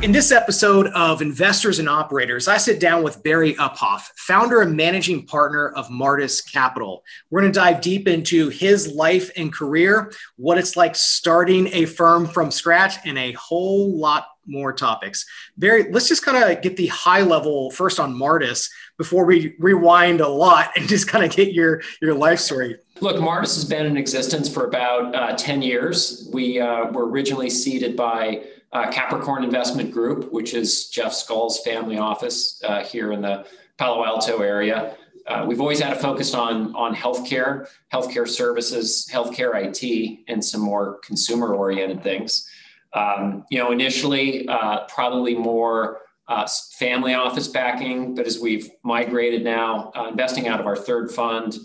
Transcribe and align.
In 0.00 0.12
this 0.12 0.30
episode 0.30 0.86
of 0.94 1.22
Investors 1.22 1.80
and 1.80 1.88
Operators, 1.88 2.46
I 2.46 2.56
sit 2.56 2.78
down 2.78 3.02
with 3.02 3.20
Barry 3.24 3.54
Uphoff, 3.54 4.02
founder 4.14 4.60
and 4.60 4.76
managing 4.76 5.26
partner 5.26 5.70
of 5.70 5.90
Martis 5.90 6.40
Capital. 6.40 7.02
We're 7.30 7.40
going 7.40 7.52
to 7.52 7.58
dive 7.58 7.80
deep 7.80 8.06
into 8.06 8.48
his 8.48 8.92
life 8.92 9.28
and 9.36 9.52
career, 9.52 10.12
what 10.36 10.56
it's 10.56 10.76
like 10.76 10.94
starting 10.94 11.66
a 11.72 11.84
firm 11.84 12.28
from 12.28 12.52
scratch, 12.52 13.04
and 13.04 13.18
a 13.18 13.32
whole 13.32 13.98
lot 13.98 14.28
more 14.46 14.72
topics. 14.72 15.26
Barry, 15.56 15.90
let's 15.90 16.06
just 16.06 16.24
kind 16.24 16.44
of 16.44 16.62
get 16.62 16.76
the 16.76 16.86
high 16.86 17.22
level 17.22 17.72
first 17.72 17.98
on 17.98 18.16
Martis 18.16 18.70
before 18.98 19.24
we 19.24 19.56
rewind 19.58 20.20
a 20.20 20.28
lot 20.28 20.70
and 20.76 20.88
just 20.88 21.08
kind 21.08 21.24
of 21.24 21.32
get 21.32 21.52
your, 21.52 21.82
your 22.00 22.14
life 22.14 22.38
story. 22.38 22.76
Look, 23.00 23.20
Martis 23.20 23.56
has 23.56 23.64
been 23.64 23.84
in 23.84 23.96
existence 23.96 24.48
for 24.48 24.66
about 24.66 25.12
uh, 25.14 25.36
10 25.36 25.60
years. 25.60 26.30
We 26.32 26.60
uh, 26.60 26.86
were 26.92 27.08
originally 27.08 27.50
seeded 27.50 27.96
by 27.96 28.44
uh, 28.72 28.90
Capricorn 28.90 29.44
Investment 29.44 29.90
Group, 29.90 30.32
which 30.32 30.54
is 30.54 30.88
Jeff 30.88 31.12
Skoll's 31.12 31.60
family 31.60 31.98
office 31.98 32.60
uh, 32.64 32.84
here 32.84 33.12
in 33.12 33.22
the 33.22 33.46
Palo 33.78 34.04
Alto 34.04 34.40
area. 34.40 34.96
Uh, 35.26 35.44
we've 35.46 35.60
always 35.60 35.80
had 35.80 35.92
a 35.92 35.98
focus 35.98 36.34
on, 36.34 36.74
on 36.74 36.94
healthcare, 36.94 37.68
healthcare 37.92 38.26
services, 38.26 39.08
healthcare 39.12 39.52
IT, 39.54 40.20
and 40.28 40.42
some 40.42 40.60
more 40.60 40.98
consumer 41.04 41.54
oriented 41.54 42.02
things. 42.02 42.48
Um, 42.94 43.44
you 43.50 43.58
know, 43.58 43.70
initially, 43.70 44.48
uh, 44.48 44.86
probably 44.86 45.34
more 45.34 46.00
uh, 46.28 46.46
family 46.78 47.14
office 47.14 47.48
backing, 47.48 48.14
but 48.14 48.26
as 48.26 48.38
we've 48.38 48.70
migrated 48.82 49.44
now, 49.44 49.92
uh, 49.94 50.08
investing 50.08 50.48
out 50.48 50.60
of 50.60 50.66
our 50.66 50.76
third 50.76 51.10
fund, 51.10 51.58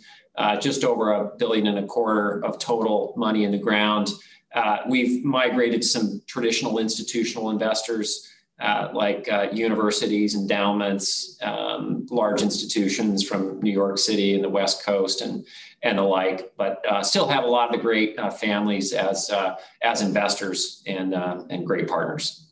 just 0.59 0.83
over 0.83 1.13
a 1.13 1.35
billion 1.37 1.67
and 1.67 1.79
a 1.79 1.85
quarter 1.85 2.43
of 2.43 2.59
total 2.59 3.13
money 3.15 3.45
in 3.45 3.51
the 3.51 3.57
ground. 3.57 4.09
Uh, 4.53 4.77
we've 4.87 5.23
migrated 5.23 5.83
some 5.83 6.21
traditional 6.27 6.79
institutional 6.79 7.49
investors 7.49 8.29
uh, 8.59 8.89
like 8.93 9.27
uh, 9.31 9.49
universities, 9.51 10.35
endowments, 10.35 11.37
um, 11.41 12.05
large 12.11 12.41
institutions 12.41 13.27
from 13.27 13.59
New 13.61 13.71
York 13.71 13.97
City 13.97 14.35
and 14.35 14.43
the 14.43 14.49
West 14.49 14.85
Coast, 14.85 15.21
and 15.21 15.45
and 15.81 15.97
the 15.97 16.03
like. 16.03 16.53
But 16.55 16.85
uh, 16.87 17.01
still 17.03 17.27
have 17.27 17.43
a 17.43 17.47
lot 17.47 17.69
of 17.69 17.75
the 17.75 17.81
great 17.81 18.17
uh, 18.19 18.29
families 18.29 18.93
as 18.93 19.29
uh, 19.31 19.55
as 19.81 20.01
investors 20.01 20.83
and 20.85 21.13
and 21.13 21.65
great 21.65 21.87
partners. 21.87 22.47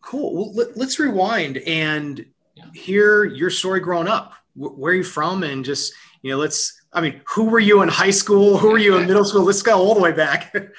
Cool. 0.00 0.34
Well, 0.34 0.54
let, 0.54 0.76
us 0.78 0.98
rewind 0.98 1.58
and 1.58 2.24
yeah. 2.54 2.64
hear 2.74 3.24
your 3.24 3.50
story 3.50 3.80
growing 3.80 4.08
up. 4.08 4.34
Where 4.54 4.92
are 4.92 4.96
you 4.96 5.04
from? 5.04 5.42
And 5.42 5.64
just 5.64 5.92
you 6.22 6.30
know, 6.30 6.38
let's. 6.38 6.80
I 6.92 7.02
mean, 7.02 7.20
who 7.26 7.44
were 7.44 7.60
you 7.60 7.82
in 7.82 7.90
high 7.90 8.10
school? 8.10 8.56
Who 8.56 8.70
were 8.70 8.78
you 8.78 8.96
in 8.96 9.06
middle 9.06 9.24
school? 9.24 9.44
Let's 9.44 9.62
go 9.62 9.78
all 9.78 9.94
the 9.94 10.00
way 10.00 10.12
back. 10.12 10.54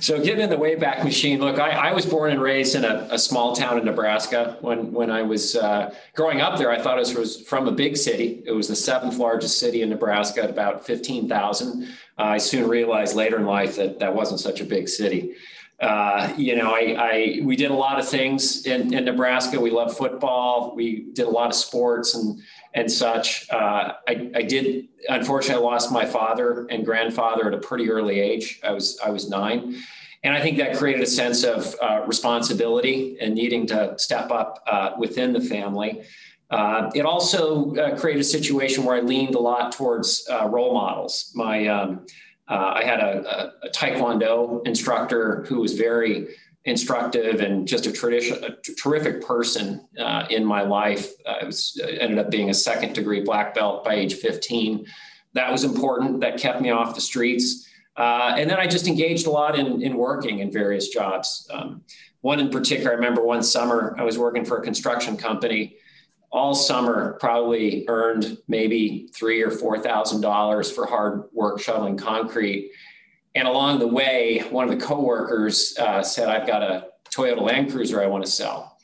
so 0.00 0.22
getting 0.22 0.40
in 0.40 0.50
the 0.50 0.56
Wayback 0.56 1.04
Machine, 1.04 1.40
look, 1.40 1.58
I, 1.58 1.70
I 1.70 1.92
was 1.92 2.04
born 2.04 2.32
and 2.32 2.40
raised 2.40 2.74
in 2.74 2.84
a, 2.84 3.08
a, 3.10 3.18
small 3.18 3.54
town 3.54 3.78
in 3.78 3.84
Nebraska. 3.84 4.56
When 4.60 4.92
when 4.92 5.10
I 5.10 5.22
was 5.22 5.56
uh, 5.56 5.94
growing 6.14 6.40
up 6.40 6.58
there, 6.58 6.70
I 6.70 6.80
thought 6.80 6.98
it 6.98 7.16
was 7.16 7.40
from 7.42 7.68
a 7.68 7.72
big 7.72 7.96
city. 7.96 8.42
It 8.44 8.52
was 8.52 8.68
the 8.68 8.76
seventh 8.76 9.16
largest 9.16 9.58
city 9.58 9.82
in 9.82 9.90
Nebraska 9.90 10.42
at 10.42 10.50
about 10.50 10.84
15,000. 10.84 11.82
Uh, 11.82 11.86
I 12.22 12.38
soon 12.38 12.68
realized 12.68 13.16
later 13.16 13.38
in 13.38 13.46
life 13.46 13.76
that 13.76 13.98
that 14.00 14.14
wasn't 14.14 14.40
such 14.40 14.60
a 14.60 14.64
big 14.64 14.88
city. 14.88 15.34
Uh, 15.80 16.30
you 16.36 16.56
know, 16.56 16.72
I, 16.74 16.96
I, 16.98 17.40
we 17.42 17.56
did 17.56 17.70
a 17.70 17.74
lot 17.74 17.98
of 17.98 18.06
things 18.06 18.66
in, 18.66 18.92
in 18.92 19.06
Nebraska. 19.06 19.58
We 19.58 19.70
love 19.70 19.96
football. 19.96 20.74
We 20.76 21.06
did 21.14 21.26
a 21.26 21.30
lot 21.30 21.48
of 21.48 21.54
sports 21.54 22.14
and 22.14 22.38
and 22.74 22.90
such. 22.90 23.50
Uh, 23.50 23.94
I, 24.08 24.30
I 24.34 24.42
did 24.42 24.88
unfortunately 25.08 25.64
lost 25.64 25.90
my 25.90 26.04
father 26.04 26.66
and 26.70 26.84
grandfather 26.84 27.48
at 27.48 27.54
a 27.54 27.58
pretty 27.58 27.90
early 27.90 28.20
age. 28.20 28.60
I 28.62 28.72
was 28.72 28.98
I 29.04 29.10
was 29.10 29.28
nine, 29.28 29.76
and 30.22 30.34
I 30.34 30.40
think 30.40 30.58
that 30.58 30.76
created 30.76 31.02
a 31.02 31.06
sense 31.06 31.44
of 31.44 31.74
uh, 31.82 32.02
responsibility 32.06 33.18
and 33.20 33.34
needing 33.34 33.66
to 33.68 33.98
step 33.98 34.30
up 34.30 34.62
uh, 34.66 34.90
within 34.98 35.32
the 35.32 35.40
family. 35.40 36.02
Uh, 36.50 36.90
it 36.94 37.06
also 37.06 37.74
uh, 37.76 37.96
created 37.96 38.20
a 38.20 38.24
situation 38.24 38.84
where 38.84 38.96
I 38.96 39.00
leaned 39.00 39.36
a 39.36 39.38
lot 39.38 39.70
towards 39.72 40.26
uh, 40.28 40.48
role 40.48 40.74
models. 40.74 41.30
My 41.34 41.66
um, 41.68 42.06
I 42.48 42.82
had 42.82 42.98
a, 42.98 43.52
a, 43.62 43.68
a 43.68 43.70
Taekwondo 43.70 44.66
instructor 44.66 45.44
who 45.48 45.60
was 45.60 45.74
very 45.74 46.34
instructive 46.64 47.40
and 47.40 47.66
just 47.66 47.86
a 47.86 47.92
tradition, 47.92 48.42
a 48.44 48.50
terrific 48.74 49.24
person 49.24 49.86
uh, 49.98 50.26
in 50.30 50.44
my 50.44 50.62
life. 50.62 51.12
I 51.26 51.44
was 51.44 51.80
ended 52.00 52.18
up 52.18 52.30
being 52.30 52.50
a 52.50 52.54
second 52.54 52.94
degree 52.94 53.22
black 53.22 53.54
belt 53.54 53.84
by 53.84 53.94
age 53.94 54.14
15. 54.14 54.86
That 55.32 55.50
was 55.50 55.64
important. 55.64 56.20
That 56.20 56.38
kept 56.38 56.60
me 56.60 56.70
off 56.70 56.94
the 56.94 57.00
streets. 57.00 57.66
Uh, 57.96 58.34
and 58.36 58.48
then 58.48 58.58
I 58.58 58.66
just 58.66 58.86
engaged 58.86 59.26
a 59.26 59.30
lot 59.30 59.58
in, 59.58 59.82
in 59.82 59.96
working 59.96 60.40
in 60.40 60.52
various 60.52 60.88
jobs. 60.88 61.48
Um, 61.52 61.82
one 62.20 62.40
in 62.40 62.50
particular, 62.50 62.92
I 62.92 62.94
remember 62.94 63.22
one 63.22 63.42
summer 63.42 63.94
I 63.98 64.04
was 64.04 64.18
working 64.18 64.44
for 64.44 64.58
a 64.58 64.62
construction 64.62 65.16
company. 65.16 65.76
All 66.32 66.54
summer, 66.54 67.14
probably 67.14 67.84
earned 67.88 68.38
maybe 68.46 69.08
three 69.12 69.42
or 69.42 69.50
four 69.50 69.80
thousand 69.80 70.20
dollars 70.20 70.70
for 70.70 70.86
hard 70.86 71.24
work 71.32 71.60
shoveling 71.60 71.96
concrete 71.96 72.70
and 73.34 73.46
along 73.46 73.78
the 73.78 73.86
way, 73.86 74.44
one 74.50 74.68
of 74.68 74.78
the 74.78 74.84
coworkers 74.84 75.76
uh, 75.78 76.02
said, 76.02 76.28
I've 76.28 76.46
got 76.46 76.62
a 76.62 76.86
Toyota 77.14 77.40
Land 77.40 77.70
Cruiser 77.70 78.02
I 78.02 78.06
want 78.06 78.24
to 78.24 78.30
sell. 78.30 78.78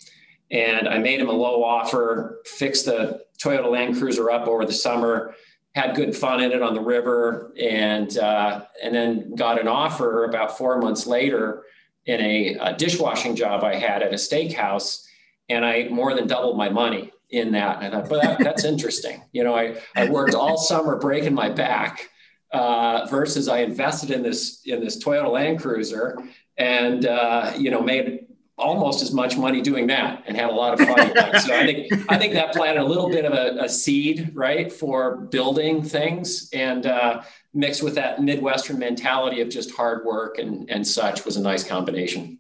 And 0.51 0.89
I 0.89 0.99
made 0.99 1.21
him 1.21 1.29
a 1.29 1.33
low 1.33 1.65
offer, 1.65 2.41
fixed 2.45 2.87
the 2.87 3.23
Toyota 3.43 3.71
Land 3.71 3.99
Cruiser 3.99 4.31
up 4.31 4.47
over 4.47 4.65
the 4.65 4.73
summer, 4.73 5.35
had 5.75 5.97
good 5.97 6.17
fun 6.17 6.43
in 6.43 6.53
it 6.53 6.63
on 6.63 6.75
the 6.75 6.81
river, 6.81 7.53
and, 7.61 8.17
uh, 8.19 8.65
and 8.83 8.95
then 8.95 9.35
got 9.35 9.61
an 9.61 9.69
offer 9.69 10.25
about 10.25 10.57
four 10.57 10.79
months 10.81 11.07
later 11.07 11.65
in 12.07 12.21
a, 12.21 12.55
a 12.61 12.77
dishwashing 12.77 13.35
job 13.35 13.65
I 13.65 13.75
had 13.75 14.03
at 14.03 14.13
a 14.13 14.17
steakhouse. 14.17 15.05
And 15.49 15.65
I 15.65 15.89
more 15.89 16.15
than 16.15 16.29
doubled 16.29 16.57
my 16.57 16.69
money 16.69 17.13
in 17.31 17.53
that. 17.53 17.83
And 17.83 17.95
I 17.95 18.01
thought, 18.01 18.11
well, 18.11 18.21
that, 18.21 18.39
that's 18.39 18.65
interesting. 18.65 19.23
You 19.33 19.45
know, 19.45 19.57
I, 19.57 19.77
I 19.97 20.09
worked 20.09 20.35
all 20.35 20.57
summer 20.57 20.97
breaking 20.97 21.35
my 21.35 21.51
back 21.51 22.09
uh, 22.57 23.07
versus 23.07 23.49
I 23.49 23.59
invested 23.59 24.11
in 24.11 24.23
this 24.23 24.63
in 24.65 24.81
this 24.81 25.03
Toyota 25.03 25.31
Land 25.31 25.61
Cruiser 25.61 26.19
and 26.57 27.07
uh, 27.07 27.53
you 27.57 27.71
know 27.71 27.81
made 27.81 28.27
almost 28.59 29.03
as 29.03 29.13
much 29.13 29.37
money 29.37 29.61
doing 29.61 29.87
that 29.87 30.25
and 30.27 30.35
had 30.35 30.49
a 30.49 30.53
lot 30.53 30.73
of 30.73 30.87
fun. 30.87 31.15
so 31.41 31.55
I 31.55 31.67
think 31.67 31.93
I 32.09 32.17
think 32.17 32.33
that 32.33 32.53
planted 32.55 32.81
a 32.81 32.85
little 32.85 33.11
bit 33.11 33.25
of 33.25 33.33
a, 33.33 33.65
a 33.65 33.69
seed 33.69 34.31
right 34.35 34.73
for 34.73 35.17
building 35.17 35.83
things 35.83 36.49
and 36.53 36.87
uh, 36.87 37.23
mixed 37.53 37.83
with 37.83 37.95
that 37.97 38.23
Midwestern 38.23 38.79
mentality 38.79 39.41
of 39.43 39.49
just 39.49 39.71
hard 39.73 40.05
work 40.05 40.39
and 40.39 40.71
and 40.71 40.87
such 40.87 41.25
was 41.25 41.37
a 41.37 41.43
nice 41.43 41.65
combination. 41.65 42.39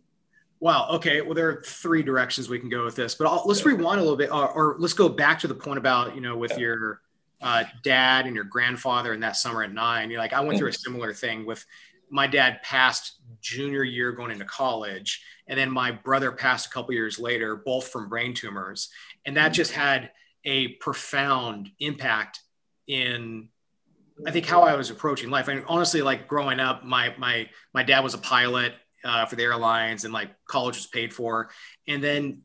Wow. 0.58 0.88
Okay. 0.92 1.20
Well, 1.20 1.34
there 1.34 1.48
are 1.50 1.62
three 1.66 2.02
directions 2.02 2.48
we 2.48 2.58
can 2.58 2.70
go 2.70 2.84
with 2.84 2.96
this, 2.96 3.14
but 3.14 3.26
I'll, 3.26 3.42
let's 3.44 3.66
rewind 3.66 4.00
a 4.00 4.02
little 4.02 4.16
bit, 4.16 4.30
or, 4.30 4.48
or, 4.48 4.76
let's 4.78 4.94
go 4.94 5.06
back 5.06 5.38
to 5.40 5.48
the 5.48 5.54
point 5.54 5.76
about 5.76 6.14
you 6.14 6.22
know 6.22 6.34
with 6.34 6.52
yeah. 6.52 6.58
your 6.58 7.02
uh, 7.46 7.62
dad 7.84 8.26
and 8.26 8.34
your 8.34 8.44
grandfather 8.44 9.14
in 9.14 9.20
that 9.20 9.36
summer 9.36 9.62
at 9.62 9.72
nine. 9.72 10.10
You're 10.10 10.18
like, 10.18 10.32
I 10.32 10.40
went 10.40 10.58
through 10.58 10.70
a 10.70 10.72
similar 10.72 11.14
thing 11.14 11.46
with 11.46 11.64
my 12.10 12.26
dad 12.26 12.60
passed 12.64 13.20
junior 13.40 13.84
year 13.84 14.10
going 14.10 14.32
into 14.32 14.44
college. 14.44 15.22
And 15.46 15.56
then 15.56 15.70
my 15.70 15.92
brother 15.92 16.32
passed 16.32 16.66
a 16.66 16.70
couple 16.70 16.92
years 16.92 17.20
later, 17.20 17.54
both 17.54 17.86
from 17.86 18.08
brain 18.08 18.34
tumors. 18.34 18.88
And 19.24 19.36
that 19.36 19.50
just 19.50 19.70
had 19.70 20.10
a 20.44 20.68
profound 20.80 21.70
impact 21.78 22.40
in 22.88 23.48
I 24.26 24.32
think 24.32 24.46
how 24.46 24.62
I 24.62 24.74
was 24.74 24.90
approaching 24.90 25.30
life. 25.30 25.48
I 25.48 25.54
mean, 25.54 25.64
honestly, 25.68 26.02
like 26.02 26.26
growing 26.26 26.58
up, 26.58 26.84
my 26.84 27.14
my 27.16 27.48
my 27.72 27.84
dad 27.84 28.00
was 28.00 28.14
a 28.14 28.18
pilot 28.18 28.72
uh, 29.04 29.26
for 29.26 29.36
the 29.36 29.42
airlines, 29.42 30.04
and 30.04 30.12
like 30.12 30.30
college 30.46 30.74
was 30.74 30.86
paid 30.86 31.12
for. 31.12 31.50
And 31.86 32.02
then 32.02 32.42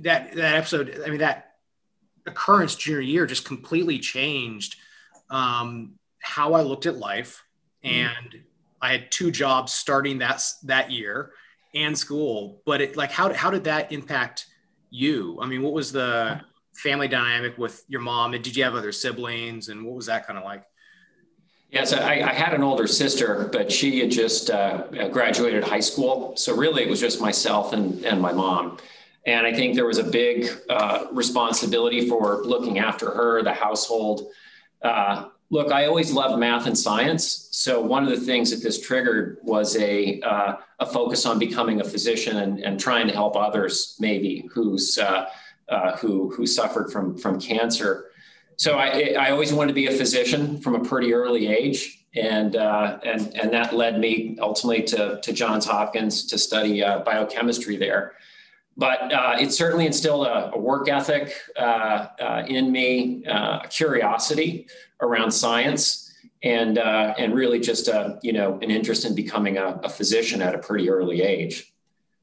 that 0.00 0.34
that 0.34 0.56
episode, 0.56 1.02
I 1.06 1.10
mean, 1.10 1.18
that 1.18 1.47
occurrence 2.28 2.76
junior 2.76 3.00
year 3.00 3.26
just 3.26 3.44
completely 3.44 3.98
changed 3.98 4.76
um, 5.30 5.94
how 6.20 6.54
I 6.54 6.62
looked 6.62 6.86
at 6.86 6.96
life. 6.96 7.42
Mm-hmm. 7.84 7.94
And 7.94 8.42
I 8.80 8.92
had 8.92 9.10
two 9.10 9.30
jobs 9.30 9.74
starting 9.74 10.18
that 10.18 10.42
that 10.64 10.90
year 10.90 11.32
and 11.74 11.96
school. 11.96 12.62
But 12.64 12.80
it 12.80 12.96
like 12.96 13.10
how 13.10 13.32
how 13.32 13.50
did 13.50 13.64
that 13.64 13.92
impact 13.92 14.46
you? 14.90 15.38
I 15.40 15.46
mean, 15.46 15.62
what 15.62 15.72
was 15.72 15.92
the 15.92 16.40
family 16.74 17.08
dynamic 17.08 17.58
with 17.58 17.84
your 17.88 18.00
mom? 18.00 18.34
And 18.34 18.42
did 18.42 18.56
you 18.56 18.64
have 18.64 18.74
other 18.74 18.92
siblings? 18.92 19.68
And 19.68 19.84
what 19.84 19.96
was 19.96 20.06
that 20.06 20.26
kind 20.26 20.38
of 20.38 20.44
like? 20.44 20.64
Yes, 21.70 21.92
I, 21.92 22.20
I, 22.22 22.32
had 22.32 22.54
an 22.54 22.62
older 22.62 22.86
sister, 22.86 23.50
but 23.52 23.70
she 23.70 24.00
had 24.00 24.10
just 24.10 24.48
uh, 24.48 24.84
graduated 25.10 25.62
high 25.62 25.80
school. 25.80 26.34
So 26.34 26.56
really, 26.56 26.82
it 26.82 26.88
was 26.88 26.98
just 26.98 27.20
myself 27.20 27.74
and, 27.74 28.02
and 28.06 28.22
my 28.22 28.32
mom. 28.32 28.78
And 29.28 29.46
I 29.46 29.52
think 29.52 29.74
there 29.74 29.84
was 29.84 29.98
a 29.98 30.04
big 30.04 30.48
uh, 30.70 31.04
responsibility 31.12 32.08
for 32.08 32.42
looking 32.44 32.78
after 32.78 33.10
her, 33.10 33.42
the 33.42 33.52
household. 33.52 34.22
Uh, 34.80 35.28
look, 35.50 35.70
I 35.70 35.84
always 35.84 36.10
loved 36.10 36.38
math 36.38 36.66
and 36.66 36.76
science. 36.76 37.50
So 37.52 37.78
one 37.78 38.04
of 38.04 38.08
the 38.08 38.24
things 38.24 38.50
that 38.50 38.62
this 38.62 38.80
triggered 38.80 39.36
was 39.42 39.76
a, 39.76 40.18
uh, 40.22 40.54
a 40.78 40.86
focus 40.86 41.26
on 41.26 41.38
becoming 41.38 41.82
a 41.82 41.84
physician 41.84 42.38
and, 42.38 42.60
and 42.60 42.80
trying 42.80 43.06
to 43.06 43.12
help 43.12 43.36
others, 43.36 43.96
maybe 44.00 44.48
who's 44.50 44.96
uh, 44.96 45.26
uh, 45.68 45.94
who 45.98 46.30
who 46.30 46.46
suffered 46.46 46.90
from 46.90 47.18
from 47.18 47.38
cancer. 47.38 48.06
So 48.56 48.78
I, 48.78 49.14
I 49.20 49.30
always 49.30 49.52
wanted 49.52 49.68
to 49.68 49.74
be 49.74 49.88
a 49.88 49.92
physician 49.92 50.58
from 50.58 50.74
a 50.74 50.80
pretty 50.80 51.12
early 51.12 51.48
age, 51.48 52.06
and 52.16 52.56
uh, 52.56 52.98
and 53.04 53.36
and 53.36 53.52
that 53.52 53.74
led 53.74 54.00
me 54.00 54.38
ultimately 54.40 54.84
to 54.84 55.20
to 55.20 55.32
Johns 55.34 55.66
Hopkins 55.66 56.24
to 56.28 56.38
study 56.38 56.80
biochemistry 56.80 57.76
there 57.76 58.14
but 58.78 59.12
uh, 59.12 59.34
it 59.38 59.52
certainly 59.52 59.86
instilled 59.86 60.26
a, 60.26 60.52
a 60.54 60.58
work 60.58 60.88
ethic 60.88 61.34
uh, 61.56 62.06
uh, 62.20 62.44
in 62.46 62.70
me, 62.70 63.24
uh, 63.26 63.60
a 63.64 63.68
curiosity 63.68 64.68
around 65.00 65.32
science, 65.32 66.14
and 66.44 66.78
uh, 66.78 67.12
and 67.18 67.34
really 67.34 67.58
just 67.58 67.88
a 67.88 68.20
you 68.22 68.32
know 68.32 68.54
an 68.62 68.70
interest 68.70 69.04
in 69.04 69.16
becoming 69.16 69.58
a, 69.58 69.80
a 69.82 69.88
physician 69.88 70.40
at 70.40 70.54
a 70.54 70.58
pretty 70.58 70.88
early 70.88 71.22
age. 71.22 71.74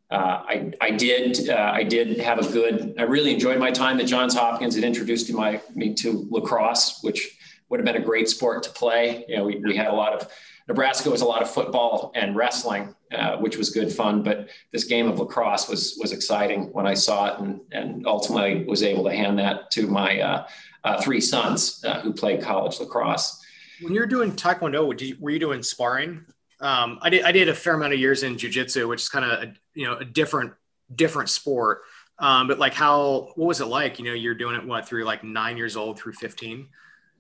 Uh, 0.09 0.43
I, 0.47 0.71
I 0.79 0.91
did 0.91 1.49
I 1.49 1.83
did 1.83 2.19
have 2.19 2.39
a 2.39 2.49
good. 2.49 2.95
I 2.97 3.03
really 3.03 3.33
enjoyed 3.33 3.59
my 3.59 3.71
time 3.71 3.99
at 3.99 4.05
Johns 4.05 4.33
Hopkins. 4.33 4.77
It 4.77 4.85
introduced 4.85 5.31
my 5.33 5.61
me 5.75 5.93
to 5.95 6.25
lacrosse, 6.31 7.03
which 7.03 7.37
would 7.67 7.81
have 7.81 7.85
been 7.85 8.01
a 8.01 8.05
great 8.05 8.29
sport 8.29 8.63
to 8.63 8.69
play. 8.69 9.25
You 9.27 9.37
know, 9.37 9.43
we, 9.43 9.57
we 9.57 9.75
had 9.75 9.87
a 9.87 9.93
lot 9.93 10.13
of 10.13 10.31
Nebraska 10.69 11.09
was 11.09 11.21
a 11.21 11.25
lot 11.25 11.41
of 11.41 11.49
football 11.49 12.11
and 12.15 12.35
wrestling, 12.35 12.94
uh, 13.11 13.37
which 13.37 13.57
was 13.57 13.69
good 13.69 13.91
fun. 13.91 14.23
But 14.23 14.49
this 14.71 14.85
game 14.85 15.07
of 15.07 15.19
lacrosse 15.19 15.69
was 15.69 15.97
was 16.01 16.11
exciting 16.11 16.71
when 16.73 16.87
I 16.87 16.93
saw 16.93 17.33
it, 17.33 17.39
and 17.39 17.61
and 17.71 18.07
ultimately 18.07 18.65
was 18.65 18.83
able 18.83 19.03
to 19.05 19.15
hand 19.15 19.37
that 19.39 19.71
to 19.71 19.87
my 19.87 20.19
uh, 20.19 20.47
uh, 20.83 21.01
three 21.01 21.21
sons 21.21 21.83
uh, 21.85 22.01
who 22.01 22.13
played 22.13 22.41
college 22.41 22.79
lacrosse. 22.79 23.41
When 23.81 23.93
you're 23.93 24.05
doing 24.05 24.31
taekwondo, 24.31 24.99
you, 25.01 25.17
were 25.19 25.31
you 25.31 25.39
doing 25.39 25.61
sparring? 25.61 26.25
Um, 26.61 26.99
I 27.01 27.09
did 27.09 27.23
I 27.23 27.31
did 27.31 27.49
a 27.49 27.53
fair 27.53 27.73
amount 27.73 27.93
of 27.93 27.99
years 27.99 28.23
in 28.23 28.35
jujitsu, 28.35 28.87
which 28.87 29.01
is 29.01 29.09
kind 29.09 29.25
of 29.25 29.57
you 29.73 29.85
know 29.85 29.97
a 29.97 30.05
different 30.05 30.53
different 30.93 31.29
sport. 31.29 31.81
Um, 32.17 32.47
but 32.47 32.59
like 32.59 32.73
how 32.73 33.31
what 33.35 33.47
was 33.47 33.61
it 33.61 33.65
like? 33.65 33.99
You 33.99 34.05
know, 34.05 34.13
you're 34.13 34.35
doing 34.35 34.55
it 34.55 34.65
what 34.65 34.87
through 34.87 35.03
like 35.03 35.23
nine 35.23 35.57
years 35.57 35.75
old 35.75 35.99
through 35.99 36.13
fifteen. 36.13 36.69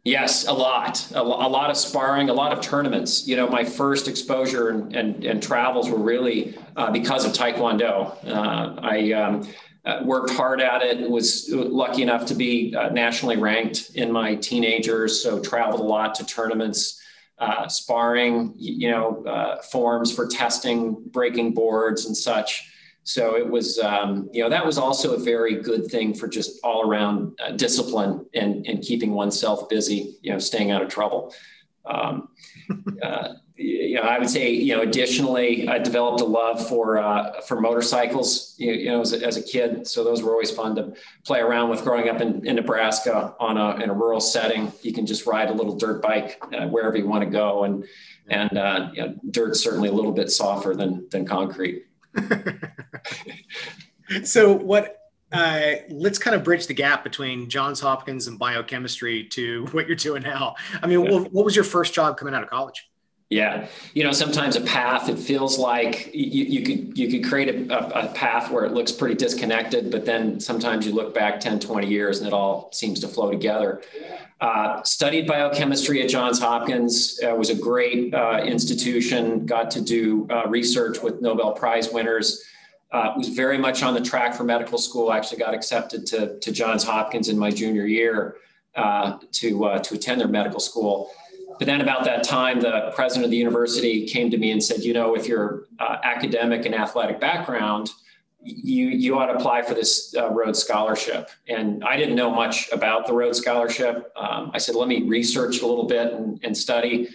Yes, 0.05 0.45
a 0.45 0.53
lot, 0.53 1.11
a, 1.15 1.19
a, 1.19 1.49
lot 1.49 1.71
of 1.71 1.77
sparring, 1.77 2.29
a 2.29 2.33
lot 2.33 2.53
of 2.53 2.61
tournaments. 2.61 3.27
You 3.27 3.35
know, 3.37 3.47
my 3.47 3.63
first 3.63 4.07
exposure 4.07 4.69
and, 4.69 4.95
and, 4.95 5.23
and 5.25 5.41
travels 5.41 5.89
were 5.89 5.97
really 5.97 6.55
uh, 6.75 6.91
because 6.91 7.25
of 7.25 7.33
Taekwondo. 7.33 8.15
Uh, 8.23 8.79
I 8.83 9.13
um, 9.13 9.47
uh, 9.83 10.01
worked 10.03 10.29
hard 10.29 10.61
at 10.61 10.83
it, 10.83 11.09
was 11.09 11.49
lucky 11.51 12.03
enough 12.03 12.27
to 12.27 12.35
be 12.35 12.75
uh, 12.75 12.89
nationally 12.89 13.37
ranked 13.37 13.95
in 13.95 14.11
my 14.11 14.35
teenagers, 14.35 15.23
so 15.23 15.39
traveled 15.39 15.79
a 15.79 15.83
lot 15.83 16.13
to 16.15 16.25
tournaments, 16.27 17.01
uh, 17.39 17.67
sparring, 17.67 18.53
you 18.57 18.91
know, 18.91 19.25
uh, 19.25 19.59
forms 19.63 20.13
for 20.13 20.27
testing, 20.27 20.97
breaking 21.07 21.55
boards 21.55 22.05
and 22.05 22.15
such. 22.15 22.69
So 23.05 23.37
it 23.37 23.47
was, 23.47 23.77
um, 23.77 24.27
you 24.33 24.41
know, 24.41 24.49
that 24.49 24.65
was 24.65 24.79
also 24.79 25.13
a 25.13 25.19
very 25.19 25.61
good 25.61 25.85
thing 25.85 26.15
for 26.15 26.27
just 26.27 26.59
all 26.63 26.89
around 26.89 27.39
uh, 27.39 27.51
discipline 27.51 28.25
and, 28.33 28.65
and 28.65 28.81
keeping 28.81 29.11
oneself 29.11 29.69
busy, 29.69 30.17
you 30.23 30.31
know, 30.31 30.39
staying 30.39 30.71
out 30.71 30.81
of 30.81 30.89
trouble. 30.89 31.31
Um, 31.85 32.29
uh, 33.03 33.33
you 33.57 33.95
know, 33.95 34.01
I 34.01 34.17
would 34.17 34.29
say, 34.29 34.49
you 34.49 34.75
know, 34.75 34.81
additionally, 34.81 35.69
I 35.69 35.77
developed 35.77 36.19
a 36.19 36.25
love 36.25 36.67
for 36.67 36.97
uh, 36.97 37.39
for 37.41 37.61
motorcycles, 37.61 38.55
you, 38.57 38.73
you 38.73 38.89
know, 38.89 39.01
as 39.01 39.13
a, 39.13 39.25
as 39.25 39.37
a, 39.37 39.43
kid. 39.43 39.87
So 39.87 40.03
those 40.03 40.21
were 40.21 40.31
always 40.31 40.51
fun 40.51 40.75
to 40.75 40.93
play 41.25 41.39
around 41.39 41.69
with. 41.69 41.83
Growing 41.83 42.09
up 42.09 42.19
in, 42.19 42.45
in 42.45 42.57
Nebraska 42.57 43.33
on 43.39 43.55
a 43.55 43.81
in 43.81 43.89
a 43.89 43.93
rural 43.93 44.19
setting, 44.19 44.73
you 44.81 44.91
can 44.91 45.05
just 45.05 45.25
ride 45.25 45.49
a 45.49 45.53
little 45.53 45.77
dirt 45.77 46.01
bike 46.01 46.37
uh, 46.53 46.67
wherever 46.67 46.97
you 46.97 47.07
want 47.07 47.23
to 47.23 47.29
go, 47.29 47.63
and 47.63 47.85
and 48.27 48.57
uh, 48.57 48.89
you 48.93 49.01
know, 49.03 49.15
dirt's 49.31 49.63
certainly 49.63 49.87
a 49.87 49.93
little 49.93 50.11
bit 50.11 50.29
softer 50.31 50.75
than 50.75 51.07
than 51.11 51.25
concrete. 51.25 51.84
so 54.23 54.53
what 54.53 54.97
uh, 55.31 55.73
let's 55.89 56.17
kind 56.17 56.35
of 56.35 56.43
bridge 56.43 56.67
the 56.67 56.73
gap 56.73 57.03
between 57.03 57.49
Johns 57.49 57.79
Hopkins 57.79 58.27
and 58.27 58.39
biochemistry 58.39 59.25
to 59.29 59.65
what 59.71 59.87
you're 59.87 59.95
doing 59.95 60.23
now. 60.23 60.55
I 60.81 60.87
mean, 60.87 61.03
yeah. 61.03 61.11
what, 61.11 61.33
what, 61.33 61.45
was 61.45 61.55
your 61.55 61.65
first 61.65 61.93
job 61.93 62.17
coming 62.17 62.33
out 62.33 62.43
of 62.43 62.49
college? 62.49 62.89
Yeah, 63.29 63.67
you 63.95 64.03
know, 64.03 64.11
sometimes 64.11 64.55
a 64.55 64.61
path 64.61 65.09
it 65.09 65.17
feels 65.17 65.57
like 65.57 66.13
you, 66.13 66.43
you 66.43 66.63
could 66.63 66.95
you 66.95 67.09
could 67.09 67.27
create 67.27 67.71
a, 67.71 68.03
a, 68.03 68.13
path 68.13 68.51
where 68.51 68.65
it 68.65 68.73
looks 68.73 68.91
pretty 68.91 69.15
disconnected, 69.15 69.89
but 69.89 70.05
then 70.05 70.39
sometimes 70.39 70.85
you 70.85 70.93
look 70.93 71.15
back 71.15 71.39
10, 71.39 71.59
20 71.59 71.87
years 71.87 72.19
and 72.19 72.27
it 72.27 72.33
all 72.33 72.69
seems 72.71 72.99
to 72.99 73.07
flow 73.07 73.31
together. 73.31 73.81
Uh, 74.41 74.83
studied 74.83 75.25
biochemistry 75.25 76.03
at 76.03 76.09
Johns 76.09 76.39
Hopkins. 76.39 77.19
Uh, 77.23 77.33
was 77.33 77.49
a 77.49 77.55
great 77.55 78.13
uh, 78.13 78.41
institution. 78.45 79.47
Got 79.47 79.71
to 79.71 79.81
do 79.81 80.27
uh, 80.29 80.47
research 80.47 81.01
with 81.01 81.19
Nobel 81.19 81.53
Prize 81.53 81.91
winners. 81.91 82.43
Uh, 82.91 83.13
was 83.17 83.29
very 83.29 83.57
much 83.57 83.81
on 83.81 83.95
the 83.95 84.01
track 84.01 84.35
for 84.35 84.43
medical 84.43 84.77
school. 84.77 85.11
Actually, 85.11 85.39
got 85.39 85.55
accepted 85.55 86.05
to, 86.07 86.37
to 86.39 86.51
Johns 86.51 86.83
Hopkins 86.83 87.29
in 87.29 87.39
my 87.39 87.49
junior 87.49 87.87
year 87.87 88.35
uh, 88.75 89.17
to 89.31 89.79
to 89.83 89.95
attend 89.95 90.21
their 90.21 90.27
medical 90.27 90.59
school. 90.59 91.09
But 91.57 91.67
then, 91.67 91.81
about 91.81 92.03
that 92.05 92.23
time, 92.23 92.59
the 92.59 92.91
president 92.95 93.25
of 93.25 93.31
the 93.31 93.37
university 93.37 94.05
came 94.07 94.29
to 94.31 94.37
me 94.37 94.51
and 94.51 94.63
said, 94.63 94.81
"You 94.81 94.93
know, 94.93 95.11
with 95.11 95.27
your 95.27 95.65
academic 95.79 96.65
and 96.65 96.75
athletic 96.75 97.19
background." 97.19 97.89
you 98.45 98.89
you 98.89 99.17
ought 99.17 99.25
to 99.25 99.33
apply 99.33 99.63
for 99.63 99.73
this 99.73 100.13
uh, 100.15 100.29
Rhodes 100.29 100.59
Scholarship. 100.59 101.29
And 101.49 101.83
I 101.83 101.97
didn't 101.97 102.15
know 102.15 102.31
much 102.31 102.71
about 102.71 103.07
the 103.07 103.13
Rhodes 103.13 103.39
Scholarship. 103.39 104.11
Um, 104.15 104.51
I 104.53 104.59
said, 104.59 104.75
let 104.75 104.87
me 104.87 105.03
research 105.03 105.61
a 105.61 105.67
little 105.67 105.87
bit 105.87 106.13
and, 106.13 106.39
and 106.43 106.55
study 106.55 107.09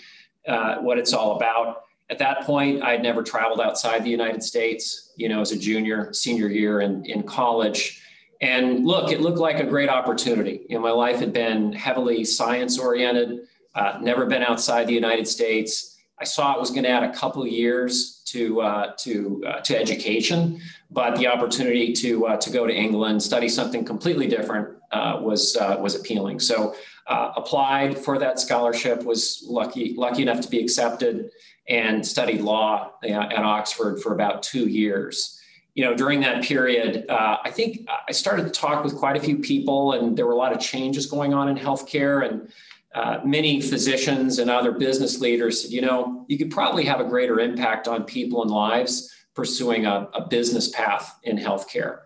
uh, 0.49 0.77
what 0.79 0.99
it's 0.99 1.13
all 1.13 1.37
about. 1.37 1.85
At 2.11 2.19
that 2.19 2.43
point, 2.43 2.83
I 2.83 2.91
had 2.91 3.03
never 3.03 3.23
traveled 3.23 3.61
outside 3.61 4.03
the 4.03 4.11
United 4.11 4.43
States, 4.43 5.13
you 5.17 5.29
know, 5.29 5.41
as 5.41 5.53
a 5.53 5.59
junior, 5.59 6.13
senior 6.13 6.49
year 6.49 6.81
in, 6.81 7.05
in 7.05 7.23
college. 7.23 8.03
And 8.41 8.85
look, 8.85 9.13
it 9.13 9.21
looked 9.21 9.39
like 9.39 9.61
a 9.61 9.65
great 9.65 9.89
opportunity. 9.89 10.67
You 10.69 10.77
know, 10.77 10.83
my 10.83 10.91
life 10.91 11.21
had 11.21 11.33
been 11.33 11.73
heavily 11.73 12.25
science 12.25 12.79
oriented, 12.79 13.43
uh, 13.75 13.99
never 14.01 14.27
been 14.27 14.43
outside 14.43 14.87
the 14.87 14.95
United 14.95 15.29
States. 15.29 15.97
I 16.21 16.25
saw 16.25 16.55
it 16.55 16.61
was 16.61 16.71
going 16.71 16.85
to 16.85 16.91
add 16.91 17.03
a 17.03 17.13
couple 17.13 17.47
years 17.47 18.21
to 18.27 18.61
uh, 18.61 18.93
to 18.99 19.43
uh, 19.47 19.61
to 19.61 19.77
education, 19.77 20.61
but 20.91 21.17
the 21.17 21.27
opportunity 21.27 21.93
to 21.95 22.27
uh, 22.27 22.37
to 22.37 22.51
go 22.51 22.67
to 22.67 22.75
England, 22.75 23.23
study 23.23 23.49
something 23.49 23.85
completely 23.85 24.27
different, 24.27 24.69
uh, 24.93 25.19
was 25.21 25.57
uh, 25.57 25.77
was 25.81 25.95
appealing. 25.95 26.39
So 26.39 26.75
uh, 27.07 27.33
applied 27.37 27.99
for 27.99 28.19
that 28.19 28.39
scholarship, 28.39 29.03
was 29.03 29.45
lucky 29.49 29.95
lucky 29.97 30.23
enough 30.23 30.41
to 30.43 30.49
be 30.49 30.61
accepted, 30.61 31.31
and 31.69 32.07
studied 32.07 32.43
law 32.43 32.93
at 33.03 33.39
Oxford 33.39 34.01
for 34.03 34.15
about 34.15 34.43
two 34.43 34.69
years. 34.69 35.39
You 35.75 35.85
know, 35.85 35.95
during 35.95 36.21
that 36.21 36.43
period, 36.43 37.07
I 37.09 37.51
think 37.51 37.89
I 38.09 38.13
started 38.13 38.43
to 38.43 38.51
talk 38.51 38.85
with 38.85 38.97
quite 38.97 39.17
a 39.17 39.21
few 39.21 39.39
people, 39.39 39.93
and 39.93 40.17
there 40.17 40.27
were 40.27 40.33
a 40.33 40.37
lot 40.37 40.53
of 40.53 40.61
changes 40.61 41.07
going 41.07 41.33
on 41.33 41.49
in 41.49 41.57
healthcare 41.57 42.29
and 42.29 42.53
uh, 42.95 43.19
many 43.25 43.61
physicians 43.61 44.39
and 44.39 44.51
other 44.51 44.73
business 44.73 45.21
leaders 45.21 45.63
said, 45.63 45.71
you 45.71 45.81
know, 45.81 46.25
you 46.29 46.37
could 46.37 46.51
probably 46.51 46.85
have 46.85 47.01
a 47.01 47.05
greater 47.05 47.39
impact 47.41 47.87
on 47.87 48.05
people 48.05 48.43
and 48.43 48.51
lives 48.51 49.13
pursuing 49.35 49.87
a, 49.87 50.09
a 50.15 50.27
business 50.29 50.69
path 50.71 51.19
in 51.23 51.37
healthcare. 51.39 52.01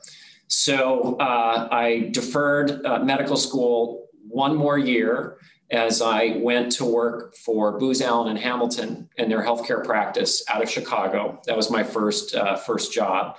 So 0.49 1.17
uh, 1.17 1.69
I 1.71 2.11
deferred 2.13 2.85
uh, 2.85 2.99
medical 3.01 3.37
school 3.37 4.09
one 4.29 4.55
more 4.55 4.79
year 4.79 5.39
as 5.71 6.03
I 6.03 6.37
went 6.43 6.71
to 6.73 6.85
work 6.85 7.35
for 7.37 7.79
Booz 7.79 8.03
Allen 8.03 8.29
and 8.29 8.39
Hamilton 8.39 9.09
in 9.17 9.29
their 9.29 9.43
healthcare 9.43 9.83
practice 9.83 10.45
out 10.49 10.63
of 10.63 10.71
Chicago. 10.71 11.41
That 11.47 11.57
was 11.57 11.71
my 11.71 11.83
first 11.83 12.35
uh, 12.35 12.57
first 12.57 12.93
job. 12.93 13.37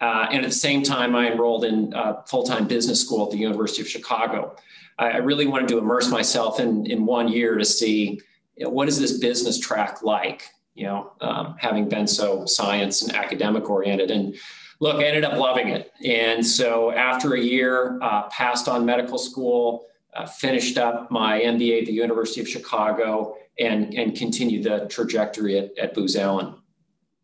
Uh, 0.00 0.26
and 0.30 0.44
at 0.44 0.50
the 0.50 0.56
same 0.56 0.82
time, 0.82 1.14
I 1.14 1.30
enrolled 1.30 1.64
in 1.64 1.94
uh, 1.94 2.22
full-time 2.22 2.66
business 2.66 3.00
school 3.00 3.26
at 3.26 3.30
the 3.30 3.38
University 3.38 3.80
of 3.80 3.88
Chicago. 3.88 4.56
I, 4.98 5.16
really 5.18 5.46
wanted 5.46 5.68
to 5.68 5.78
immerse 5.78 6.08
myself 6.08 6.60
in, 6.60 6.86
in 6.86 7.04
one 7.04 7.28
year 7.28 7.56
to 7.56 7.64
see 7.64 8.20
you 8.56 8.64
know, 8.64 8.70
what 8.70 8.86
is 8.86 8.98
this 8.98 9.18
business 9.18 9.58
track 9.58 10.02
like, 10.02 10.48
you 10.74 10.84
know, 10.84 11.12
um, 11.20 11.56
having 11.58 11.88
been 11.88 12.06
so 12.06 12.46
science 12.46 13.02
and 13.02 13.14
academic 13.14 13.68
oriented. 13.68 14.10
And 14.10 14.36
look, 14.80 14.96
I 14.96 15.04
ended 15.04 15.24
up 15.24 15.38
loving 15.38 15.68
it. 15.68 15.92
And 16.04 16.46
so 16.46 16.92
after 16.92 17.34
a 17.34 17.40
year, 17.40 17.98
uh, 18.02 18.28
passed 18.28 18.68
on 18.68 18.84
medical 18.84 19.18
school, 19.18 19.86
uh, 20.14 20.26
finished 20.26 20.78
up 20.78 21.10
my 21.10 21.40
MBA 21.40 21.80
at 21.80 21.86
the 21.86 21.92
University 21.92 22.40
of 22.40 22.48
Chicago, 22.48 23.36
and, 23.58 23.94
and 23.94 24.16
continued 24.16 24.64
the 24.64 24.86
trajectory 24.88 25.58
at, 25.58 25.76
at 25.78 25.94
Booz 25.94 26.16
Allen. 26.16 26.54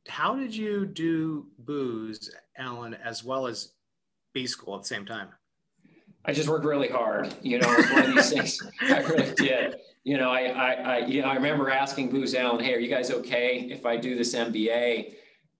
How 0.08 0.34
did 0.34 0.54
you 0.54 0.86
do 0.86 1.46
Booz 1.58 2.30
Allen 2.60 2.94
as 2.94 3.24
well 3.24 3.46
as 3.46 3.72
B 4.34 4.46
school 4.46 4.76
at 4.76 4.82
the 4.82 4.88
same 4.88 5.06
time? 5.06 5.28
I 6.24 6.32
just 6.32 6.48
worked 6.48 6.66
really 6.66 6.88
hard. 6.88 7.34
You 7.42 7.58
know, 7.58 7.74
it's 7.78 7.90
one 7.90 8.04
of 8.04 8.14
these 8.14 8.30
things. 8.30 8.62
I 8.82 8.98
really 9.00 9.34
did. 9.34 9.76
You 10.04 10.18
know, 10.18 10.30
I, 10.30 10.42
I, 10.48 10.72
I, 10.72 10.98
you 11.06 11.22
know, 11.22 11.28
I 11.28 11.34
remember 11.34 11.70
asking 11.70 12.10
Booz 12.10 12.34
Allen, 12.34 12.62
"Hey, 12.62 12.74
are 12.74 12.78
you 12.78 12.90
guys 12.90 13.10
okay 13.10 13.68
if 13.70 13.86
I 13.86 13.96
do 13.96 14.16
this 14.16 14.34
MBA?" 14.34 15.14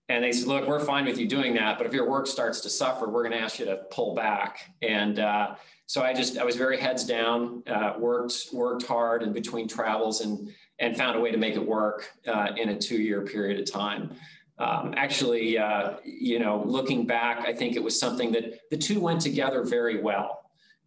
And 0.09 0.23
they 0.23 0.31
said, 0.31 0.47
"Look, 0.47 0.67
we're 0.67 0.79
fine 0.79 1.05
with 1.05 1.17
you 1.17 1.27
doing 1.27 1.55
that, 1.55 1.77
but 1.77 1.87
if 1.87 1.93
your 1.93 2.09
work 2.09 2.27
starts 2.27 2.61
to 2.61 2.69
suffer, 2.69 3.09
we're 3.09 3.23
going 3.23 3.37
to 3.37 3.39
ask 3.39 3.59
you 3.59 3.65
to 3.65 3.77
pull 3.89 4.13
back." 4.13 4.71
And 4.81 5.19
uh, 5.19 5.55
so 5.87 6.03
I 6.03 6.13
just, 6.13 6.37
I 6.37 6.43
was 6.43 6.55
very 6.55 6.79
heads 6.79 7.03
down, 7.03 7.63
uh, 7.67 7.93
worked, 7.97 8.49
worked 8.53 8.85
hard 8.85 9.23
in 9.23 9.33
between 9.33 9.67
travels, 9.67 10.21
and 10.21 10.51
and 10.79 10.95
found 10.95 11.17
a 11.17 11.19
way 11.19 11.31
to 11.31 11.37
make 11.37 11.55
it 11.55 11.65
work 11.65 12.09
uh, 12.27 12.49
in 12.57 12.69
a 12.69 12.77
two-year 12.77 13.21
period 13.21 13.59
of 13.59 13.71
time. 13.71 14.11
Um, 14.61 14.93
actually, 14.95 15.57
uh, 15.57 15.97
you 16.03 16.37
know, 16.39 16.63
looking 16.65 17.07
back, 17.07 17.41
I 17.47 17.53
think 17.53 17.75
it 17.75 17.83
was 17.83 17.99
something 17.99 18.31
that 18.33 18.59
the 18.69 18.77
two 18.77 18.99
went 18.99 19.21
together 19.21 19.63
very 19.63 20.01
well 20.01 20.41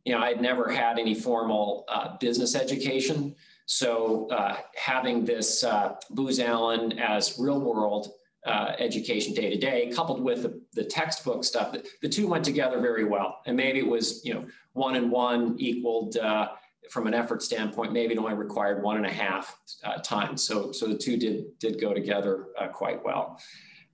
you 0.05 0.13
know, 0.13 0.21
I 0.21 0.29
had 0.29 0.41
never 0.41 0.71
had 0.71 0.99
any 0.99 1.15
formal 1.15 1.85
uh, 1.89 2.17
business 2.19 2.55
education. 2.55 3.35
So 3.67 4.29
uh, 4.29 4.57
having 4.77 5.25
this 5.25 5.65
uh, 5.65 5.95
Booz 6.11 6.39
Allen 6.41 6.99
as 6.99 7.37
real 7.39 7.61
world 7.61 8.13
uh, 8.47 8.73
education 8.79 9.33
day 9.33 9.49
to 9.49 9.57
day, 9.57 9.91
coupled 9.95 10.23
with 10.23 10.43
the, 10.43 10.61
the 10.75 10.85
textbook 10.85 11.45
stuff. 11.45 11.73
The, 11.73 11.83
the, 12.03 12.09
two 12.11 12.29
went 12.29 12.45
together 12.45 12.79
very 12.79 13.05
well. 13.05 13.41
And 13.47 13.57
maybe 13.57 13.79
it 13.79 13.87
was, 13.87 14.23
you 14.23 14.35
know, 14.35 14.45
one 14.75 14.97
and 14.97 15.11
one 15.11 15.57
equaled 15.59 16.19
uh, 16.19 16.49
from 16.91 17.07
an 17.07 17.15
effort 17.15 17.43
standpoint. 17.43 17.93
Maybe 17.93 18.15
it 18.15 18.19
only 18.19 18.35
required 18.35 18.83
one 18.83 18.97
and 18.97 19.07
a 19.07 19.13
half 19.13 19.59
uh, 19.83 19.99
times. 19.99 20.43
So, 20.43 20.73
so 20.73 20.87
the 20.87 20.97
two 20.97 21.17
did 21.17 21.59
did 21.59 21.81
go 21.81 21.95
together 21.95 22.47
uh, 22.59 22.69
quite 22.69 23.05
well. 23.05 23.41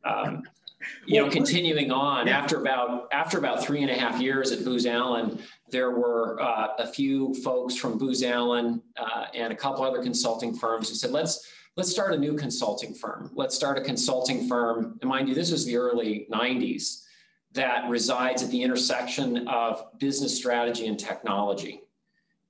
Um, 0.04 0.42
you 1.06 1.20
know, 1.20 1.28
continuing 1.28 1.90
on 1.90 2.28
after 2.28 2.60
about 2.60 3.08
after 3.12 3.38
about 3.38 3.64
three 3.64 3.82
and 3.82 3.90
a 3.90 3.94
half 3.94 4.20
years 4.20 4.50
at 4.52 4.64
Booz 4.64 4.86
Allen, 4.86 5.38
there 5.68 5.90
were 5.90 6.40
uh, 6.40 6.68
a 6.78 6.86
few 6.86 7.34
folks 7.42 7.76
from 7.76 7.98
Booz 7.98 8.22
Allen 8.22 8.82
uh, 8.96 9.26
and 9.34 9.52
a 9.52 9.56
couple 9.56 9.84
other 9.84 10.02
consulting 10.02 10.54
firms 10.56 10.88
who 10.88 10.94
said, 10.94 11.10
let's 11.10 11.46
let's 11.76 11.90
start 11.90 12.14
a 12.14 12.18
new 12.18 12.34
consulting 12.34 12.94
firm. 12.94 13.30
Let's 13.34 13.54
start 13.54 13.78
a 13.78 13.80
consulting 13.80 14.48
firm. 14.48 14.98
And 15.00 15.10
mind 15.10 15.28
you, 15.28 15.34
this 15.34 15.52
was 15.52 15.64
the 15.64 15.76
early 15.76 16.26
90s 16.32 17.04
that 17.52 17.88
resides 17.88 18.42
at 18.42 18.50
the 18.50 18.62
intersection 18.62 19.48
of 19.48 19.98
business 19.98 20.36
strategy 20.36 20.86
and 20.86 20.98
technology. 20.98 21.82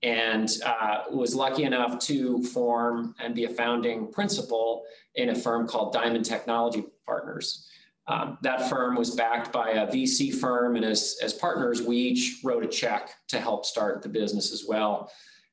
And 0.03 0.49
uh, 0.65 1.03
was 1.11 1.35
lucky 1.35 1.65
enough 1.65 1.99
to 2.07 2.43
form 2.45 3.15
and 3.21 3.35
be 3.35 3.45
a 3.45 3.51
founding 3.51 4.11
principal 4.11 4.85
in 5.15 5.31
a 5.31 5.35
firm 5.35 5.67
called 5.67 5.93
Diamond 5.93 6.25
Technology 6.25 6.85
Partners. 7.05 7.69
Um, 8.07 8.39
that 8.43 8.69
firm 8.69 8.97
was 8.97 9.15
backed 9.15 9.53
by 9.53 9.71
a 9.71 9.87
VC 9.87 10.35
firm, 10.35 10.77
and 10.77 10.85
as, 10.85 11.17
as 11.23 11.33
partners, 11.33 11.83
we 11.83 11.97
each 11.97 12.41
wrote 12.43 12.65
a 12.65 12.69
check 12.69 13.15
to 13.29 13.39
help 13.39 13.65
start 13.65 14.03
the 14.03 14.09
business 14.09 14.53
as 14.53 14.65
well. 14.67 15.13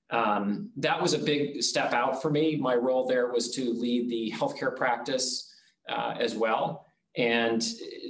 Um, 0.10 0.72
that 0.78 1.00
was 1.00 1.14
a 1.14 1.20
big 1.20 1.62
step 1.62 1.94
out 1.94 2.22
for 2.22 2.32
me. 2.32 2.56
My 2.56 2.74
role 2.74 3.06
there 3.06 3.32
was 3.32 3.54
to 3.56 3.74
lead 3.74 4.10
the 4.10 4.34
healthcare 4.36 4.76
practice 4.76 5.54
uh, 5.90 6.16
as 6.20 6.36
well, 6.36 6.87
and 7.18 7.64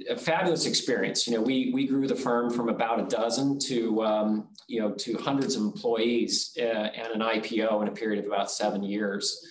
a 0.09 0.17
fabulous 0.17 0.65
experience. 0.65 1.27
You 1.27 1.35
know, 1.35 1.41
we 1.41 1.71
we 1.73 1.87
grew 1.87 2.07
the 2.07 2.15
firm 2.15 2.51
from 2.51 2.69
about 2.69 2.99
a 2.99 3.03
dozen 3.03 3.57
to 3.59 4.03
um, 4.03 4.49
you 4.67 4.81
know 4.81 4.91
to 4.91 5.17
hundreds 5.17 5.55
of 5.55 5.61
employees 5.63 6.55
uh, 6.59 6.63
and 6.63 7.13
an 7.13 7.21
IPO 7.21 7.81
in 7.81 7.87
a 7.87 7.91
period 7.91 8.23
of 8.23 8.31
about 8.31 8.51
seven 8.51 8.83
years. 8.83 9.45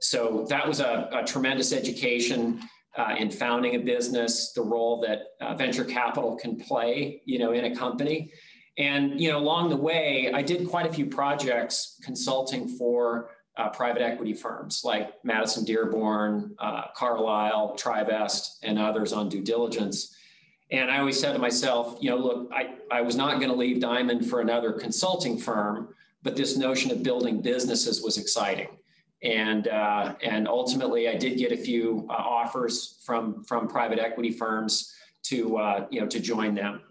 So 0.00 0.46
that 0.48 0.66
was 0.66 0.80
a, 0.80 1.10
a 1.12 1.24
tremendous 1.24 1.72
education 1.72 2.62
uh, 2.96 3.14
in 3.18 3.30
founding 3.30 3.74
a 3.74 3.78
business, 3.78 4.52
the 4.52 4.62
role 4.62 5.00
that 5.00 5.22
uh, 5.40 5.54
venture 5.54 5.84
capital 5.84 6.36
can 6.36 6.58
play, 6.58 7.22
you 7.24 7.38
know, 7.38 7.52
in 7.52 7.66
a 7.66 7.76
company. 7.76 8.32
And, 8.78 9.20
you 9.20 9.30
know, 9.30 9.38
along 9.38 9.68
the 9.68 9.76
way, 9.76 10.32
I 10.32 10.42
did 10.42 10.68
quite 10.68 10.86
a 10.86 10.92
few 10.92 11.06
projects 11.06 12.00
consulting 12.02 12.66
for 12.66 13.30
uh, 13.56 13.68
private 13.70 14.02
equity 14.02 14.34
firms 14.34 14.82
like 14.84 15.12
Madison 15.24 15.64
Dearborn, 15.64 16.54
uh, 16.58 16.84
Carlyle, 16.94 17.76
Trivest, 17.76 18.58
and 18.62 18.78
others 18.78 19.12
on 19.12 19.28
due 19.28 19.42
diligence. 19.42 20.16
And 20.70 20.90
I 20.90 20.98
always 20.98 21.18
said 21.18 21.32
to 21.32 21.38
myself, 21.38 21.98
you 22.00 22.10
know, 22.10 22.16
look, 22.16 22.50
I, 22.54 22.74
I 22.90 23.00
was 23.00 23.16
not 23.16 23.40
going 23.40 23.50
to 23.50 23.56
leave 23.56 23.80
Diamond 23.80 24.28
for 24.28 24.40
another 24.40 24.72
consulting 24.72 25.36
firm, 25.36 25.94
but 26.22 26.36
this 26.36 26.56
notion 26.56 26.90
of 26.90 27.02
building 27.02 27.42
businesses 27.42 28.02
was 28.02 28.18
exciting 28.18 28.68
and 29.22 29.68
uh, 29.68 30.14
and 30.22 30.48
ultimately 30.48 31.08
I 31.08 31.14
did 31.16 31.38
get 31.38 31.52
a 31.52 31.56
few 31.56 32.06
uh, 32.08 32.14
offers 32.14 33.00
from 33.04 33.44
from 33.44 33.68
private 33.68 33.98
equity 33.98 34.30
firms 34.30 34.94
to 35.24 35.58
uh, 35.58 35.86
you 35.90 36.00
know 36.00 36.06
to 36.06 36.20
join 36.20 36.54
them. 36.54 36.82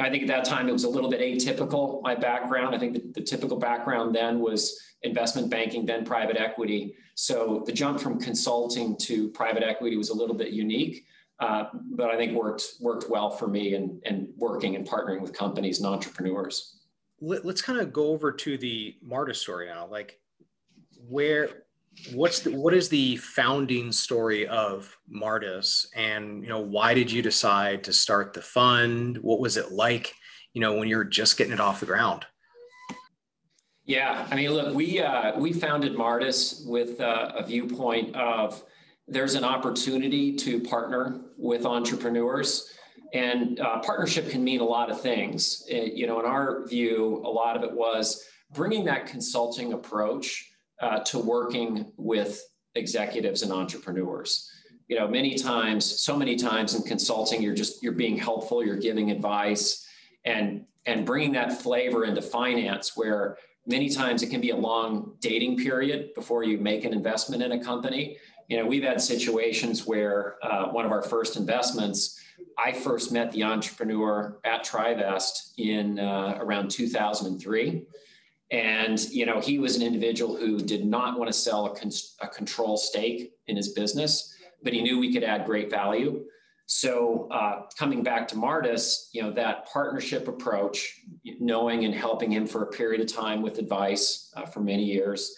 I 0.00 0.10
think 0.10 0.22
at 0.22 0.28
that 0.28 0.44
time 0.44 0.68
it 0.68 0.72
was 0.72 0.84
a 0.84 0.88
little 0.88 1.08
bit 1.08 1.20
atypical 1.20 2.02
my 2.02 2.14
background. 2.14 2.74
I 2.74 2.78
think 2.78 2.94
the, 2.94 3.20
the 3.20 3.24
typical 3.24 3.56
background 3.56 4.14
then 4.14 4.40
was 4.40 4.80
investment 5.02 5.50
banking, 5.50 5.86
then 5.86 6.04
private 6.04 6.36
equity. 6.36 6.94
So 7.14 7.62
the 7.66 7.72
jump 7.72 8.00
from 8.00 8.18
consulting 8.18 8.96
to 8.98 9.28
private 9.28 9.62
equity 9.62 9.96
was 9.96 10.10
a 10.10 10.14
little 10.14 10.34
bit 10.34 10.48
unique. 10.48 11.06
Uh, 11.38 11.64
but 11.72 12.10
I 12.10 12.16
think 12.16 12.32
worked 12.32 12.74
worked 12.80 13.10
well 13.10 13.28
for 13.28 13.48
me 13.48 13.74
and 13.74 14.00
and 14.06 14.28
working 14.36 14.76
and 14.76 14.86
partnering 14.86 15.20
with 15.20 15.32
companies 15.32 15.78
and 15.78 15.86
entrepreneurs. 15.86 16.80
Let, 17.20 17.44
us 17.44 17.60
kind 17.60 17.80
of 17.80 17.92
go 17.92 18.08
over 18.08 18.32
to 18.32 18.58
the 18.58 18.96
Martis 19.02 19.40
story 19.40 19.66
now. 19.66 19.86
Like, 19.86 20.20
where 21.08 21.63
what's 22.12 22.40
the, 22.40 22.50
what 22.50 22.74
is 22.74 22.88
the 22.88 23.16
founding 23.16 23.92
story 23.92 24.46
of 24.46 24.96
Martis? 25.08 25.88
And 25.94 26.42
you 26.42 26.48
know 26.48 26.60
why 26.60 26.94
did 26.94 27.10
you 27.10 27.22
decide 27.22 27.84
to 27.84 27.92
start 27.92 28.32
the 28.32 28.42
fund? 28.42 29.18
What 29.18 29.40
was 29.40 29.56
it 29.56 29.72
like 29.72 30.12
you 30.52 30.60
know 30.60 30.74
when 30.74 30.88
you're 30.88 31.04
just 31.04 31.36
getting 31.36 31.52
it 31.52 31.60
off 31.60 31.80
the 31.80 31.86
ground? 31.86 32.26
Yeah 33.84 34.26
I 34.30 34.36
mean 34.36 34.50
look 34.50 34.74
we 34.74 35.00
uh, 35.00 35.38
we 35.38 35.52
founded 35.52 35.94
Martis 35.94 36.64
with 36.66 37.00
uh, 37.00 37.32
a 37.36 37.44
viewpoint 37.44 38.14
of 38.16 38.62
there's 39.06 39.34
an 39.34 39.44
opportunity 39.44 40.34
to 40.36 40.60
partner 40.60 41.20
with 41.36 41.66
entrepreneurs. 41.66 42.70
And 43.12 43.60
uh, 43.60 43.78
partnership 43.80 44.28
can 44.30 44.42
mean 44.42 44.60
a 44.60 44.64
lot 44.64 44.90
of 44.90 45.00
things. 45.00 45.64
It, 45.68 45.94
you 45.94 46.06
know 46.06 46.20
in 46.20 46.26
our 46.26 46.66
view 46.66 47.22
a 47.24 47.30
lot 47.30 47.56
of 47.56 47.62
it 47.62 47.72
was 47.72 48.24
bringing 48.52 48.84
that 48.84 49.06
consulting 49.06 49.72
approach 49.72 50.53
uh, 50.80 51.00
to 51.00 51.18
working 51.18 51.92
with 51.96 52.42
executives 52.74 53.42
and 53.42 53.52
entrepreneurs. 53.52 54.50
You 54.88 54.98
know 54.98 55.08
many 55.08 55.34
times 55.34 55.84
so 55.84 56.16
many 56.16 56.36
times 56.36 56.74
in 56.74 56.82
consulting 56.82 57.40
you're 57.40 57.54
just 57.54 57.82
you're 57.82 57.92
being 57.92 58.18
helpful 58.18 58.62
you're 58.62 58.76
giving 58.76 59.10
advice 59.10 59.86
and 60.26 60.66
and 60.84 61.06
bringing 61.06 61.32
that 61.32 61.62
flavor 61.62 62.04
into 62.04 62.20
finance 62.20 62.94
where 62.94 63.38
many 63.66 63.88
times 63.88 64.22
it 64.22 64.28
can 64.28 64.42
be 64.42 64.50
a 64.50 64.56
long 64.56 65.14
dating 65.20 65.56
period 65.56 66.12
before 66.14 66.44
you 66.44 66.58
make 66.58 66.84
an 66.84 66.92
investment 66.92 67.42
in 67.42 67.52
a 67.52 67.64
company. 67.64 68.18
You 68.48 68.58
know 68.58 68.66
we've 68.66 68.82
had 68.82 69.00
situations 69.00 69.86
where 69.86 70.36
uh, 70.42 70.66
one 70.66 70.84
of 70.84 70.92
our 70.92 71.02
first 71.02 71.36
investments 71.36 72.20
i 72.58 72.72
first 72.72 73.12
met 73.12 73.30
the 73.32 73.42
entrepreneur 73.42 74.38
at 74.44 74.64
trivest 74.64 75.54
in 75.56 75.98
uh, 75.98 76.36
around 76.40 76.70
2003 76.70 77.86
and 78.50 79.00
you 79.10 79.26
know, 79.26 79.40
he 79.40 79.58
was 79.58 79.76
an 79.76 79.82
individual 79.82 80.36
who 80.36 80.58
did 80.58 80.84
not 80.84 81.18
want 81.18 81.28
to 81.28 81.38
sell 81.38 81.66
a, 81.66 81.78
con- 81.78 81.90
a 82.20 82.28
control 82.28 82.76
stake 82.76 83.32
in 83.46 83.56
his 83.56 83.68
business, 83.68 84.34
but 84.62 84.72
he 84.72 84.82
knew 84.82 84.98
we 84.98 85.12
could 85.12 85.24
add 85.24 85.46
great 85.46 85.70
value. 85.70 86.24
So 86.66 87.28
uh, 87.30 87.62
coming 87.78 88.02
back 88.02 88.26
to 88.28 88.36
Martis, 88.36 89.10
you 89.12 89.22
know, 89.22 89.30
that 89.32 89.66
partnership 89.66 90.28
approach, 90.28 91.00
knowing 91.38 91.84
and 91.84 91.94
helping 91.94 92.30
him 92.30 92.46
for 92.46 92.62
a 92.62 92.66
period 92.66 93.00
of 93.02 93.12
time 93.12 93.42
with 93.42 93.58
advice 93.58 94.32
uh, 94.36 94.46
for 94.46 94.60
many 94.60 94.84
years, 94.84 95.34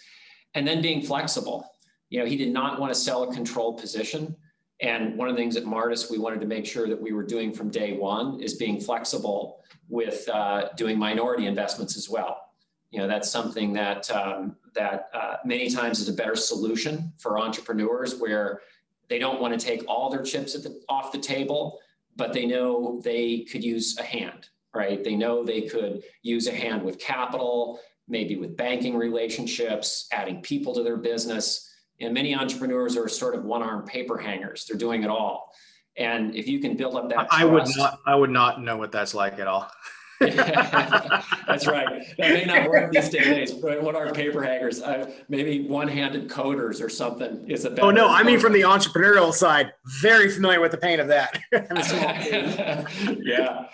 and 0.53 0.65
then 0.65 0.81
being 0.81 1.01
flexible. 1.01 1.69
You 2.09 2.19
know, 2.19 2.25
he 2.25 2.37
did 2.37 2.53
not 2.53 2.79
want 2.79 2.93
to 2.93 2.99
sell 2.99 3.29
a 3.29 3.33
controlled 3.33 3.79
position. 3.79 4.35
And 4.79 5.17
one 5.17 5.27
of 5.27 5.35
the 5.35 5.41
things 5.41 5.57
at 5.57 5.65
Martis 5.65 6.09
we 6.09 6.17
wanted 6.17 6.39
to 6.41 6.47
make 6.47 6.65
sure 6.65 6.87
that 6.87 7.01
we 7.01 7.11
were 7.11 7.23
doing 7.23 7.51
from 7.51 7.69
day 7.69 7.97
one 7.97 8.39
is 8.39 8.53
being 8.53 8.79
flexible 8.79 9.63
with 9.89 10.27
uh, 10.29 10.69
doing 10.77 10.97
minority 10.97 11.47
investments 11.47 11.97
as 11.97 12.09
well 12.09 12.46
you 12.91 12.99
know 12.99 13.07
that's 13.07 13.29
something 13.29 13.73
that 13.73 14.09
um, 14.11 14.55
that 14.73 15.09
uh, 15.13 15.37
many 15.45 15.69
times 15.69 15.99
is 15.99 16.09
a 16.09 16.13
better 16.13 16.35
solution 16.35 17.11
for 17.17 17.39
entrepreneurs 17.39 18.15
where 18.19 18.61
they 19.09 19.19
don't 19.19 19.41
want 19.41 19.57
to 19.57 19.65
take 19.65 19.83
all 19.87 20.09
their 20.09 20.23
chips 20.23 20.53
the, 20.53 20.81
off 20.89 21.11
the 21.11 21.17
table 21.17 21.79
but 22.15 22.33
they 22.33 22.45
know 22.45 22.99
they 23.03 23.41
could 23.41 23.63
use 23.63 23.97
a 23.99 24.03
hand 24.03 24.49
right? 24.77 25.03
They 25.03 25.15
know 25.15 25.43
they 25.43 25.61
could 25.61 26.03
use 26.21 26.47
a 26.47 26.51
hand 26.51 26.83
with 26.83 26.99
capital 26.99 27.79
maybe 28.09 28.37
with 28.37 28.55
banking 28.55 28.95
relationships 28.95 30.07
adding 30.13 30.41
people 30.41 30.73
to 30.73 30.81
their 30.81 30.95
business. 30.95 31.69
And 31.99 32.13
many 32.13 32.33
entrepreneurs 32.33 32.95
are 32.95 33.09
sort 33.09 33.35
of 33.35 33.43
one-arm 33.43 33.85
paper 33.85 34.17
hangers. 34.17 34.65
They're 34.65 34.77
doing 34.77 35.03
it 35.03 35.09
all. 35.09 35.51
And 35.97 36.33
if 36.35 36.47
you 36.47 36.59
can 36.59 36.77
build 36.77 36.95
up 36.95 37.09
that 37.09 37.27
i 37.31 37.43
would 37.43 37.67
not 37.75 37.99
i 38.05 38.13
would 38.13 38.29
not 38.29 38.61
know 38.61 38.77
what 38.77 38.91
that's 38.91 39.15
like 39.15 39.39
at 39.39 39.47
all 39.47 39.67
That's 40.19 41.67
right. 41.67 42.03
That 42.17 42.33
may 42.33 42.45
not 42.45 42.69
work 42.69 42.91
these 42.91 43.09
days, 43.09 43.51
but 43.51 43.83
what 43.83 43.95
are 43.95 44.11
paper 44.11 44.41
hangers? 44.41 44.81
Uh, 44.81 45.11
maybe 45.29 45.67
one-handed 45.67 46.27
coders 46.27 46.83
or 46.83 46.89
something 46.89 47.49
is 47.49 47.65
a 47.65 47.69
better. 47.69 47.83
Oh 47.83 47.91
no, 47.91 48.07
I 48.07 48.23
mean 48.23 48.39
from 48.39 48.53
the 48.53 48.61
entrepreneurial 48.61 49.31
side, 49.31 49.73
very 50.01 50.29
familiar 50.29 50.59
with 50.59 50.71
the 50.71 50.77
pain 50.77 50.99
of 50.99 51.07
that. 51.09 51.39
yeah. 53.23 53.67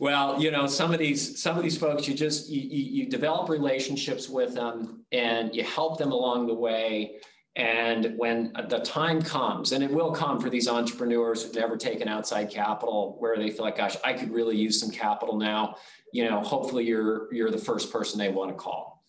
Well, 0.00 0.42
you 0.42 0.50
know, 0.50 0.66
some 0.66 0.92
of 0.92 0.98
these 0.98 1.40
some 1.40 1.56
of 1.56 1.62
these 1.62 1.78
folks, 1.78 2.08
you 2.08 2.14
just 2.14 2.50
you, 2.50 2.60
you 2.62 3.08
develop 3.08 3.48
relationships 3.48 4.28
with 4.28 4.54
them, 4.54 5.04
and 5.12 5.54
you 5.54 5.62
help 5.62 5.98
them 5.98 6.10
along 6.10 6.48
the 6.48 6.54
way 6.54 7.20
and 7.56 8.14
when 8.16 8.52
the 8.68 8.80
time 8.80 9.22
comes, 9.22 9.72
and 9.72 9.84
it 9.84 9.90
will 9.90 10.10
come 10.10 10.40
for 10.40 10.50
these 10.50 10.66
entrepreneurs 10.66 11.42
who've 11.42 11.54
never 11.54 11.76
taken 11.76 12.08
outside 12.08 12.50
capital, 12.50 13.16
where 13.20 13.36
they 13.36 13.50
feel 13.50 13.64
like, 13.64 13.76
gosh, 13.76 13.96
I 14.02 14.12
could 14.12 14.32
really 14.32 14.56
use 14.56 14.80
some 14.80 14.90
capital 14.90 15.36
now. 15.36 15.76
You 16.12 16.28
know, 16.28 16.40
hopefully 16.40 16.84
you're 16.84 17.32
you're 17.32 17.50
the 17.50 17.58
first 17.58 17.92
person 17.92 18.18
they 18.18 18.28
want 18.28 18.50
to 18.50 18.56
call. 18.56 19.04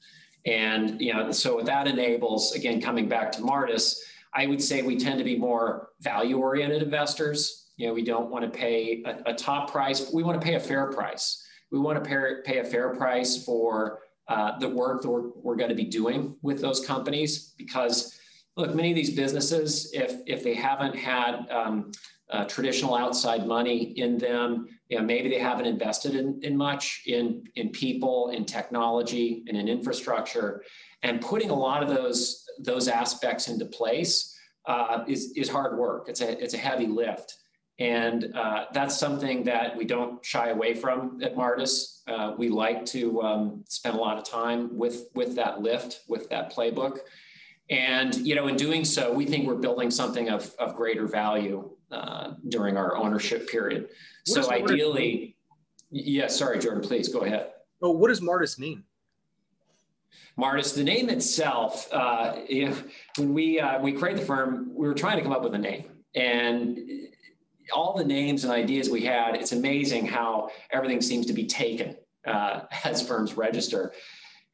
And 0.45 1.01
you 1.01 1.11
know, 1.11 1.31
so 1.31 1.59
that 1.61 1.87
enables, 1.87 2.53
again, 2.53 2.79
coming 2.79 3.09
back 3.09 3.31
to 3.33 3.41
Martis, 3.41 4.03
I 4.31 4.45
would 4.45 4.61
say 4.61 4.83
we 4.83 4.97
tend 4.97 5.17
to 5.17 5.23
be 5.23 5.37
more 5.37 5.89
value-oriented 6.01 6.83
investors. 6.83 7.71
You 7.77 7.87
know, 7.87 7.93
we 7.93 8.03
don't 8.03 8.29
want 8.29 8.45
to 8.45 8.57
pay 8.57 9.03
a, 9.05 9.31
a 9.31 9.33
top 9.33 9.71
price, 9.71 10.01
but 10.01 10.13
we 10.13 10.21
want 10.21 10.39
to 10.39 10.45
pay 10.45 10.53
a 10.53 10.59
fair 10.59 10.91
price. 10.91 11.43
We 11.71 11.79
want 11.79 12.01
to 12.01 12.07
pay, 12.07 12.35
pay 12.45 12.59
a 12.59 12.63
fair 12.63 12.95
price 12.95 13.43
for 13.43 14.01
uh, 14.27 14.57
the 14.59 14.69
work 14.69 15.01
that 15.01 15.09
we're, 15.09 15.29
we're 15.41 15.55
going 15.55 15.69
to 15.69 15.75
be 15.75 15.85
doing 15.85 16.35
with 16.41 16.61
those 16.61 16.85
companies 16.85 17.53
because 17.57 18.17
look, 18.55 18.73
many 18.73 18.91
of 18.91 18.95
these 18.95 19.15
businesses, 19.15 19.91
if 19.93 20.17
if 20.25 20.43
they 20.43 20.53
haven't 20.53 20.95
had 20.95 21.47
um, 21.49 21.91
uh, 22.29 22.45
traditional 22.45 22.95
outside 22.95 23.45
money 23.45 23.97
in 23.97 24.17
them, 24.17 24.67
you 24.89 24.97
know, 24.97 25.03
maybe 25.03 25.29
they 25.29 25.39
haven't 25.39 25.65
invested 25.65 26.15
in, 26.15 26.39
in 26.41 26.55
much 26.55 27.03
in 27.05 27.43
in 27.55 27.69
people, 27.69 28.29
in 28.29 28.45
technology, 28.45 29.43
and 29.47 29.57
in 29.57 29.67
infrastructure, 29.67 30.63
and 31.03 31.21
putting 31.21 31.49
a 31.49 31.55
lot 31.55 31.83
of 31.83 31.89
those 31.89 32.45
those 32.59 32.87
aspects 32.87 33.47
into 33.47 33.65
place 33.65 34.35
uh, 34.65 35.03
is 35.07 35.33
is 35.35 35.49
hard 35.49 35.77
work. 35.77 36.07
It's 36.09 36.21
a 36.21 36.41
it's 36.41 36.53
a 36.53 36.57
heavy 36.57 36.87
lift. 36.87 37.37
And 37.77 38.33
uh, 38.33 38.67
that's 38.71 38.97
something 38.97 39.43
that 39.43 39.75
we 39.75 39.83
don't 39.83 40.23
shy 40.23 40.47
away 40.47 40.75
from 40.75 41.19
at 41.21 41.35
Martis. 41.35 42.03
Uh, 42.07 42.33
we 42.37 42.47
like 42.47 42.85
to 42.85 43.21
um, 43.21 43.65
spend 43.67 43.97
a 43.97 43.99
lot 43.99 44.17
of 44.17 44.23
time 44.23 44.77
with, 44.77 45.09
with 45.13 45.35
that 45.35 45.59
lift, 45.59 45.99
with 46.07 46.29
that 46.29 46.55
playbook. 46.55 46.99
And, 47.69 48.15
you 48.15 48.35
know, 48.35 48.47
in 48.47 48.55
doing 48.55 48.85
so, 48.85 49.11
we 49.11 49.25
think 49.25 49.47
we're 49.47 49.55
building 49.55 49.89
something 49.89 50.29
of, 50.29 50.53
of 50.59 50.75
greater 50.75 51.07
value 51.07 51.71
uh, 51.91 52.33
during 52.49 52.77
our 52.77 52.95
ownership 52.95 53.49
period. 53.49 53.89
What 54.27 54.45
so 54.45 54.51
ideally, 54.51 55.35
yeah, 55.89 56.27
sorry, 56.27 56.59
Jordan, 56.59 56.83
please 56.83 57.07
go 57.07 57.21
ahead. 57.21 57.51
Oh, 57.81 57.91
what 57.91 58.09
does 58.09 58.21
Martis 58.21 58.59
mean? 58.59 58.83
Martis, 60.37 60.73
the 60.73 60.83
name 60.83 61.09
itself, 61.09 61.87
uh, 61.91 62.35
when 63.17 63.33
we, 63.33 63.59
uh, 63.59 63.79
we 63.81 63.93
created 63.93 64.21
the 64.21 64.25
firm, 64.25 64.69
we 64.73 64.87
were 64.87 64.93
trying 64.93 65.17
to 65.17 65.23
come 65.23 65.31
up 65.31 65.41
with 65.41 65.55
a 65.55 65.57
name. 65.57 65.85
And 66.13 66.77
all 67.73 67.95
the 67.95 68.03
names 68.03 68.43
and 68.43 68.53
ideas 68.53 68.89
we 68.89 69.01
had, 69.01 69.35
it's 69.35 69.53
amazing 69.53 70.05
how 70.05 70.49
everything 70.71 71.01
seems 71.01 71.25
to 71.27 71.33
be 71.33 71.45
taken 71.45 71.95
uh, 72.25 72.61
as 72.83 73.05
firms 73.05 73.35
register. 73.35 73.93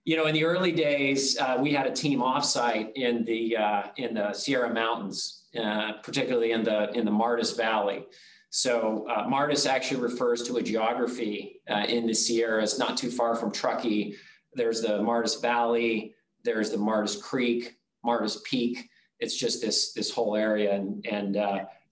You 0.03 0.17
know, 0.17 0.25
in 0.25 0.33
the 0.33 0.43
early 0.43 0.71
days, 0.71 1.37
uh, 1.37 1.57
we 1.59 1.73
had 1.73 1.85
a 1.85 1.91
team 1.91 2.21
offsite 2.21 2.91
in 2.95 3.23
the 3.23 3.55
uh, 3.55 3.83
in 3.97 4.15
the 4.15 4.33
Sierra 4.33 4.73
Mountains, 4.73 5.43
uh, 5.61 5.93
particularly 6.03 6.53
in 6.53 6.63
the 6.63 6.91
in 6.97 7.05
the 7.05 7.11
Martis 7.11 7.51
Valley. 7.51 8.05
So 8.49 9.07
uh, 9.07 9.27
Martis 9.29 9.65
actually 9.65 10.01
refers 10.01 10.41
to 10.43 10.57
a 10.57 10.61
geography 10.61 11.61
uh, 11.69 11.85
in 11.87 12.07
the 12.07 12.15
Sierras, 12.15 12.79
not 12.79 12.97
too 12.97 13.11
far 13.11 13.35
from 13.35 13.51
Truckee. 13.51 14.15
There's 14.55 14.81
the 14.81 15.01
Martis 15.01 15.39
Valley. 15.39 16.15
There's 16.43 16.71
the 16.71 16.77
Martis 16.77 17.21
Creek, 17.21 17.77
Martis 18.03 18.41
Peak. 18.43 18.89
It's 19.19 19.35
just 19.35 19.61
this 19.61 19.93
this 19.93 20.09
whole 20.09 20.35
area, 20.35 20.73
and 20.73 21.05
and 21.05 21.37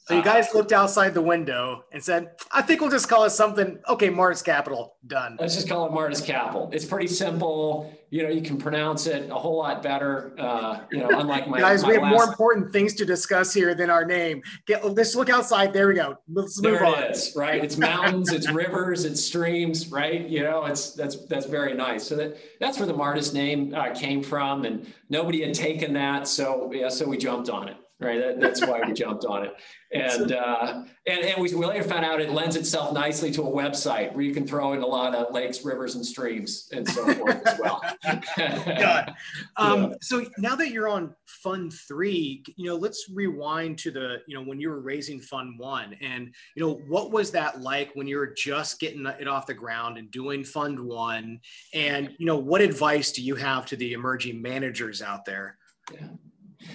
so 0.09 0.15
you 0.15 0.23
guys 0.23 0.55
looked 0.55 0.71
outside 0.71 1.13
the 1.13 1.21
window 1.21 1.83
and 1.91 2.03
said, 2.03 2.31
I 2.51 2.63
think 2.63 2.81
we'll 2.81 2.89
just 2.89 3.07
call 3.07 3.25
it 3.25 3.29
something. 3.29 3.77
Okay, 3.87 4.09
Martis 4.09 4.41
Capital, 4.41 4.97
done. 5.05 5.37
Let's 5.39 5.53
just 5.53 5.69
call 5.69 5.85
it 5.85 5.91
Martis 5.91 6.19
Capital. 6.19 6.67
It's 6.73 6.83
pretty 6.85 7.05
simple. 7.05 7.93
You 8.09 8.23
know, 8.23 8.29
you 8.29 8.41
can 8.41 8.57
pronounce 8.57 9.05
it 9.05 9.29
a 9.29 9.35
whole 9.35 9.59
lot 9.59 9.83
better. 9.83 10.33
Uh, 10.39 10.79
you 10.91 10.97
know, 10.97 11.09
unlike 11.09 11.47
my 11.47 11.59
guys, 11.59 11.83
my 11.83 11.89
we 11.89 11.93
have 11.93 12.01
last... 12.01 12.11
more 12.11 12.23
important 12.23 12.71
things 12.71 12.95
to 12.95 13.05
discuss 13.05 13.53
here 13.53 13.75
than 13.75 13.91
our 13.91 14.03
name. 14.03 14.41
Get 14.65 14.83
let's 14.83 15.13
look 15.13 15.29
outside. 15.29 15.73
There 15.73 15.87
we 15.87 15.93
go. 15.93 16.17
Let's 16.27 16.59
move 16.59 16.79
there 16.79 16.85
on. 16.85 17.03
It 17.03 17.11
is, 17.11 17.33
right? 17.35 17.63
It's 17.63 17.77
mountains, 17.77 18.33
it's 18.33 18.49
rivers, 18.51 19.05
it's 19.05 19.23
streams, 19.23 19.89
right? 19.89 20.27
You 20.27 20.41
know, 20.41 20.65
it's 20.65 20.93
that's 20.93 21.23
that's 21.27 21.45
very 21.45 21.75
nice. 21.75 22.07
So 22.07 22.15
that 22.15 22.35
that's 22.59 22.79
where 22.79 22.87
the 22.87 22.95
Martis 22.95 23.31
name 23.31 23.75
uh, 23.75 23.93
came 23.93 24.23
from, 24.23 24.65
and 24.65 24.91
nobody 25.09 25.45
had 25.45 25.53
taken 25.53 25.93
that, 25.93 26.27
so 26.27 26.71
yeah, 26.73 26.89
so 26.89 27.07
we 27.07 27.15
jumped 27.15 27.51
on 27.51 27.67
it 27.67 27.77
right? 27.99 28.19
That, 28.19 28.39
that's 28.39 28.61
why 28.65 28.81
we 28.85 28.93
jumped 28.93 29.25
on 29.25 29.45
it. 29.45 29.53
And, 29.91 30.31
uh, 30.31 30.83
and, 31.05 31.19
and 31.25 31.41
we, 31.41 31.53
we 31.53 31.65
later 31.65 31.83
found 31.83 32.05
out 32.05 32.21
it 32.21 32.31
lends 32.31 32.55
itself 32.55 32.93
nicely 32.93 33.31
to 33.31 33.41
a 33.41 33.51
website 33.51 34.13
where 34.13 34.21
you 34.21 34.33
can 34.33 34.47
throw 34.47 34.73
in 34.73 34.81
a 34.81 34.85
lot 34.85 35.15
of 35.15 35.33
lakes, 35.33 35.65
rivers, 35.65 35.95
and 35.95 36.05
streams 36.05 36.69
and 36.71 36.87
so 36.87 37.11
forth 37.13 37.45
as 37.45 37.59
well. 37.59 37.81
Um. 39.57 39.95
So 40.01 40.25
now 40.37 40.55
that 40.55 40.69
you're 40.69 40.87
on 40.87 41.13
Fund 41.25 41.73
Three, 41.87 42.43
you 42.55 42.69
know, 42.69 42.75
let's 42.75 43.09
rewind 43.13 43.77
to 43.79 43.91
the, 43.91 44.17
you 44.27 44.35
know, 44.35 44.43
when 44.43 44.59
you 44.59 44.69
were 44.69 44.79
raising 44.79 45.19
Fund 45.19 45.59
One, 45.59 45.95
and 46.01 46.33
you 46.55 46.63
know, 46.63 46.81
what 46.87 47.11
was 47.11 47.31
that 47.31 47.61
like 47.61 47.91
when 47.95 48.07
you 48.07 48.17
were 48.17 48.33
just 48.35 48.79
getting 48.79 49.05
it 49.05 49.27
off 49.27 49.47
the 49.47 49.53
ground 49.53 49.97
and 49.97 50.09
doing 50.11 50.43
Fund 50.43 50.79
One? 50.79 51.39
And 51.73 52.11
you 52.17 52.25
know, 52.25 52.37
what 52.37 52.61
advice 52.61 53.11
do 53.11 53.21
you 53.21 53.35
have 53.35 53.65
to 53.67 53.75
the 53.75 53.93
emerging 53.93 54.41
managers 54.41 55.01
out 55.01 55.25
there? 55.25 55.57
Yeah. 55.93 56.07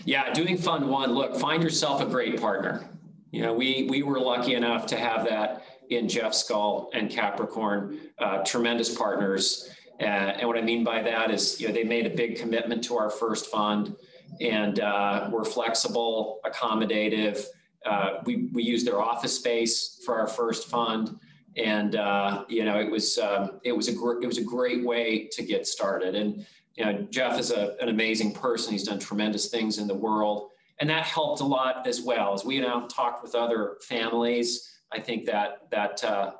Yeah, 0.04 0.32
doing 0.32 0.58
Fund 0.58 0.88
One. 0.88 1.14
Look, 1.14 1.36
find 1.36 1.62
yourself 1.62 2.00
a 2.00 2.06
great 2.06 2.40
partner. 2.40 2.88
You 3.30 3.42
know, 3.42 3.54
we 3.54 3.86
we 3.88 4.02
were 4.02 4.20
lucky 4.20 4.54
enough 4.54 4.86
to 4.86 4.96
have 4.96 5.24
that 5.24 5.64
in 5.90 6.08
Jeff 6.08 6.32
Skoll 6.32 6.88
and 6.94 7.10
Capricorn, 7.10 7.98
uh, 8.18 8.44
tremendous 8.44 8.94
partners. 8.94 9.70
Uh, 10.00 10.04
and 10.04 10.48
what 10.48 10.56
I 10.58 10.62
mean 10.62 10.84
by 10.84 11.02
that 11.02 11.30
is, 11.30 11.60
you 11.60 11.68
know, 11.68 11.74
they 11.74 11.84
made 11.84 12.06
a 12.06 12.10
big 12.10 12.36
commitment 12.36 12.82
to 12.84 12.96
our 12.96 13.10
first 13.10 13.46
fund, 13.46 13.96
and 14.40 14.80
uh, 14.80 15.28
we're 15.32 15.44
flexible, 15.44 16.40
accommodative. 16.44 17.44
Uh, 17.86 18.20
we 18.24 18.48
we 18.52 18.62
used 18.62 18.86
their 18.86 19.00
office 19.00 19.36
space 19.36 20.00
for 20.04 20.18
our 20.18 20.26
first 20.26 20.68
fund, 20.68 21.18
and 21.56 21.96
uh, 21.96 22.44
you 22.48 22.64
know, 22.64 22.78
it 22.78 22.90
was 22.90 23.18
um, 23.18 23.60
it 23.64 23.72
was 23.72 23.88
a 23.88 23.92
gr- 23.92 24.22
it 24.22 24.26
was 24.26 24.38
a 24.38 24.44
great 24.44 24.84
way 24.84 25.28
to 25.32 25.42
get 25.42 25.66
started. 25.66 26.14
And 26.14 26.46
you 26.76 26.84
know, 26.84 27.06
Jeff 27.10 27.38
is 27.38 27.50
a, 27.50 27.76
an 27.80 27.88
amazing 27.88 28.32
person. 28.32 28.72
He's 28.72 28.84
done 28.84 28.98
tremendous 28.98 29.48
things 29.48 29.78
in 29.78 29.86
the 29.86 29.94
world. 29.94 30.50
And 30.80 30.90
that 30.90 31.04
helped 31.04 31.40
a 31.40 31.44
lot 31.44 31.86
as 31.86 32.00
well. 32.00 32.34
As 32.34 32.44
we 32.44 32.58
now 32.60 32.86
talked 32.88 33.22
with 33.22 33.34
other 33.34 33.76
families, 33.82 34.68
I 34.92 35.00
think 35.00 35.24
that 35.26 35.70
that 35.70 36.02
uh, 36.02 36.32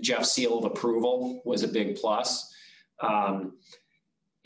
Jeff 0.00 0.24
seal 0.24 0.58
of 0.58 0.64
approval 0.64 1.42
was 1.44 1.62
a 1.62 1.68
big 1.68 1.96
plus. 1.96 2.54
Um, 3.00 3.58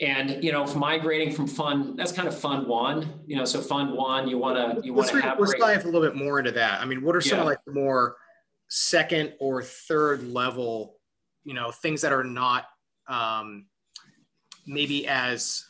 and 0.01 0.43
you 0.43 0.51
know, 0.51 0.65
migrating 0.75 1.33
from 1.33 1.47
fund, 1.47 1.97
that's 1.97 2.11
kind 2.11 2.27
of 2.27 2.37
fund 2.37 2.67
one. 2.67 3.21
You 3.25 3.37
know, 3.37 3.45
so 3.45 3.61
fund 3.61 3.93
one, 3.93 4.27
you 4.27 4.37
want 4.37 4.79
to 4.79 4.85
you 4.85 4.93
want 4.93 5.09
to 5.09 5.21
have. 5.21 5.39
Let's 5.39 5.53
dive 5.53 5.83
a 5.83 5.87
little 5.87 6.01
bit 6.01 6.15
more 6.15 6.39
into 6.39 6.51
that. 6.51 6.81
I 6.81 6.85
mean, 6.85 7.01
what 7.01 7.15
are 7.15 7.21
some 7.21 7.37
yeah. 7.37 7.41
of 7.43 7.47
like 7.47 7.59
the 7.65 7.73
more 7.73 8.17
second 8.69 9.33
or 9.39 9.63
third 9.63 10.27
level, 10.27 10.97
you 11.45 11.53
know, 11.53 11.71
things 11.71 12.01
that 12.01 12.11
are 12.11 12.23
not 12.23 12.65
um, 13.07 13.65
maybe 14.67 15.07
as 15.07 15.65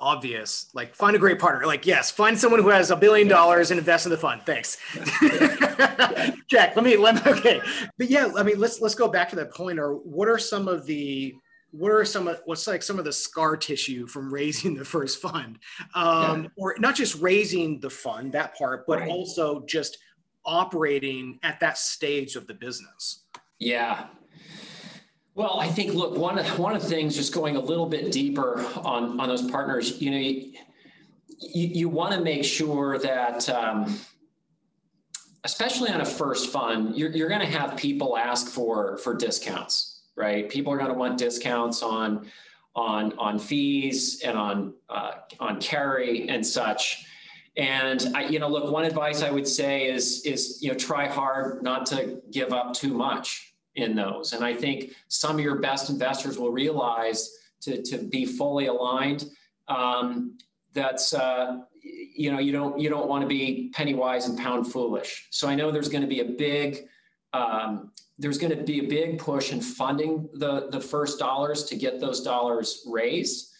obvious 0.00 0.70
like 0.72 0.94
find 0.94 1.14
a 1.14 1.18
great 1.18 1.38
partner. 1.38 1.66
Like 1.66 1.86
yes 1.86 2.10
find 2.10 2.38
someone 2.38 2.62
who 2.62 2.68
has 2.70 2.90
a 2.90 2.96
billion 2.96 3.28
dollars 3.28 3.70
and 3.70 3.78
invest 3.78 4.06
in 4.06 4.10
the 4.10 4.16
fund. 4.16 4.42
Thanks. 4.46 4.78
Jack 6.48 6.74
let 6.74 6.84
me 6.84 6.96
let 6.96 7.14
me 7.16 7.32
okay. 7.32 7.60
But 7.98 8.08
yeah 8.08 8.30
i 8.36 8.42
mean 8.42 8.58
let's 8.58 8.80
let's 8.80 8.94
go 8.94 9.08
back 9.08 9.28
to 9.30 9.36
that 9.36 9.52
point. 9.52 9.78
Or 9.78 9.94
what 9.94 10.28
are 10.28 10.38
some 10.38 10.68
of 10.68 10.86
the 10.86 11.34
what 11.72 11.92
are 11.92 12.04
some 12.04 12.26
of 12.26 12.40
what's 12.46 12.66
like 12.66 12.82
some 12.82 12.98
of 12.98 13.04
the 13.04 13.12
scar 13.12 13.56
tissue 13.56 14.06
from 14.06 14.32
raising 14.32 14.74
the 14.74 14.84
first 14.84 15.20
fund? 15.20 15.58
Um, 15.94 16.44
yeah. 16.44 16.48
or 16.56 16.76
not 16.78 16.94
just 16.94 17.20
raising 17.20 17.78
the 17.80 17.90
fund 17.90 18.32
that 18.32 18.56
part 18.56 18.86
but 18.86 19.00
right. 19.00 19.08
also 19.08 19.64
just 19.66 19.98
operating 20.46 21.38
at 21.42 21.60
that 21.60 21.76
stage 21.76 22.36
of 22.36 22.46
the 22.46 22.54
business. 22.54 23.24
Yeah 23.58 24.06
well, 25.40 25.58
I 25.58 25.68
think 25.68 25.94
look 25.94 26.18
one 26.18 26.38
of 26.38 26.58
one 26.58 26.76
of 26.76 26.82
the 26.82 26.88
things 26.88 27.16
just 27.16 27.32
going 27.32 27.56
a 27.56 27.60
little 27.60 27.86
bit 27.86 28.12
deeper 28.12 28.62
on 28.84 29.18
on 29.18 29.26
those 29.26 29.50
partners. 29.50 29.98
You 29.98 30.10
know, 30.10 30.18
you, 30.18 30.52
you 31.54 31.88
want 31.88 32.12
to 32.12 32.20
make 32.20 32.44
sure 32.44 32.98
that. 32.98 33.48
Um, 33.48 33.98
especially 35.44 35.88
on 35.88 36.02
a 36.02 36.04
first 36.04 36.50
fund, 36.52 36.94
you're, 36.94 37.10
you're 37.12 37.30
going 37.30 37.40
to 37.40 37.46
have 37.46 37.74
people 37.74 38.18
ask 38.18 38.48
for 38.48 38.98
for 38.98 39.14
discounts, 39.14 40.02
right? 40.14 40.50
People 40.50 40.74
are 40.74 40.76
going 40.76 40.90
to 40.90 40.98
want 40.98 41.16
discounts 41.16 41.82
on 41.82 42.26
on 42.76 43.14
on 43.16 43.38
fees 43.38 44.20
and 44.22 44.36
on 44.36 44.74
uh, 44.90 45.12
on 45.38 45.58
carry 45.58 46.28
and 46.28 46.46
such. 46.46 47.06
And 47.56 48.12
I, 48.14 48.24
you 48.24 48.38
know, 48.38 48.48
look, 48.48 48.70
one 48.70 48.84
advice 48.84 49.22
I 49.22 49.30
would 49.30 49.48
say 49.48 49.86
is 49.90 50.22
is 50.26 50.58
you 50.60 50.70
know 50.70 50.76
try 50.76 51.08
hard 51.08 51.62
not 51.62 51.86
to 51.86 52.20
give 52.30 52.52
up 52.52 52.74
too 52.74 52.92
much 52.92 53.49
in 53.76 53.94
those. 53.94 54.32
And 54.32 54.44
I 54.44 54.54
think 54.54 54.92
some 55.08 55.36
of 55.36 55.40
your 55.40 55.56
best 55.56 55.90
investors 55.90 56.38
will 56.38 56.50
realize 56.50 57.36
to, 57.62 57.82
to 57.82 57.98
be 57.98 58.24
fully 58.24 58.66
aligned. 58.66 59.26
Um, 59.68 60.38
that's 60.72 61.14
uh, 61.14 61.58
you 61.82 62.30
know 62.30 62.38
you 62.38 62.52
don't 62.52 62.78
you 62.78 62.88
don't 62.88 63.08
want 63.08 63.22
to 63.22 63.28
be 63.28 63.70
penny 63.74 63.94
wise 63.94 64.28
and 64.28 64.38
pound 64.38 64.70
foolish. 64.70 65.26
So 65.30 65.48
I 65.48 65.54
know 65.54 65.70
there's 65.70 65.88
going 65.88 66.02
to 66.02 66.08
be 66.08 66.20
a 66.20 66.24
big 66.24 66.86
um, 67.32 67.92
there's 68.18 68.38
going 68.38 68.56
to 68.56 68.62
be 68.62 68.80
a 68.80 68.88
big 68.88 69.18
push 69.18 69.52
in 69.52 69.60
funding 69.60 70.28
the 70.34 70.68
the 70.70 70.80
first 70.80 71.18
dollars 71.18 71.64
to 71.64 71.76
get 71.76 72.00
those 72.00 72.22
dollars 72.22 72.84
raised 72.86 73.52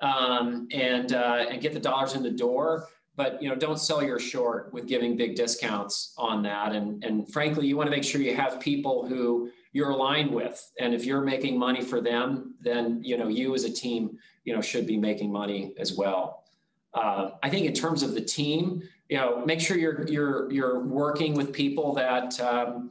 um, 0.00 0.68
and 0.72 1.12
uh, 1.12 1.46
and 1.50 1.60
get 1.60 1.72
the 1.72 1.80
dollars 1.80 2.14
in 2.14 2.22
the 2.22 2.30
door 2.30 2.86
but 3.16 3.42
you 3.42 3.48
know 3.48 3.54
don't 3.54 3.78
sell 3.78 4.02
your 4.02 4.18
short 4.18 4.72
with 4.72 4.86
giving 4.86 5.16
big 5.16 5.34
discounts 5.34 6.14
on 6.16 6.42
that 6.42 6.72
and 6.72 7.02
and 7.04 7.32
frankly 7.32 7.66
you 7.66 7.76
want 7.76 7.86
to 7.86 7.90
make 7.90 8.04
sure 8.04 8.20
you 8.20 8.34
have 8.34 8.60
people 8.60 9.06
who 9.06 9.50
you're 9.74 9.90
aligned 9.90 10.30
with. 10.30 10.72
And 10.78 10.94
if 10.94 11.04
you're 11.04 11.20
making 11.20 11.58
money 11.58 11.82
for 11.82 12.00
them 12.00 12.54
then 12.60 13.02
you 13.04 13.18
know 13.18 13.28
you 13.28 13.54
as 13.54 13.64
a 13.64 13.70
team 13.70 14.18
you 14.44 14.54
know 14.54 14.62
should 14.62 14.86
be 14.86 14.96
making 14.96 15.30
money 15.30 15.74
as 15.78 15.92
well. 15.94 16.44
Uh, 16.94 17.30
i 17.42 17.50
think 17.50 17.66
in 17.66 17.74
terms 17.74 18.04
of 18.04 18.14
the 18.14 18.20
team 18.20 18.80
you 19.08 19.16
know 19.16 19.44
make 19.44 19.60
sure 19.60 19.76
you're 19.76 20.06
you're 20.08 20.50
you're 20.50 20.80
working 20.80 21.34
with 21.34 21.52
people 21.52 21.92
that 21.94 22.40
um, 22.40 22.90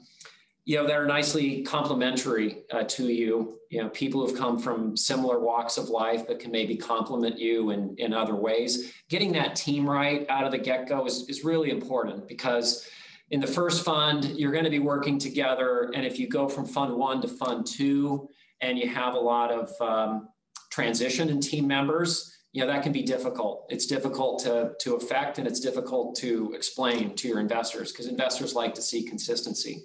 you 0.65 0.78
know 0.78 0.88
that 0.88 0.96
are 0.96 1.06
nicely 1.06 1.63
complementary 1.63 2.63
uh, 2.72 2.84
to 2.84 3.08
you. 3.10 3.60
You 3.69 3.82
know 3.82 3.89
people 3.89 4.26
who've 4.26 4.38
come 4.38 4.60
from 4.60 4.96
similar 4.96 5.39
walks 5.39 5.78
of 5.78 5.89
life 5.89 6.28
but 6.28 6.39
can 6.39 6.52
maybe 6.52 6.76
complement 6.76 7.38
you 7.38 7.72
in, 7.72 7.96
in 7.98 8.13
other 8.13 8.36
ways. 8.36 8.93
Getting 9.10 9.32
that 9.34 9.56
team 9.56 9.89
right 9.89 10.26
out 10.30 10.46
of 10.46 10.52
the 10.52 10.58
get-go 10.58 11.06
is, 11.06 11.28
is 11.28 11.43
really 11.43 11.72
important 11.72 12.28
because 12.28 12.88
in 13.34 13.39
the 13.39 13.48
first 13.48 13.84
fund 13.84 14.26
you're 14.38 14.52
going 14.52 14.63
to 14.63 14.69
be 14.69 14.78
working 14.78 15.17
together 15.17 15.91
and 15.96 16.06
if 16.06 16.19
you 16.19 16.28
go 16.28 16.48
from 16.48 16.65
fund 16.65 16.93
one 16.93 17.19
to 17.19 17.28
fund 17.28 17.65
two 17.65 18.30
and 18.62 18.78
you 18.78 18.88
have 18.88 19.15
a 19.15 19.19
lot 19.19 19.52
of 19.52 19.72
um, 19.82 20.30
transition 20.72 21.30
in 21.30 21.41
team 21.41 21.67
members 21.67 22.38
you 22.52 22.62
know 22.62 22.67
that 22.72 22.84
can 22.84 22.91
be 22.91 23.02
difficult 23.02 23.65
it's 23.69 23.88
difficult 23.88 24.39
to 24.39 24.74
to 24.80 24.93
affect 24.96 25.39
and 25.39 25.48
it's 25.48 25.60
difficult 25.60 26.15
to 26.15 26.54
explain 26.56 27.15
to 27.15 27.28
your 27.28 27.39
investors 27.39 27.91
because 27.91 28.06
investors 28.06 28.54
like 28.54 28.76
to 28.76 28.84
see 28.84 29.04
consistency 29.04 29.84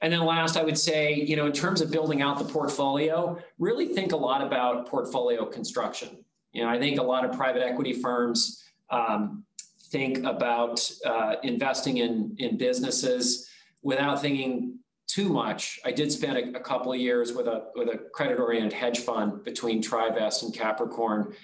and 0.00 0.12
then 0.12 0.20
last, 0.20 0.56
I 0.56 0.62
would 0.62 0.78
say, 0.78 1.12
you 1.12 1.34
know, 1.34 1.46
in 1.46 1.52
terms 1.52 1.80
of 1.80 1.90
building 1.90 2.22
out 2.22 2.38
the 2.38 2.44
portfolio, 2.44 3.36
really 3.58 3.86
think 3.86 4.12
a 4.12 4.16
lot 4.16 4.46
about 4.46 4.86
portfolio 4.86 5.44
construction. 5.44 6.24
You 6.52 6.62
know, 6.62 6.68
I 6.68 6.78
think 6.78 7.00
a 7.00 7.02
lot 7.02 7.24
of 7.24 7.32
private 7.32 7.64
equity 7.64 7.94
firms 7.94 8.62
um, 8.90 9.44
think 9.90 10.24
about 10.24 10.90
uh, 11.04 11.36
investing 11.42 11.98
in 11.98 12.34
in 12.38 12.56
businesses 12.56 13.48
without 13.82 14.20
thinking 14.20 14.78
too 15.06 15.28
much. 15.28 15.80
I 15.84 15.92
did 15.92 16.12
spend 16.12 16.36
a, 16.36 16.58
a 16.58 16.60
couple 16.60 16.92
of 16.92 16.98
years 16.98 17.32
with 17.32 17.46
a 17.46 17.68
with 17.74 17.88
a 17.88 17.98
credit 18.12 18.38
oriented 18.38 18.72
hedge 18.72 19.00
fund 19.00 19.44
between 19.44 19.82
Trivest 19.82 20.42
and 20.42 20.54
Capricorn. 20.54 21.34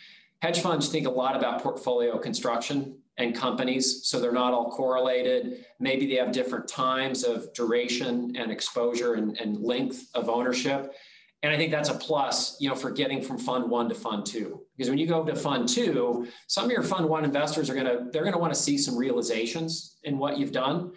Hedge 0.42 0.60
funds 0.60 0.88
think 0.88 1.06
a 1.06 1.10
lot 1.10 1.36
about 1.36 1.62
portfolio 1.62 2.18
construction 2.18 2.98
and 3.16 3.34
companies. 3.34 4.06
So 4.06 4.20
they're 4.20 4.32
not 4.32 4.52
all 4.52 4.70
correlated. 4.70 5.64
Maybe 5.78 6.06
they 6.06 6.16
have 6.16 6.32
different 6.32 6.68
times 6.68 7.24
of 7.24 7.52
duration 7.54 8.34
and 8.36 8.50
exposure 8.50 9.14
and, 9.14 9.38
and 9.38 9.60
length 9.60 10.08
of 10.14 10.28
ownership. 10.28 10.92
And 11.42 11.52
I 11.52 11.56
think 11.56 11.70
that's 11.70 11.90
a 11.90 11.94
plus, 11.94 12.56
you 12.60 12.68
know, 12.68 12.74
for 12.74 12.90
getting 12.90 13.22
from 13.22 13.38
fund 13.38 13.70
one 13.70 13.88
to 13.88 13.94
fund 13.94 14.26
two. 14.26 14.63
Because 14.76 14.90
when 14.90 14.98
you 14.98 15.06
go 15.06 15.24
to 15.24 15.36
fund 15.36 15.68
two, 15.68 16.26
some 16.48 16.64
of 16.64 16.70
your 16.70 16.82
fund 16.82 17.08
one 17.08 17.24
investors 17.24 17.70
are 17.70 17.74
gonna, 17.74 18.06
they're 18.12 18.24
gonna 18.24 18.38
want 18.38 18.52
to 18.52 18.58
see 18.58 18.76
some 18.76 18.96
realizations 18.96 19.98
in 20.04 20.18
what 20.18 20.38
you've 20.38 20.52
done. 20.52 20.92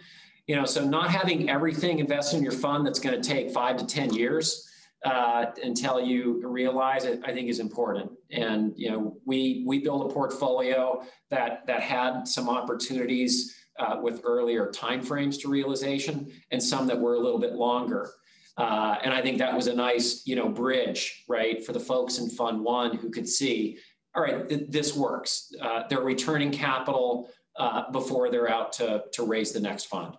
You 0.46 0.56
know, 0.56 0.64
so 0.64 0.84
not 0.84 1.10
having 1.10 1.50
everything 1.50 1.98
invested 1.98 2.38
in 2.38 2.42
your 2.42 2.52
fund 2.52 2.86
that's 2.86 2.98
to 2.98 3.20
take 3.20 3.50
five 3.50 3.76
to 3.76 3.86
10 3.86 4.14
years 4.14 4.68
uh, 5.04 5.46
until 5.62 6.00
you 6.00 6.40
realize 6.46 7.04
it, 7.04 7.20
I 7.24 7.32
think 7.32 7.48
is 7.48 7.60
important. 7.60 8.10
And 8.30 8.72
you 8.76 8.90
know, 8.90 9.16
we 9.24 9.62
we 9.66 9.78
built 9.78 10.10
a 10.10 10.12
portfolio 10.12 11.02
that 11.30 11.66
that 11.66 11.82
had 11.82 12.26
some 12.26 12.48
opportunities 12.48 13.54
uh, 13.78 13.98
with 14.02 14.22
earlier 14.24 14.72
timeframes 14.72 15.40
to 15.42 15.48
realization, 15.48 16.32
and 16.50 16.62
some 16.62 16.86
that 16.88 16.98
were 16.98 17.14
a 17.14 17.20
little 17.20 17.38
bit 17.38 17.54
longer. 17.54 18.10
Uh, 18.58 18.98
and 19.04 19.14
I 19.14 19.22
think 19.22 19.38
that 19.38 19.54
was 19.54 19.68
a 19.68 19.74
nice, 19.74 20.22
you 20.26 20.34
know, 20.34 20.48
bridge, 20.48 21.24
right, 21.28 21.64
for 21.64 21.72
the 21.72 21.80
folks 21.80 22.18
in 22.18 22.28
Fund 22.28 22.60
One 22.60 22.96
who 22.96 23.08
could 23.08 23.28
see, 23.28 23.78
all 24.16 24.22
right, 24.22 24.48
th- 24.48 24.64
this 24.68 24.96
works. 24.96 25.52
Uh, 25.62 25.84
they're 25.88 26.00
returning 26.00 26.50
capital 26.50 27.30
uh, 27.56 27.90
before 27.92 28.30
they're 28.30 28.50
out 28.50 28.72
to 28.72 29.04
to 29.12 29.22
raise 29.22 29.52
the 29.52 29.60
next 29.60 29.84
fund. 29.84 30.16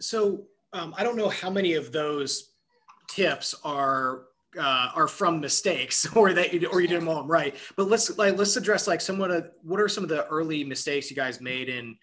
So 0.00 0.46
um, 0.72 0.94
I 0.96 1.04
don't 1.04 1.16
know 1.16 1.28
how 1.28 1.50
many 1.50 1.74
of 1.74 1.92
those 1.92 2.54
tips 3.08 3.54
are 3.62 4.22
uh, 4.58 4.90
are 4.94 5.08
from 5.08 5.40
mistakes 5.40 6.06
or 6.16 6.32
that 6.32 6.54
you, 6.54 6.66
or 6.68 6.80
you 6.80 6.88
did 6.88 7.00
them 7.00 7.08
all 7.08 7.26
right. 7.26 7.54
But 7.76 7.88
let's 7.88 8.16
like 8.16 8.38
let's 8.38 8.56
address 8.56 8.86
like 8.86 9.02
somewhat 9.02 9.30
of 9.30 9.50
what 9.62 9.80
are 9.80 9.88
some 9.88 10.02
of 10.02 10.08
the 10.08 10.26
early 10.28 10.64
mistakes 10.64 11.10
you 11.10 11.16
guys 11.16 11.40
made 11.42 11.68
in 11.68 11.96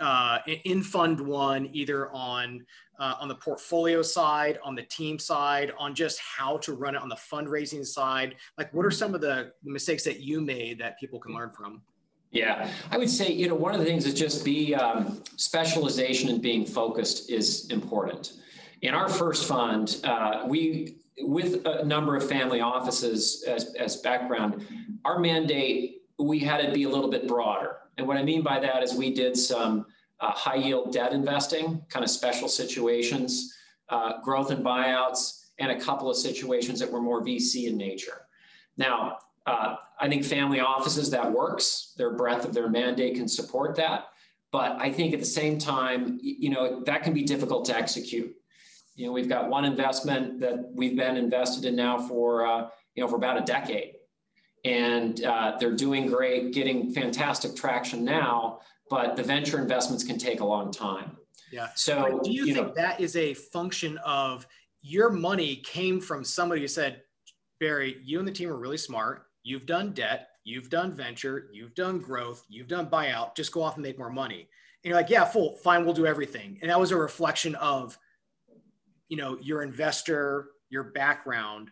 uh, 0.00 0.38
in 0.64 0.82
Fund 0.82 1.20
One, 1.20 1.68
either 1.72 2.10
on 2.12 2.64
uh, 2.98 3.14
on 3.20 3.28
the 3.28 3.34
portfolio 3.34 4.02
side, 4.02 4.58
on 4.64 4.74
the 4.74 4.82
team 4.82 5.18
side, 5.18 5.72
on 5.78 5.94
just 5.94 6.18
how 6.18 6.56
to 6.58 6.72
run 6.72 6.94
it 6.94 7.02
on 7.02 7.08
the 7.08 7.16
fundraising 7.16 7.84
side. 7.84 8.36
Like, 8.56 8.72
what 8.72 8.86
are 8.86 8.90
some 8.90 9.14
of 9.14 9.20
the 9.20 9.52
mistakes 9.62 10.02
that 10.04 10.20
you 10.20 10.40
made 10.40 10.78
that 10.78 10.98
people 10.98 11.20
can 11.20 11.34
learn 11.34 11.50
from? 11.50 11.82
Yeah, 12.30 12.70
I 12.90 12.98
would 12.98 13.10
say 13.10 13.30
you 13.32 13.48
know 13.48 13.54
one 13.54 13.74
of 13.74 13.80
the 13.80 13.86
things 13.86 14.04
is 14.04 14.14
just 14.14 14.44
be 14.44 14.74
um, 14.74 15.22
specialization 15.36 16.28
and 16.28 16.42
being 16.42 16.66
focused 16.66 17.30
is 17.30 17.70
important. 17.70 18.34
In 18.82 18.94
our 18.94 19.08
first 19.08 19.46
fund, 19.46 20.00
uh, 20.04 20.44
we, 20.46 20.98
with 21.20 21.64
a 21.66 21.84
number 21.84 22.14
of 22.14 22.28
family 22.28 22.60
offices 22.60 23.44
as, 23.48 23.74
as 23.74 23.96
background, 23.96 24.66
our 25.04 25.18
mandate, 25.18 26.02
we 26.18 26.38
had 26.38 26.60
it 26.60 26.74
be 26.74 26.82
a 26.82 26.88
little 26.88 27.10
bit 27.10 27.26
broader. 27.26 27.78
And 27.96 28.06
what 28.06 28.16
I 28.16 28.22
mean 28.22 28.42
by 28.42 28.60
that 28.60 28.82
is 28.82 28.94
we 28.94 29.12
did 29.12 29.36
some 29.36 29.86
uh, 30.20 30.30
high 30.30 30.56
yield 30.56 30.92
debt 30.92 31.12
investing, 31.12 31.82
kind 31.88 32.04
of 32.04 32.10
special 32.10 32.48
situations, 32.48 33.54
uh, 33.88 34.20
growth 34.22 34.50
and 34.50 34.64
buyouts, 34.64 35.46
and 35.58 35.70
a 35.70 35.80
couple 35.80 36.10
of 36.10 36.16
situations 36.16 36.80
that 36.80 36.90
were 36.90 37.00
more 37.00 37.22
VC 37.22 37.68
in 37.68 37.76
nature. 37.76 38.26
Now, 38.76 39.18
uh, 39.46 39.76
I 39.98 40.08
think 40.08 40.24
family 40.24 40.60
offices 40.60 41.10
that 41.10 41.30
works. 41.30 41.94
Their 41.96 42.10
breadth 42.10 42.44
of 42.44 42.52
their 42.52 42.68
mandate 42.68 43.14
can 43.14 43.28
support 43.28 43.76
that. 43.76 44.08
But 44.52 44.72
I 44.80 44.92
think 44.92 45.14
at 45.14 45.20
the 45.20 45.26
same 45.26 45.58
time, 45.58 46.18
you 46.22 46.50
know, 46.50 46.82
that 46.84 47.02
can 47.02 47.14
be 47.14 47.22
difficult 47.22 47.64
to 47.66 47.76
execute 47.76 48.34
you 48.96 49.06
know, 49.06 49.12
we've 49.12 49.28
got 49.28 49.48
one 49.48 49.64
investment 49.64 50.40
that 50.40 50.70
we've 50.72 50.96
been 50.96 51.16
invested 51.16 51.66
in 51.66 51.76
now 51.76 51.98
for, 51.98 52.46
uh, 52.46 52.68
you 52.94 53.02
know, 53.02 53.08
for 53.08 53.16
about 53.16 53.36
a 53.36 53.42
decade. 53.42 53.95
And 54.66 55.24
uh, 55.24 55.56
they're 55.58 55.76
doing 55.76 56.06
great, 56.06 56.52
getting 56.52 56.92
fantastic 56.92 57.54
traction 57.54 58.04
now, 58.04 58.60
but 58.90 59.16
the 59.16 59.22
venture 59.22 59.58
investments 59.58 60.02
can 60.04 60.18
take 60.18 60.40
a 60.40 60.44
long 60.44 60.72
time. 60.72 61.16
Yeah. 61.52 61.68
So, 61.74 62.08
but 62.10 62.24
do 62.24 62.32
you, 62.32 62.46
you 62.46 62.54
think 62.54 62.66
know, 62.68 62.72
that 62.74 63.00
is 63.00 63.16
a 63.16 63.34
function 63.34 63.98
of 63.98 64.46
your 64.82 65.10
money 65.10 65.56
came 65.56 66.00
from 66.00 66.24
somebody 66.24 66.60
who 66.60 66.68
said, 66.68 67.02
Barry, 67.60 67.96
you 68.04 68.18
and 68.18 68.26
the 68.26 68.32
team 68.32 68.48
are 68.50 68.56
really 68.56 68.76
smart. 68.76 69.26
You've 69.42 69.66
done 69.66 69.92
debt, 69.92 70.28
you've 70.44 70.70
done 70.70 70.92
venture, 70.92 71.48
you've 71.52 71.74
done 71.74 72.00
growth, 72.00 72.44
you've 72.48 72.68
done 72.68 72.90
buyout. 72.90 73.36
Just 73.36 73.52
go 73.52 73.62
off 73.62 73.74
and 73.74 73.82
make 73.82 73.98
more 73.98 74.10
money. 74.10 74.40
And 74.40 74.90
you're 74.90 74.96
like, 74.96 75.10
yeah, 75.10 75.24
full, 75.24 75.56
fine, 75.56 75.84
we'll 75.84 75.94
do 75.94 76.06
everything. 76.06 76.58
And 76.60 76.70
that 76.70 76.80
was 76.80 76.90
a 76.90 76.96
reflection 76.96 77.54
of 77.56 77.96
you 79.08 79.16
know 79.16 79.38
your 79.40 79.62
investor 79.62 80.48
your 80.68 80.84
background 80.84 81.70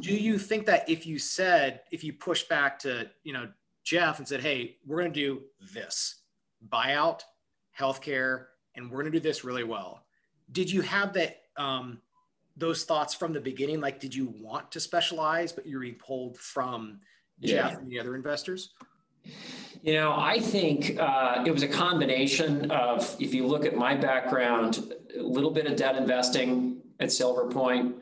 do 0.00 0.14
you 0.14 0.38
think 0.38 0.66
that 0.66 0.88
if 0.88 1.06
you 1.06 1.18
said 1.18 1.80
if 1.90 2.02
you 2.04 2.12
push 2.12 2.42
back 2.44 2.78
to 2.78 3.08
you 3.22 3.32
know 3.32 3.48
jeff 3.84 4.18
and 4.18 4.26
said 4.26 4.40
hey 4.40 4.76
we're 4.86 4.98
going 4.98 5.12
to 5.12 5.20
do 5.20 5.42
this 5.72 6.22
buyout 6.68 7.20
healthcare 7.78 8.46
and 8.74 8.90
we're 8.90 9.00
going 9.02 9.12
to 9.12 9.18
do 9.18 9.22
this 9.22 9.44
really 9.44 9.64
well 9.64 10.04
did 10.52 10.70
you 10.70 10.80
have 10.80 11.12
that 11.12 11.42
um, 11.56 12.00
those 12.56 12.84
thoughts 12.84 13.14
from 13.14 13.32
the 13.32 13.40
beginning 13.40 13.80
like 13.80 14.00
did 14.00 14.14
you 14.14 14.34
want 14.40 14.70
to 14.72 14.80
specialize 14.80 15.52
but 15.52 15.66
you're 15.66 15.80
being 15.80 15.94
pulled 15.94 16.36
from 16.38 17.00
jeff 17.40 17.72
yeah. 17.72 17.78
and 17.78 17.90
the 17.90 17.98
other 17.98 18.14
investors 18.16 18.74
you 19.82 19.92
know, 19.92 20.14
I 20.16 20.38
think 20.40 20.98
uh, 20.98 21.44
it 21.46 21.50
was 21.50 21.62
a 21.62 21.68
combination 21.68 22.70
of, 22.70 23.14
if 23.20 23.34
you 23.34 23.46
look 23.46 23.66
at 23.66 23.76
my 23.76 23.94
background, 23.94 24.94
a 25.14 25.22
little 25.22 25.50
bit 25.50 25.66
of 25.66 25.76
debt 25.76 25.96
investing 25.96 26.80
at 27.00 27.12
Silver 27.12 27.48
Point, 27.48 27.94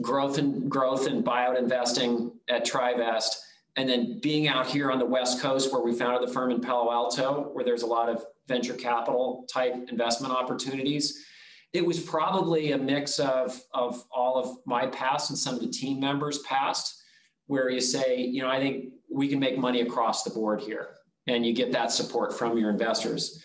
growth 0.00 0.38
and 0.38 0.70
growth 0.70 1.06
and 1.06 1.24
buyout 1.24 1.58
investing 1.58 2.32
at 2.48 2.64
Trivest, 2.64 3.36
and 3.76 3.88
then 3.88 4.20
being 4.20 4.48
out 4.48 4.66
here 4.66 4.90
on 4.90 4.98
the 4.98 5.06
West 5.06 5.40
Coast 5.40 5.72
where 5.72 5.82
we 5.82 5.92
founded 5.92 6.26
the 6.26 6.32
firm 6.32 6.50
in 6.50 6.60
Palo 6.60 6.90
Alto, 6.90 7.50
where 7.52 7.64
there's 7.64 7.82
a 7.82 7.86
lot 7.86 8.08
of 8.08 8.24
venture 8.48 8.74
capital 8.74 9.46
type 9.52 9.74
investment 9.88 10.32
opportunities. 10.32 11.24
It 11.72 11.84
was 11.84 12.00
probably 12.00 12.72
a 12.72 12.78
mix 12.78 13.18
of, 13.18 13.60
of 13.74 14.02
all 14.10 14.38
of 14.38 14.56
my 14.64 14.86
past 14.86 15.30
and 15.30 15.38
some 15.38 15.54
of 15.54 15.60
the 15.60 15.68
team 15.68 16.00
members' 16.00 16.38
past, 16.40 17.02
where 17.48 17.68
you 17.68 17.80
say, 17.80 18.20
you 18.20 18.42
know, 18.42 18.48
I 18.48 18.58
think 18.58 18.92
we 19.12 19.28
can 19.28 19.38
make 19.38 19.58
money 19.58 19.82
across 19.82 20.22
the 20.22 20.30
board 20.30 20.60
here. 20.60 20.90
And 21.26 21.44
you 21.44 21.52
get 21.52 21.72
that 21.72 21.90
support 21.90 22.38
from 22.38 22.56
your 22.56 22.70
investors. 22.70 23.44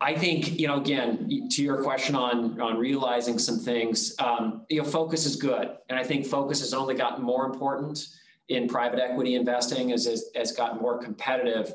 I 0.00 0.14
think, 0.14 0.58
you 0.58 0.66
know, 0.66 0.80
again, 0.80 1.48
to 1.50 1.62
your 1.62 1.82
question 1.82 2.14
on, 2.14 2.60
on 2.60 2.76
realizing 2.76 3.38
some 3.38 3.58
things, 3.58 4.14
um, 4.18 4.66
you 4.68 4.82
know, 4.82 4.88
focus 4.88 5.24
is 5.24 5.36
good. 5.36 5.70
And 5.88 5.98
I 5.98 6.04
think 6.04 6.26
focus 6.26 6.60
has 6.60 6.74
only 6.74 6.94
gotten 6.94 7.24
more 7.24 7.46
important 7.46 8.06
in 8.48 8.68
private 8.68 8.98
equity 8.98 9.34
investing 9.34 9.92
as, 9.92 10.06
as, 10.06 10.30
as 10.34 10.52
gotten 10.52 10.80
more 10.80 10.98
competitive. 10.98 11.74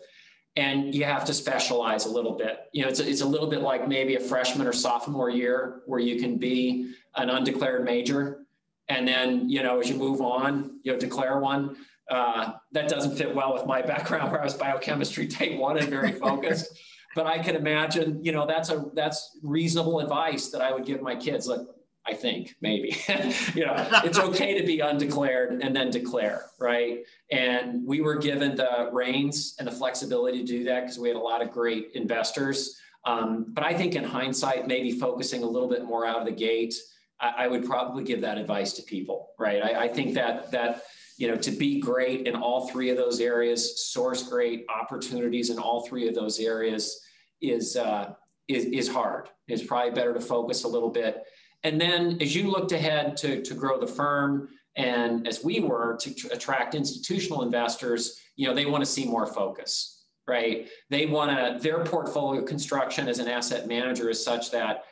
And 0.56 0.94
you 0.94 1.06
have 1.06 1.26
to 1.26 1.34
specialize 1.34 2.06
a 2.06 2.10
little 2.10 2.34
bit. 2.34 2.70
You 2.74 2.84
know, 2.84 2.90
it's 2.90 3.00
a, 3.00 3.10
it's 3.10 3.22
a 3.22 3.26
little 3.26 3.50
bit 3.50 3.62
like 3.62 3.88
maybe 3.88 4.16
a 4.16 4.20
freshman 4.20 4.68
or 4.68 4.74
sophomore 4.74 5.30
year 5.30 5.82
where 5.86 6.00
you 6.00 6.20
can 6.20 6.38
be 6.38 6.94
an 7.16 7.30
undeclared 7.30 7.86
major. 7.86 8.46
And 8.90 9.08
then, 9.08 9.50
you 9.50 9.64
know, 9.64 9.80
as 9.80 9.90
you 9.90 9.96
move 9.96 10.22
on, 10.22 10.80
you 10.84 10.92
know, 10.92 11.00
declare 11.00 11.40
one. 11.40 11.78
Uh, 12.10 12.54
that 12.72 12.90
doesn't 12.90 13.16
fit 13.16 13.34
well 13.34 13.54
with 13.54 13.66
my 13.66 13.82
background 13.94 14.32
where 14.32 14.42
I 14.42 14.44
was 14.44 14.56
biochemistry 14.56 15.28
type 15.28 15.58
one 15.58 15.78
and 15.78 15.88
very 15.88 16.12
focused. 16.20 16.78
But 17.16 17.26
I 17.26 17.40
can 17.40 17.56
imagine, 17.56 18.24
you 18.24 18.32
know, 18.32 18.46
that's 18.46 18.70
a 18.70 18.86
that's 18.94 19.38
reasonable 19.42 20.00
advice 20.00 20.50
that 20.50 20.62
I 20.62 20.72
would 20.72 20.86
give 20.86 21.02
my 21.02 21.16
kids. 21.16 21.48
Like, 21.48 21.62
I 22.06 22.14
think 22.14 22.56
maybe, 22.62 22.96
you 23.56 23.66
know, 23.66 23.88
it's 24.04 24.20
okay 24.30 24.60
to 24.60 24.66
be 24.66 24.80
undeclared 24.80 25.62
and 25.62 25.76
then 25.76 25.90
declare, 25.90 26.46
right? 26.60 27.00
And 27.32 27.86
we 27.86 28.02
were 28.02 28.16
given 28.16 28.56
the 28.56 28.90
reins 28.92 29.56
and 29.60 29.68
the 29.68 29.72
flexibility 29.72 30.40
to 30.40 30.46
do 30.46 30.64
that 30.66 30.82
because 30.82 31.00
we 31.00 31.08
had 31.08 31.18
a 31.18 31.22
lot 31.22 31.42
of 31.42 31.52
great 31.52 31.92
investors. 31.94 32.80
Um, 33.06 33.48
but 33.50 33.64
I 33.64 33.74
think 33.74 33.96
in 33.96 34.04
hindsight, 34.04 34.68
maybe 34.68 34.92
focusing 34.92 35.44
a 35.44 35.48
little 35.48 35.70
bit 35.70 35.86
more 35.86 36.06
out 36.06 36.20
of 36.20 36.26
the 36.26 36.32
gate, 36.32 36.76
I, 37.20 37.34
I 37.40 37.48
would 37.48 37.66
probably 37.66 38.04
give 38.04 38.22
that 38.22 38.38
advice 38.38 38.74
to 38.74 38.84
people, 38.84 39.30
right? 39.38 39.64
I, 39.64 39.84
I 39.86 39.88
think 39.88 40.14
that 40.16 40.52
that 40.52 40.84
you 41.20 41.28
know 41.28 41.36
to 41.36 41.52
be 41.52 41.82
great 41.82 42.28
in 42.28 42.36
all 42.36 42.70
three 42.70 42.90
of 42.90 42.98
those 42.98 43.20
areas, 43.20 43.92
source 43.92 44.24
great 44.24 44.66
opportunities 44.70 45.50
in 45.50 45.60
all 45.60 45.86
three 45.86 46.08
of 46.08 46.16
those 46.16 46.40
areas 46.40 47.02
is 47.42 47.76
uh, 47.76 48.14
is, 48.48 48.66
is 48.66 48.88
hard. 48.88 49.30
It's 49.50 49.62
probably 49.62 49.92
better 49.92 50.14
to 50.14 50.22
focus 50.22 50.64
a 50.64 50.68
little 50.68 50.90
bit. 50.90 51.24
And 51.64 51.80
then 51.80 52.18
as 52.22 52.34
you 52.34 52.50
looked 52.50 52.72
ahead 52.72 53.18
to, 53.18 53.42
to 53.42 53.54
grow 53.54 53.78
the 53.80 53.86
firm, 53.86 54.48
and 54.78 55.28
as 55.28 55.44
we 55.44 55.60
were 55.60 55.98
to 56.00 56.16
tr- 56.16 56.28
attract 56.32 56.74
institutional 56.74 57.42
investors, 57.42 58.22
you 58.38 58.48
know, 58.48 58.54
they 58.54 58.66
want 58.66 58.82
to 58.82 58.90
see 58.90 59.06
more 59.06 59.28
focus, 59.28 60.06
right? 60.26 60.70
They 60.90 61.06
want 61.06 61.32
to, 61.32 61.62
their 61.62 61.84
portfolio 61.84 62.44
construction 62.44 63.10
as 63.10 63.20
an 63.20 63.28
asset 63.28 63.68
manager 63.68 64.10
is 64.10 64.24
such 64.24 64.52
that 64.52 64.86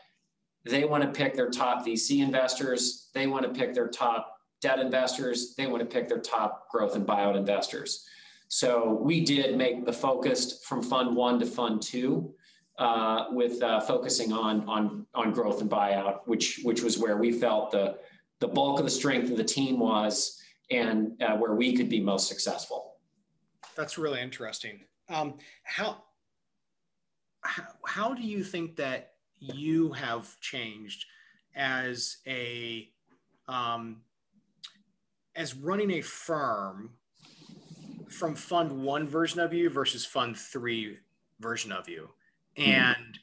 they 0.65 0.83
want 0.83 1.03
to 1.03 1.09
pick 1.09 1.35
their 1.35 1.49
top 1.49 1.85
VC 1.85 2.21
investors, 2.21 3.09
they 3.13 3.27
want 3.27 3.43
to 3.43 3.57
pick 3.57 3.73
their 3.73 3.87
top 3.87 4.36
debt 4.61 4.79
investors, 4.79 5.55
they 5.55 5.67
want 5.67 5.81
to 5.81 5.85
pick 5.85 6.07
their 6.07 6.19
top 6.19 6.69
growth 6.69 6.95
and 6.95 7.05
buyout 7.05 7.35
investors. 7.35 8.07
So 8.47 8.99
we 9.01 9.23
did 9.23 9.57
make 9.57 9.85
the 9.85 9.93
focus 9.93 10.63
from 10.63 10.81
fund 10.81 11.15
one 11.15 11.39
to 11.39 11.45
fund 11.45 11.81
two 11.81 12.33
uh, 12.77 13.25
with 13.31 13.61
uh, 13.61 13.81
focusing 13.81 14.31
on, 14.31 14.67
on, 14.67 15.05
on 15.13 15.33
growth 15.33 15.61
and 15.61 15.69
buyout, 15.69 16.19
which, 16.25 16.61
which 16.63 16.81
was 16.81 16.97
where 16.97 17.17
we 17.17 17.31
felt 17.31 17.71
the, 17.71 17.97
the 18.39 18.47
bulk 18.47 18.79
of 18.79 18.85
the 18.85 18.91
strength 18.91 19.29
of 19.31 19.37
the 19.37 19.43
team 19.43 19.79
was 19.79 20.41
and 20.69 21.21
uh, 21.21 21.35
where 21.35 21.55
we 21.55 21.75
could 21.75 21.89
be 21.89 21.99
most 21.99 22.27
successful. 22.27 22.95
That's 23.75 23.97
really 23.97 24.21
interesting. 24.21 24.81
Um, 25.09 25.37
how, 25.63 26.03
how, 27.41 27.63
how 27.85 28.13
do 28.13 28.21
you 28.21 28.43
think 28.43 28.75
that 28.77 29.13
you 29.39 29.91
have 29.93 30.39
changed 30.39 31.05
as 31.55 32.17
a 32.27 32.89
um, 33.47 34.01
as 35.37 35.53
running 35.55 35.91
a 35.91 36.01
firm 36.01 36.89
from 38.09 38.35
fund 38.35 38.71
one 38.71 39.07
version 39.07 39.39
of 39.39 39.53
you 39.53 39.69
versus 39.69 40.05
fund 40.05 40.35
three 40.35 40.97
version 41.39 41.71
of 41.71 41.87
you. 41.87 42.09
Mm-hmm. 42.57 42.71
and 42.71 43.19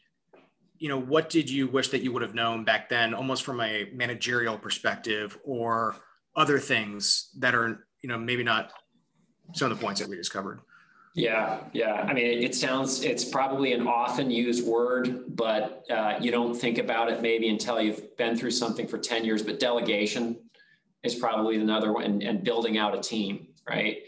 you 0.78 0.88
know 0.88 1.00
what 1.00 1.28
did 1.28 1.50
you 1.50 1.66
wish 1.66 1.88
that 1.88 2.02
you 2.02 2.12
would 2.12 2.22
have 2.22 2.36
known 2.36 2.62
back 2.62 2.88
then 2.88 3.14
almost 3.14 3.42
from 3.42 3.60
a 3.60 3.88
managerial 3.92 4.56
perspective 4.56 5.36
or 5.44 5.96
other 6.36 6.60
things 6.60 7.30
that 7.38 7.52
are 7.52 7.86
you 8.00 8.08
know 8.08 8.16
maybe 8.16 8.44
not 8.44 8.72
some 9.54 9.72
of 9.72 9.76
the 9.76 9.84
points 9.84 10.00
that 10.00 10.08
we 10.08 10.16
just 10.16 10.32
covered? 10.32 10.60
Yeah 11.16 11.58
yeah. 11.72 12.06
I 12.08 12.12
mean 12.12 12.44
it 12.44 12.54
sounds 12.54 13.02
it's 13.02 13.24
probably 13.24 13.72
an 13.72 13.88
often 13.88 14.30
used 14.30 14.64
word 14.64 15.24
but 15.34 15.84
uh, 15.90 16.14
you 16.20 16.30
don't 16.30 16.54
think 16.54 16.78
about 16.78 17.10
it 17.10 17.20
maybe 17.22 17.48
until 17.48 17.80
you've 17.80 18.16
been 18.16 18.36
through 18.36 18.52
something 18.52 18.86
for 18.86 18.98
10 18.98 19.24
years 19.24 19.42
but 19.42 19.58
delegation 19.58 20.36
is 21.04 21.14
probably 21.14 21.56
another 21.56 21.92
one 21.92 22.04
and, 22.04 22.22
and 22.22 22.42
building 22.42 22.78
out 22.78 22.96
a 22.96 23.00
team 23.00 23.46
right 23.68 23.98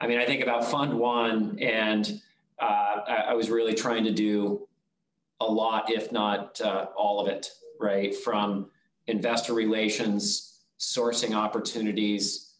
i 0.00 0.06
mean 0.06 0.18
i 0.18 0.24
think 0.24 0.42
about 0.42 0.64
fund 0.64 0.92
one 0.92 1.58
and 1.58 2.20
uh, 2.60 3.00
I, 3.08 3.14
I 3.28 3.34
was 3.34 3.50
really 3.50 3.74
trying 3.74 4.04
to 4.04 4.12
do 4.12 4.68
a 5.40 5.46
lot, 5.46 5.90
if 5.90 6.12
not 6.12 6.60
uh, 6.60 6.86
all 6.96 7.20
of 7.20 7.28
it, 7.28 7.50
right? 7.80 8.14
From 8.14 8.70
investor 9.06 9.54
relations, 9.54 10.60
sourcing 10.78 11.34
opportunities, 11.34 12.54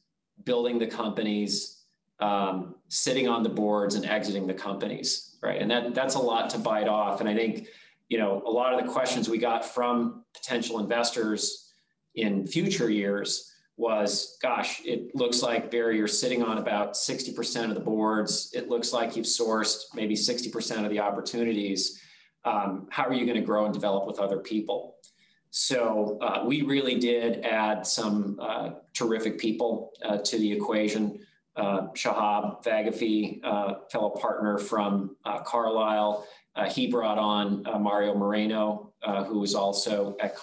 building 0.44 0.78
the 0.78 0.86
companies, 0.86 1.82
um, 2.20 2.74
sitting 2.88 3.28
on 3.28 3.42
the 3.42 3.48
boards, 3.48 3.94
and 3.94 4.04
exiting 4.04 4.46
the 4.46 4.54
companies, 4.54 5.36
right? 5.42 5.60
And 5.60 5.70
that 5.70 5.94
that's 5.94 6.14
a 6.14 6.20
lot 6.20 6.50
to 6.50 6.58
bite 6.58 6.88
off. 6.88 7.20
And 7.20 7.28
I 7.28 7.34
think 7.34 7.68
you 8.08 8.18
know 8.18 8.42
a 8.46 8.50
lot 8.50 8.74
of 8.74 8.84
the 8.84 8.92
questions 8.92 9.28
we 9.28 9.38
got 9.38 9.64
from 9.64 10.24
potential 10.34 10.78
investors 10.78 11.72
in 12.14 12.46
future 12.46 12.90
years 12.90 13.53
was 13.76 14.38
gosh 14.40 14.80
it 14.84 15.14
looks 15.14 15.42
like 15.42 15.70
barry 15.70 15.96
you're 15.96 16.06
sitting 16.06 16.42
on 16.44 16.58
about 16.58 16.94
60% 16.94 17.68
of 17.68 17.74
the 17.74 17.80
boards 17.80 18.50
it 18.54 18.68
looks 18.68 18.92
like 18.92 19.16
you've 19.16 19.26
sourced 19.26 19.86
maybe 19.94 20.14
60% 20.14 20.84
of 20.84 20.90
the 20.90 21.00
opportunities 21.00 22.00
um, 22.44 22.86
how 22.90 23.04
are 23.04 23.12
you 23.12 23.24
going 23.24 23.38
to 23.38 23.44
grow 23.44 23.64
and 23.64 23.74
develop 23.74 24.06
with 24.06 24.18
other 24.18 24.38
people? 24.38 24.96
So 25.50 26.18
uh, 26.20 26.44
we 26.44 26.62
really 26.62 26.98
did 26.98 27.44
add 27.44 27.86
some 27.86 28.38
uh, 28.40 28.70
terrific 28.92 29.38
people 29.38 29.92
uh, 30.04 30.18
to 30.18 30.38
the 30.38 30.52
equation. 30.52 31.20
Uh, 31.56 31.88
Shahab 31.94 32.64
Vagafi, 32.64 33.40
uh, 33.44 33.74
fellow 33.90 34.10
partner 34.10 34.58
from 34.58 35.16
uh, 35.24 35.40
Carlyle, 35.40 36.26
he 36.68 36.86
brought 36.86 37.18
on 37.18 37.64
Mario 37.80 38.14
Moreno, 38.14 38.92
who 39.26 39.40
was 39.40 39.54
also 39.54 40.16
at 40.20 40.36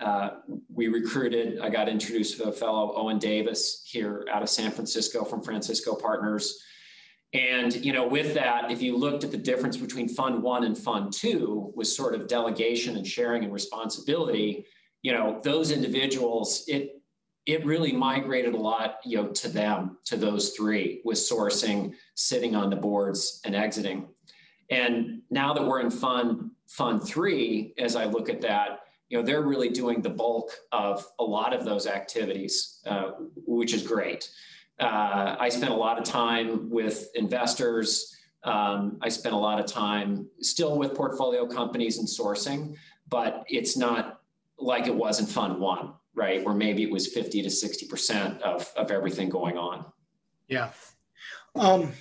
Carlyle. 0.00 0.42
we 0.72 0.88
recruited, 0.88 1.58
I 1.60 1.70
got 1.70 1.88
introduced 1.88 2.36
to 2.38 2.44
a 2.44 2.52
fellow 2.52 2.92
Owen 2.96 3.18
Davis 3.18 3.82
here 3.86 4.26
out 4.30 4.42
of 4.42 4.48
San 4.48 4.70
Francisco 4.70 5.24
from 5.24 5.42
Francisco 5.42 5.94
Partners. 5.94 6.62
And 7.32 7.74
you 7.84 7.92
know, 7.92 8.06
with 8.06 8.34
that, 8.34 8.70
if 8.70 8.80
you 8.80 8.96
looked 8.96 9.24
at 9.24 9.30
the 9.30 9.36
difference 9.36 9.76
between 9.76 10.08
Fund 10.08 10.42
One 10.42 10.64
and 10.64 10.76
Fund 10.76 11.12
Two, 11.12 11.72
was 11.74 11.94
sort 11.94 12.14
of 12.14 12.28
delegation 12.28 12.96
and 12.96 13.06
sharing 13.06 13.44
and 13.44 13.52
responsibility. 13.52 14.64
You 15.02 15.12
know, 15.12 15.40
those 15.42 15.70
individuals, 15.70 16.64
it 16.68 17.02
it 17.46 17.64
really 17.64 17.92
migrated 17.92 18.54
a 18.54 18.58
lot, 18.58 18.98
you 19.04 19.16
know, 19.16 19.28
to 19.28 19.48
them, 19.48 19.98
to 20.04 20.16
those 20.16 20.50
three, 20.50 21.00
with 21.04 21.16
sourcing, 21.16 21.94
sitting 22.14 22.56
on 22.56 22.70
the 22.70 22.76
boards, 22.76 23.40
and 23.44 23.54
exiting. 23.54 24.08
And 24.70 25.22
now 25.30 25.54
that 25.54 25.64
we're 25.64 25.80
in 25.80 25.90
Fund 25.90 26.50
Fund 26.68 27.02
Three, 27.04 27.74
as 27.78 27.96
I 27.96 28.04
look 28.04 28.28
at 28.28 28.40
that, 28.42 28.80
you 29.08 29.18
know, 29.18 29.24
they're 29.24 29.42
really 29.42 29.68
doing 29.68 30.02
the 30.02 30.10
bulk 30.10 30.50
of 30.72 31.06
a 31.18 31.24
lot 31.24 31.54
of 31.54 31.64
those 31.64 31.86
activities, 31.86 32.80
uh, 32.86 33.12
which 33.46 33.72
is 33.72 33.82
great. 33.82 34.30
Uh, 34.80 35.36
I 35.38 35.48
spent 35.48 35.72
a 35.72 35.76
lot 35.76 35.98
of 35.98 36.04
time 36.04 36.68
with 36.70 37.10
investors. 37.14 38.16
Um, 38.42 38.98
I 39.00 39.08
spent 39.08 39.34
a 39.34 39.38
lot 39.38 39.60
of 39.60 39.66
time 39.66 40.28
still 40.40 40.76
with 40.76 40.94
portfolio 40.94 41.46
companies 41.46 41.98
and 41.98 42.06
sourcing, 42.06 42.76
but 43.08 43.44
it's 43.48 43.76
not 43.76 44.20
like 44.58 44.86
it 44.86 44.94
was 44.94 45.20
in 45.20 45.26
Fund 45.26 45.58
One, 45.60 45.94
right? 46.14 46.44
Where 46.44 46.54
maybe 46.54 46.82
it 46.82 46.90
was 46.90 47.06
50 47.06 47.42
to 47.42 47.48
60% 47.48 48.40
of, 48.40 48.70
of 48.76 48.90
everything 48.90 49.28
going 49.28 49.56
on. 49.56 49.84
Yeah. 50.48 50.70
Um, 51.54 51.92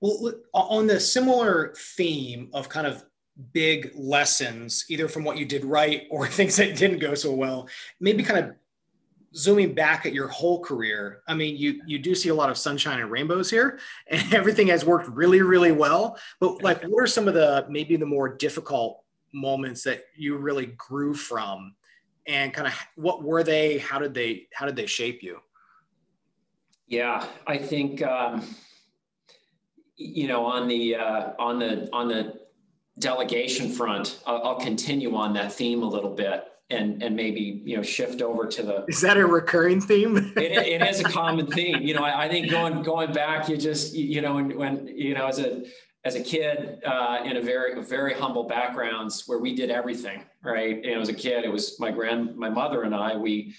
well, 0.00 0.32
on 0.52 0.86
the 0.88 0.98
similar 0.98 1.74
theme 1.76 2.50
of 2.52 2.68
kind 2.68 2.86
of 2.86 3.04
big 3.52 3.92
lessons, 3.94 4.84
either 4.88 5.08
from 5.08 5.24
what 5.24 5.38
you 5.38 5.44
did 5.44 5.64
right 5.64 6.06
or 6.10 6.26
things 6.26 6.56
that 6.56 6.76
didn't 6.76 6.98
go 6.98 7.14
so 7.14 7.32
well, 7.32 7.68
maybe 8.00 8.22
kind 8.22 8.44
of 8.44 8.54
zooming 9.34 9.74
back 9.74 10.04
at 10.04 10.12
your 10.12 10.28
whole 10.28 10.62
career, 10.62 11.22
I 11.26 11.34
mean, 11.34 11.56
you 11.56 11.82
you 11.86 11.98
do 11.98 12.14
see 12.14 12.28
a 12.28 12.34
lot 12.34 12.50
of 12.50 12.58
sunshine 12.58 13.00
and 13.00 13.10
rainbows 13.10 13.50
here, 13.50 13.78
and 14.08 14.34
everything 14.34 14.68
has 14.68 14.84
worked 14.84 15.08
really, 15.08 15.42
really 15.42 15.72
well. 15.72 16.18
But 16.40 16.62
like, 16.62 16.82
what 16.84 17.02
are 17.02 17.06
some 17.06 17.28
of 17.28 17.34
the 17.34 17.66
maybe 17.68 17.96
the 17.96 18.06
more 18.06 18.28
difficult 18.28 19.02
moments 19.32 19.82
that 19.84 20.04
you 20.16 20.36
really 20.36 20.66
grew 20.76 21.14
from, 21.14 21.74
and 22.26 22.52
kind 22.52 22.66
of 22.66 22.74
what 22.96 23.22
were 23.22 23.42
they? 23.42 23.78
How 23.78 23.98
did 23.98 24.14
they 24.14 24.48
how 24.52 24.66
did 24.66 24.76
they 24.76 24.86
shape 24.86 25.22
you? 25.22 25.38
Yeah, 26.86 27.26
I 27.46 27.56
think 27.56 28.02
um, 28.02 28.46
you 29.96 30.28
know 30.28 30.44
on 30.44 30.68
the 30.68 30.96
uh, 30.96 31.30
on 31.38 31.58
the 31.58 31.88
on 31.92 32.08
the 32.08 32.41
delegation 32.98 33.70
front, 33.70 34.20
I'll, 34.26 34.42
I'll 34.42 34.60
continue 34.60 35.14
on 35.14 35.32
that 35.34 35.52
theme 35.52 35.82
a 35.82 35.88
little 35.88 36.14
bit 36.14 36.44
and 36.72 37.02
and 37.02 37.14
maybe 37.14 37.62
you 37.64 37.76
know 37.76 37.82
shift 37.82 38.22
over 38.22 38.46
to 38.46 38.62
the 38.62 38.84
is 38.88 39.00
that 39.00 39.16
a 39.16 39.26
recurring 39.26 39.80
theme? 39.80 40.32
It, 40.36 40.52
it 40.52 40.82
is 40.82 41.00
a 41.00 41.04
common 41.04 41.46
theme. 41.46 41.82
You 41.82 41.94
know 41.94 42.02
I, 42.02 42.24
I, 42.24 42.28
think 42.28 42.50
going 42.50 42.82
going 42.82 43.12
back 43.12 43.48
you 43.48 43.56
just 43.56 43.94
you 43.94 44.20
know 44.20 44.34
when, 44.34 44.56
when 44.56 44.86
you 44.86 45.14
know 45.14 45.26
as 45.26 45.38
a 45.38 45.64
as 46.04 46.14
a 46.16 46.20
kid 46.20 46.80
uh, 46.84 47.18
in 47.24 47.36
a 47.36 47.42
very 47.42 47.80
very 47.82 48.14
humble 48.14 48.44
backgrounds 48.44 49.24
where 49.26 49.38
we 49.38 49.54
did 49.54 49.70
everything 49.70 50.24
right? 50.42 50.84
And 50.84 51.00
as 51.00 51.08
a 51.08 51.14
kid 51.14 51.44
it 51.44 51.52
was 51.52 51.78
my 51.78 51.90
grand 51.90 52.36
my 52.36 52.48
mother 52.48 52.82
and 52.82 52.94
i 52.94 53.16
we 53.16 53.54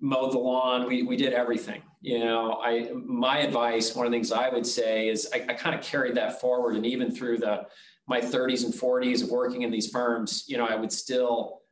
mowed 0.00 0.32
the 0.32 0.38
lawn 0.38 0.86
we, 0.86 1.02
we 1.02 1.16
did 1.16 1.32
everything. 1.32 1.82
You 2.00 2.20
know 2.20 2.60
i 2.62 2.90
my 2.94 3.38
advice 3.38 3.94
one 3.94 4.06
of 4.06 4.12
the 4.12 4.16
things 4.16 4.30
i 4.30 4.48
would 4.48 4.66
say 4.66 5.08
is 5.08 5.28
i, 5.34 5.38
I 5.48 5.54
kind 5.54 5.74
of 5.74 5.82
carried 5.82 6.14
that 6.16 6.40
forward 6.40 6.76
and 6.76 6.86
even 6.86 7.14
through 7.14 7.38
the 7.38 7.66
my 8.06 8.20
30s 8.20 8.64
and 8.64 8.74
40s 8.74 9.22
of 9.22 9.30
working 9.30 9.62
in 9.62 9.70
these 9.70 9.90
firms 9.90 10.44
you 10.46 10.56
know 10.56 10.66
i 10.66 10.74
would 10.74 10.92
still 10.92 11.62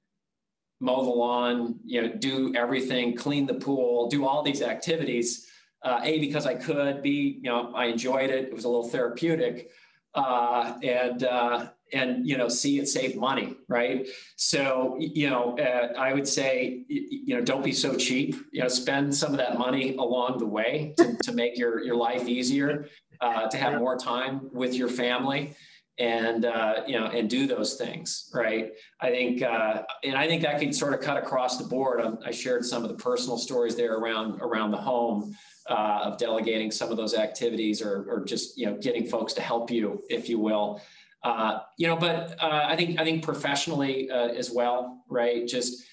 mow 0.83 1.05
the 1.05 1.11
lawn, 1.11 1.79
you 1.85 2.03
know, 2.03 2.09
do 2.09 2.53
everything, 2.57 3.17
clean 3.17 3.47
the 3.47 3.55
pool, 3.55 4.09
do 4.09 4.27
all 4.27 4.43
these 4.43 4.61
activities. 4.61 5.47
Uh, 5.85 6.01
a 6.05 6.19
because 6.19 6.45
I 6.47 6.55
could. 6.55 7.03
B 7.03 7.41
you 7.43 7.51
know 7.51 7.73
I 7.75 7.87
enjoyed 7.87 8.31
it. 8.31 8.45
It 8.45 8.55
was 8.55 8.65
a 8.65 8.69
little 8.69 8.89
therapeutic, 8.89 9.71
uh, 10.15 10.75
and 10.81 11.25
uh, 11.25 11.71
and 11.93 12.25
you 12.25 12.37
know 12.37 12.49
C 12.49 12.79
it 12.79 12.87
saved 12.87 13.17
money, 13.17 13.57
right? 13.67 14.07
So 14.37 14.97
you 15.01 15.29
know 15.29 15.59
uh, 15.59 15.99
I 15.99 16.13
would 16.13 16.29
say 16.29 16.85
you 16.89 17.35
know 17.35 17.41
don't 17.41 17.65
be 17.65 17.73
so 17.73 17.97
cheap. 17.97 18.37
You 18.53 18.63
know 18.63 18.69
spend 18.69 19.13
some 19.13 19.33
of 19.33 19.39
that 19.39 19.59
money 19.59 19.97
along 19.97 20.39
the 20.39 20.47
way 20.47 20.95
to, 20.99 21.17
to 21.25 21.33
make 21.33 21.59
your 21.59 21.83
your 21.83 21.97
life 21.97 22.29
easier, 22.29 22.87
uh, 23.21 23.49
to 23.49 23.57
have 23.57 23.81
more 23.81 23.97
time 23.97 24.51
with 24.53 24.75
your 24.75 24.89
family 24.89 25.57
and 25.99 26.45
uh, 26.45 26.83
you 26.87 26.99
know 26.99 27.07
and 27.07 27.29
do 27.29 27.47
those 27.47 27.75
things 27.75 28.31
right? 28.35 28.73
I 29.01 29.11
think 29.11 29.43
uh, 29.43 29.83
and 30.05 30.17
i 30.17 30.27
think 30.27 30.43
that 30.43 30.59
could 30.59 30.75
sort 30.75 30.95
of 30.95 31.01
cut 31.01 31.17
across 31.17 31.59
the 31.59 31.65
board. 31.65 32.01
I, 32.01 32.29
I 32.29 32.31
shared 32.31 32.65
some 32.65 32.83
of 32.83 32.89
the 32.89 32.97
personal 32.97 33.39
stories 33.39 33.77
there 33.77 33.97
around 33.97 34.41
around 34.41 34.71
the 34.71 34.79
home 34.79 35.35
uh, 35.69 36.01
of 36.05 36.19
delegating 36.19 36.71
some 36.71 36.91
of 36.91 36.97
those 36.97 37.15
activities 37.15 37.83
or, 37.83 38.05
or 38.09 38.25
just 38.25 38.59
you 38.59 38.67
know 38.67 38.77
getting 38.79 39.07
folks 39.07 39.33
to 39.35 39.43
help 39.43 39.71
you 39.71 40.03
if 40.09 40.29
you 40.29 40.39
will. 40.39 40.81
Uh, 41.23 41.61
you 41.79 41.87
know 41.87 41.95
but 41.95 42.35
uh, 42.43 42.65
i 42.67 42.75
think 42.75 42.99
i 42.99 43.05
think 43.05 43.23
professionally 43.23 44.11
uh, 44.11 44.29
as 44.29 44.51
well 44.51 45.05
right? 45.09 45.47
Just 45.47 45.85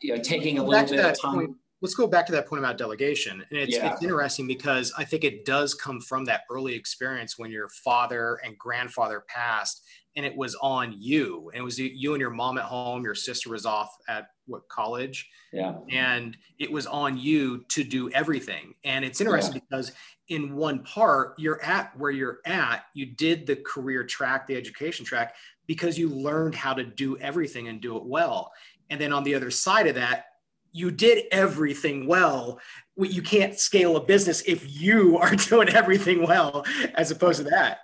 you 0.00 0.14
know 0.14 0.22
taking 0.22 0.58
a 0.58 0.64
little 0.64 0.88
bit 0.88 1.04
of 1.04 1.20
time 1.20 1.34
point 1.34 1.56
let's 1.80 1.94
go 1.94 2.06
back 2.06 2.26
to 2.26 2.32
that 2.32 2.46
point 2.46 2.60
about 2.60 2.76
delegation. 2.76 3.44
And 3.50 3.58
it's, 3.58 3.76
yeah. 3.76 3.92
it's 3.92 4.02
interesting 4.02 4.46
because 4.46 4.92
I 4.98 5.04
think 5.04 5.24
it 5.24 5.44
does 5.44 5.74
come 5.74 6.00
from 6.00 6.24
that 6.26 6.42
early 6.50 6.74
experience 6.74 7.38
when 7.38 7.50
your 7.50 7.68
father 7.68 8.40
and 8.44 8.56
grandfather 8.58 9.24
passed 9.28 9.82
and 10.16 10.26
it 10.26 10.36
was 10.36 10.56
on 10.56 10.94
you. 10.98 11.50
And 11.52 11.60
it 11.60 11.64
was 11.64 11.78
you 11.78 12.12
and 12.12 12.20
your 12.20 12.30
mom 12.30 12.58
at 12.58 12.64
home, 12.64 13.04
your 13.04 13.14
sister 13.14 13.50
was 13.50 13.64
off 13.64 13.96
at 14.08 14.26
what 14.46 14.68
college. 14.68 15.28
Yeah. 15.52 15.74
And 15.90 16.36
it 16.58 16.70
was 16.70 16.86
on 16.86 17.16
you 17.16 17.64
to 17.68 17.84
do 17.84 18.10
everything. 18.10 18.74
And 18.84 19.04
it's 19.04 19.20
interesting 19.20 19.54
yeah. 19.54 19.60
because 19.70 19.92
in 20.28 20.54
one 20.54 20.82
part, 20.82 21.34
you're 21.38 21.62
at 21.62 21.96
where 21.96 22.10
you're 22.10 22.40
at, 22.44 22.84
you 22.94 23.06
did 23.06 23.46
the 23.46 23.56
career 23.56 24.04
track, 24.04 24.46
the 24.46 24.56
education 24.56 25.04
track, 25.04 25.34
because 25.66 25.96
you 25.96 26.08
learned 26.08 26.54
how 26.54 26.74
to 26.74 26.84
do 26.84 27.16
everything 27.18 27.68
and 27.68 27.80
do 27.80 27.96
it 27.96 28.04
well. 28.04 28.52
And 28.90 29.00
then 29.00 29.12
on 29.12 29.22
the 29.22 29.34
other 29.34 29.50
side 29.50 29.86
of 29.86 29.94
that, 29.94 30.26
you 30.72 30.90
did 30.90 31.24
everything 31.32 32.06
well. 32.06 32.60
You 32.96 33.22
can't 33.22 33.58
scale 33.58 33.96
a 33.96 34.04
business 34.04 34.42
if 34.46 34.80
you 34.80 35.18
are 35.22 35.34
doing 35.34 35.68
everything 35.70 36.22
well, 36.22 36.64
as 36.94 37.10
opposed 37.10 37.38
to 37.38 37.50
that, 37.50 37.78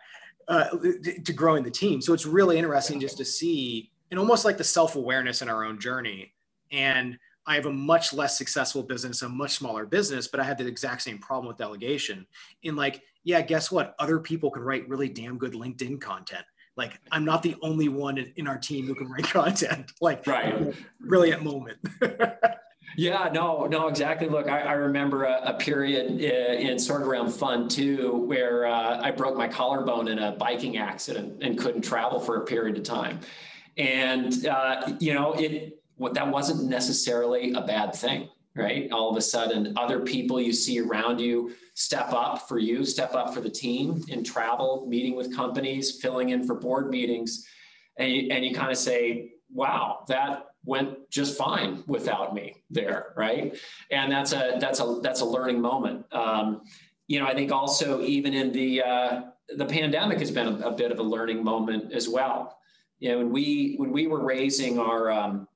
uh, 0.48 0.68
to 1.24 1.32
growing 1.32 1.64
the 1.64 1.70
team. 1.70 2.00
So 2.00 2.12
it's 2.12 2.26
really 2.26 2.58
interesting 2.58 3.00
just 3.00 3.16
to 3.18 3.24
see, 3.24 3.90
and 4.10 4.20
almost 4.20 4.44
like 4.44 4.56
the 4.56 4.64
self 4.64 4.96
awareness 4.96 5.42
in 5.42 5.48
our 5.48 5.64
own 5.64 5.80
journey. 5.80 6.32
And 6.72 7.18
I 7.46 7.54
have 7.54 7.66
a 7.66 7.72
much 7.72 8.12
less 8.12 8.36
successful 8.36 8.82
business, 8.82 9.22
a 9.22 9.28
much 9.28 9.52
smaller 9.52 9.86
business, 9.86 10.26
but 10.26 10.40
I 10.40 10.44
had 10.44 10.58
the 10.58 10.66
exact 10.66 11.02
same 11.02 11.18
problem 11.18 11.46
with 11.46 11.56
delegation. 11.56 12.26
In 12.64 12.74
like, 12.74 13.02
yeah, 13.22 13.40
guess 13.40 13.70
what? 13.70 13.94
Other 14.00 14.18
people 14.18 14.50
can 14.50 14.62
write 14.62 14.88
really 14.88 15.08
damn 15.08 15.38
good 15.38 15.52
LinkedIn 15.52 16.00
content 16.00 16.44
like 16.76 17.00
I'm 17.10 17.24
not 17.24 17.42
the 17.42 17.56
only 17.62 17.88
one 17.88 18.18
in, 18.18 18.32
in, 18.36 18.46
our 18.46 18.58
team 18.58 18.86
who 18.86 18.94
can 18.94 19.08
write 19.10 19.24
content. 19.30 19.92
Like, 20.00 20.26
right, 20.26 20.74
brilliant 21.00 21.42
moment. 21.42 21.78
Yeah, 22.96 23.28
no, 23.30 23.66
no, 23.66 23.88
exactly. 23.88 24.28
Look, 24.28 24.48
I, 24.48 24.60
I 24.60 24.72
remember 24.72 25.24
a, 25.24 25.40
a, 25.44 25.54
period 25.54 26.06
in, 26.06 26.68
in, 26.70 26.78
sort 26.78 27.02
of 27.02 27.08
around 27.08 27.30
fun 27.30 27.68
too, 27.68 28.24
where 28.26 28.66
uh, 28.66 29.00
I 29.02 29.10
broke 29.10 29.36
my 29.36 29.48
collarbone 29.48 30.08
in 30.08 30.18
a 30.18 30.32
biking 30.32 30.78
accident 30.78 31.42
and 31.42 31.58
couldn't 31.58 31.82
travel 31.82 32.18
for 32.18 32.36
a 32.36 32.44
period 32.46 32.78
of 32.78 32.84
time. 32.84 33.20
And, 33.76 34.46
uh, 34.46 34.94
you 34.98 35.12
know, 35.12 35.34
it, 35.34 35.78
what 35.96 36.14
that 36.14 36.26
wasn't 36.26 36.70
necessarily 36.70 37.52
a 37.52 37.60
bad 37.60 37.94
thing, 37.94 38.30
right? 38.54 38.90
All 38.90 39.10
of 39.10 39.16
a 39.16 39.22
sudden, 39.22 39.74
other 39.76 40.00
people 40.00 40.40
you 40.40 40.54
see 40.54 40.80
around 40.80 41.20
you 41.20 41.52
step 41.74 42.14
up 42.14 42.48
for 42.48 42.58
you, 42.58 42.86
step 42.86 43.14
up 43.14 43.34
for 43.34 43.42
the 43.42 43.50
team 43.50 44.02
in 44.08 44.24
travel, 44.24 44.86
meeting 44.88 45.14
with 45.14 45.36
companies, 45.36 46.00
filling 46.00 46.30
in 46.30 46.46
for 46.46 46.54
board 46.54 46.88
meetings. 46.88 47.46
And 47.98 48.10
you, 48.10 48.28
and 48.30 48.44
you 48.44 48.54
kind 48.54 48.70
of 48.70 48.78
say, 48.78 49.32
wow, 49.52 50.04
that 50.08 50.46
went 50.66 51.08
just 51.10 51.38
fine 51.38 51.84
without 51.86 52.34
me 52.34 52.62
there, 52.68 53.14
right? 53.16 53.56
And 53.90 54.12
that's 54.12 54.32
a 54.32 54.56
that's 54.60 54.80
a 54.80 54.98
that's 55.02 55.20
a 55.20 55.24
learning 55.24 55.60
moment. 55.60 56.04
Um, 56.12 56.62
you 57.06 57.20
know, 57.20 57.26
I 57.26 57.34
think 57.34 57.52
also 57.52 58.02
even 58.02 58.34
in 58.34 58.52
the 58.52 58.82
uh, 58.82 59.22
the 59.56 59.64
pandemic 59.64 60.18
has 60.18 60.30
been 60.30 60.48
a, 60.48 60.68
a, 60.68 60.72
bit 60.72 60.90
of 60.90 60.98
a 60.98 61.02
learning 61.02 61.42
moment 61.42 61.92
as 61.92 62.08
well. 62.08 62.58
You 62.98 63.10
know, 63.10 63.18
when 63.18 63.30
we 63.30 63.76
when 63.78 63.92
we 63.92 64.08
were 64.08 64.24
raising 64.24 64.78
our 64.78 65.10
um, 65.10 65.48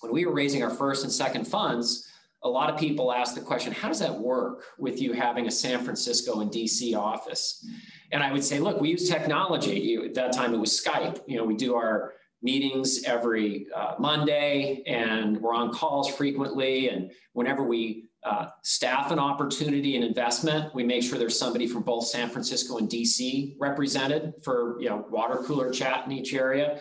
when 0.00 0.12
we 0.12 0.26
were 0.26 0.34
raising 0.34 0.64
our 0.64 0.70
first 0.70 1.04
and 1.04 1.12
second 1.12 1.46
funds, 1.46 2.08
a 2.42 2.48
lot 2.48 2.68
of 2.68 2.78
people 2.78 3.12
asked 3.12 3.36
the 3.36 3.40
question, 3.40 3.72
how 3.72 3.86
does 3.86 4.00
that 4.00 4.18
work 4.18 4.64
with 4.78 5.00
you 5.00 5.12
having 5.12 5.46
a 5.46 5.50
San 5.50 5.84
Francisco 5.84 6.40
and 6.40 6.50
DC 6.50 6.96
office? 6.96 7.64
And 8.10 8.20
I 8.20 8.32
would 8.32 8.42
say, 8.42 8.58
look, 8.58 8.80
we 8.80 8.90
use 8.90 9.08
technology. 9.08 9.96
At 10.04 10.14
that 10.14 10.32
time, 10.32 10.52
it 10.52 10.58
was 10.58 10.72
Skype. 10.72 11.20
You 11.28 11.36
know, 11.36 11.44
we 11.44 11.54
do 11.54 11.76
our 11.76 12.14
meetings 12.42 13.04
every 13.04 13.66
uh, 13.74 13.94
Monday, 13.98 14.82
and 14.86 15.40
we're 15.40 15.54
on 15.54 15.72
calls 15.72 16.12
frequently. 16.12 16.88
And 16.88 17.12
whenever 17.32 17.62
we 17.62 18.08
uh, 18.24 18.48
staff 18.62 19.10
an 19.10 19.18
opportunity 19.18 19.96
and 19.96 20.04
investment, 20.04 20.74
we 20.74 20.84
make 20.84 21.02
sure 21.02 21.18
there's 21.18 21.38
somebody 21.38 21.66
from 21.66 21.82
both 21.82 22.06
San 22.06 22.28
Francisco 22.28 22.78
and 22.78 22.88
DC 22.88 23.56
represented 23.58 24.34
for 24.42 24.80
you 24.80 24.88
know 24.88 25.06
water 25.10 25.42
cooler 25.44 25.70
chat 25.70 26.04
in 26.06 26.12
each 26.12 26.34
area. 26.34 26.80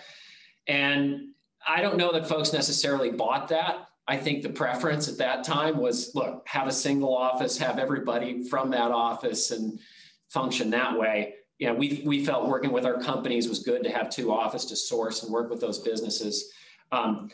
And 0.68 1.30
I 1.66 1.82
don't 1.82 1.98
know 1.98 2.12
that 2.14 2.28
folks 2.28 2.54
necessarily 2.54 3.12
bought 3.12 3.48
that. 3.50 3.88
I 4.08 4.18
think 4.18 4.42
the 4.42 4.50
preference 4.50 5.08
at 5.08 5.18
that 5.20 5.44
time 5.44 5.78
was 5.78 6.12
look, 6.16 6.44
have 6.48 6.68
a 6.68 6.72
single 6.72 7.16
office, 7.16 7.58
have 7.58 7.80
everybody 7.80 8.48
from 8.48 8.72
that 8.72 8.92
office 8.92 9.52
and 9.52 9.80
function 10.30 10.70
that 10.72 10.98
way 10.98 11.36
you 11.62 11.68
know, 11.68 11.76
we, 11.76 12.02
we 12.04 12.26
felt 12.26 12.48
working 12.48 12.72
with 12.72 12.88
our 12.88 13.00
companies 13.00 13.48
was 13.48 13.60
good 13.60 13.84
to 13.84 13.92
have 13.92 14.10
two 14.10 14.34
office 14.34 14.66
to 14.66 14.76
source 14.76 15.22
and 15.22 15.32
work 15.32 15.52
with 15.52 15.62
those 15.62 15.78
businesses. 15.78 16.52
Um, 16.92 17.30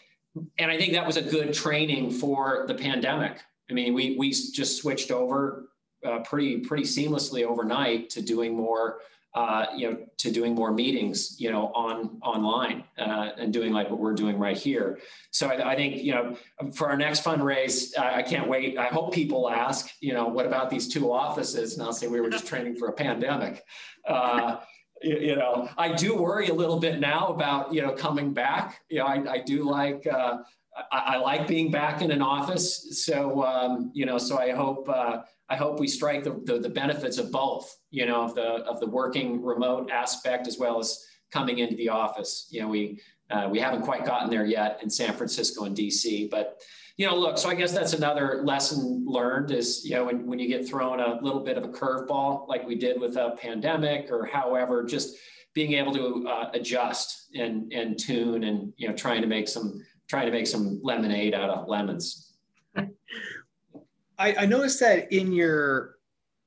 and 0.59 0.69
I 0.69 0.77
think 0.77 0.91
that 0.93 1.07
was 1.07 1.15
a 1.15 1.21
good 1.21 1.53
training 1.53 2.11
for 2.11 2.65
the 2.67 2.73
pandemic. 2.73 3.39
I 3.69 3.73
mean, 3.73 3.93
we, 3.93 4.17
we 4.19 4.31
just 4.31 4.81
switched 4.81 5.11
over 5.11 5.69
uh, 6.05 6.19
pretty, 6.19 6.59
pretty 6.59 6.83
seamlessly 6.83 7.45
overnight 7.45 8.09
to 8.11 8.21
doing 8.21 8.53
more 8.53 8.97
uh, 9.38 9.67
you 9.76 9.91
know, 9.91 9.97
to 10.17 10.32
doing 10.32 10.56
more 10.56 10.71
meetings, 10.71 11.39
you 11.39 11.52
know, 11.52 11.67
on 11.76 12.17
online 12.23 12.84
uh, 12.97 13.30
and 13.38 13.54
doing 13.54 13.71
like 13.71 13.88
what 13.88 14.00
we're 14.00 14.15
doing 14.15 14.39
right 14.39 14.58
here. 14.58 14.97
So 15.30 15.47
I, 15.47 15.73
I 15.73 15.76
think, 15.76 16.02
you 16.02 16.12
know, 16.12 16.36
for 16.73 16.89
our 16.89 16.97
next 16.97 17.23
fundraise, 17.23 17.95
I, 18.00 18.15
I 18.15 18.23
can't 18.23 18.50
wait. 18.50 18.80
I 18.80 18.88
hope 18.88 19.13
people 19.13 19.47
ask, 19.47 19.91
you 20.02 20.12
know, 20.12 20.26
what 20.26 20.47
about 20.47 20.71
these 20.71 20.88
two 20.88 21.12
offices? 21.12 21.76
And 21.76 21.84
I'll 21.84 21.93
say 21.93 22.08
we 22.08 22.19
were 22.19 22.32
just 22.32 22.47
training 22.52 22.78
for 22.78 22.88
a 22.88 22.93
pandemic. 22.93 23.63
Uh, 24.08 24.58
you, 25.04 25.19
you, 25.19 25.36
know, 25.36 25.69
I 25.78 25.93
do 25.93 26.15
worry 26.15 26.47
a 26.47 26.54
little 26.56 26.80
bit 26.80 27.00
now 27.00 27.28
about, 27.28 27.71
you 27.71 27.84
know, 27.84 27.91
coming 27.91 28.34
back. 28.34 28.82
You 28.89 29.00
know, 29.00 29.06
I, 29.06 29.34
I 29.34 29.38
do 29.38 29.69
like, 29.69 30.08
uh, 30.08 30.39
I, 30.91 30.97
I, 30.97 31.17
like 31.17 31.47
being 31.47 31.69
back 31.69 32.02
in 32.02 32.10
an 32.10 32.23
office. 32.23 33.06
So, 33.06 33.43
um, 33.43 33.91
you 33.93 34.08
know, 34.08 34.17
so 34.17 34.39
I 34.39 34.54
hope, 34.54 34.89
uh, 34.89 35.21
I 35.49 35.55
hope 35.55 35.79
we 35.79 35.88
strike 35.88 36.23
the, 36.23 36.41
the, 36.43 36.60
the, 36.60 36.69
benefits 36.69 37.17
of 37.17 37.31
both, 37.31 37.73
you 37.89 38.05
know, 38.05 38.21
of 38.21 38.36
the, 38.36 38.65
of 38.65 38.79
the 38.79 38.88
working 38.88 39.41
remote 39.41 39.89
aspect 39.89 40.47
as 40.47 40.57
well 40.57 40.79
as 40.79 41.05
coming 41.31 41.60
into 41.60 41.75
the 41.75 41.89
office. 41.89 42.47
You 42.49 42.62
know, 42.62 42.67
we, 42.67 42.99
uh, 43.29 43.47
we 43.49 43.60
haven't 43.60 43.83
quite 43.83 44.05
gotten 44.05 44.29
there 44.29 44.45
yet 44.45 44.79
in 44.83 44.89
San 44.89 45.13
Francisco 45.13 45.63
and 45.63 45.75
DC, 45.75 46.29
but, 46.29 46.62
you 46.97 47.05
know, 47.05 47.15
look, 47.15 47.38
so 47.38 47.49
I 47.49 47.55
guess 47.55 47.71
that's 47.71 47.93
another 47.93 48.41
lesson 48.43 49.05
learned 49.07 49.51
is, 49.51 49.86
you 49.86 49.95
know, 49.95 50.05
when, 50.05 50.25
when 50.27 50.39
you 50.39 50.47
get 50.47 50.67
thrown 50.67 50.99
a 50.99 51.19
little 51.21 51.41
bit 51.41 51.57
of 51.57 51.63
a 51.63 51.69
curveball 51.69 52.47
like 52.47 52.67
we 52.67 52.75
did 52.75 52.99
with 52.99 53.15
a 53.15 53.36
pandemic 53.39 54.12
or 54.12 54.25
however, 54.25 54.83
just 54.83 55.15
being 55.53 55.73
able 55.73 55.93
to 55.93 56.27
uh, 56.27 56.49
adjust 56.53 57.29
and, 57.36 57.71
and 57.71 57.97
tune 57.97 58.43
and, 58.43 58.73
you 58.77 58.88
know, 58.88 58.93
trying 58.93 59.21
to 59.21 59.27
make 59.27 59.47
some, 59.47 59.81
trying 60.10 60.25
to 60.25 60.31
make 60.31 60.47
some 60.47 60.79
lemonade 60.83 61.33
out 61.33 61.49
of 61.49 61.67
lemons. 61.67 62.26
I, 64.17 64.36
I 64.39 64.45
noticed 64.45 64.80
that 64.80 65.12
in 65.12 65.32
your 65.32 65.95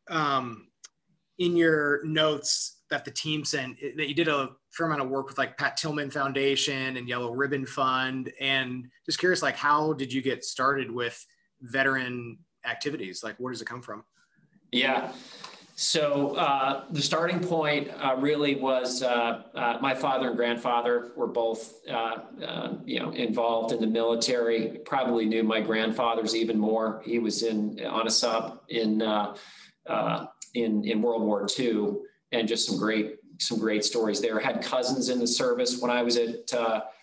um, 0.08 0.68
in 1.38 1.56
your 1.56 2.04
notes 2.04 2.80
that 2.90 3.04
the 3.04 3.10
team 3.10 3.44
sent 3.44 3.78
that 3.96 4.08
you 4.08 4.14
did 4.14 4.28
a 4.28 4.50
fair 4.70 4.86
amount 4.86 5.02
of 5.02 5.08
work 5.08 5.28
with 5.28 5.38
like 5.38 5.56
Pat 5.56 5.76
Tillman 5.76 6.10
Foundation 6.10 6.96
and 6.96 7.08
Yellow 7.08 7.32
Ribbon 7.32 7.66
Fund, 7.66 8.32
and 8.40 8.88
just 9.06 9.18
curious, 9.18 9.42
like 9.42 9.56
how 9.56 9.92
did 9.92 10.12
you 10.12 10.22
get 10.22 10.44
started 10.44 10.90
with 10.90 11.24
veteran 11.60 12.38
activities? 12.64 13.22
Like 13.22 13.36
where 13.38 13.52
does 13.52 13.62
it 13.62 13.66
come 13.66 13.82
from? 13.82 14.04
Yeah. 14.72 15.12
So 15.80 16.36
uh, 16.36 16.84
the 16.90 17.00
starting 17.00 17.40
point 17.40 17.88
uh, 18.04 18.14
really 18.18 18.54
was 18.56 19.02
uh, 19.02 19.44
uh 19.54 19.78
my 19.80 19.94
father 19.94 20.28
and 20.28 20.36
grandfather 20.36 21.12
were 21.16 21.26
both, 21.26 21.72
uh, 21.88 22.16
uh, 22.44 22.74
you 22.84 23.00
know, 23.00 23.12
involved 23.12 23.72
in 23.72 23.80
the 23.80 23.86
military. 23.86 24.80
Probably 24.84 25.24
knew 25.24 25.42
my 25.42 25.62
grandfather's 25.62 26.36
even 26.36 26.58
more. 26.58 27.00
He 27.02 27.18
was 27.18 27.44
in 27.44 27.82
on 27.86 28.06
a 28.06 28.10
sub 28.10 28.60
in 28.68 29.00
in 30.52 30.84
in 30.84 31.00
World 31.00 31.22
War 31.22 31.46
II, 31.58 31.94
and 32.32 32.46
just 32.46 32.68
some 32.68 32.76
great 32.76 33.16
some 33.38 33.58
great 33.58 33.82
stories 33.82 34.20
there. 34.20 34.38
Had 34.38 34.62
cousins 34.62 35.08
in 35.08 35.18
the 35.18 35.26
service 35.26 35.80
when 35.80 35.90
I 35.90 36.02
was 36.02 36.18
at 36.18 36.52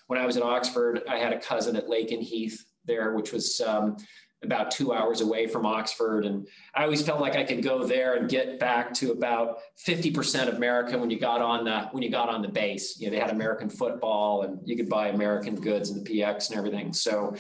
when 0.06 0.20
I 0.20 0.26
was 0.28 0.38
at 0.38 0.44
Oxford. 0.44 1.02
I 1.10 1.18
had 1.18 1.34
a 1.34 1.40
cousin 1.40 1.76
at 1.78 1.88
Lakenheath 1.88 2.64
there, 2.86 3.16
which 3.16 3.34
was 3.34 3.60
um, 3.60 3.98
about 4.44 4.70
two 4.70 4.94
hours 4.94 5.22
away 5.22 5.48
from 5.48 5.66
Oxford. 5.66 6.26
And 6.26 6.48
I 6.76 6.84
always 6.84 7.02
felt 7.02 7.20
like 7.20 7.36
I 7.36 7.44
could 7.44 7.64
go 7.64 7.86
there 7.86 8.16
and 8.16 8.30
get 8.30 8.60
back 8.60 8.94
to 8.96 9.12
about 9.12 9.60
50% 9.86 10.48
of 10.48 10.56
America 10.56 10.98
when 10.98 11.10
you 11.10 11.20
got 11.20 11.42
on 11.42 11.66
the, 11.66 11.82
when 11.92 12.04
you 12.04 12.12
got 12.12 12.30
on 12.30 12.42
the 12.42 12.48
base. 12.48 13.00
You 13.00 13.08
know, 13.08 13.12
they 13.12 13.20
had 13.20 13.32
American 13.32 13.70
football 13.70 14.44
and 14.44 14.60
you 14.64 14.76
could 14.78 14.90
buy 14.90 15.08
American 15.08 15.56
goods 15.56 15.90
and 15.90 16.06
the 16.06 16.10
PX 16.20 16.50
and 16.50 16.58
everything. 16.58 16.94
So, 16.94 17.36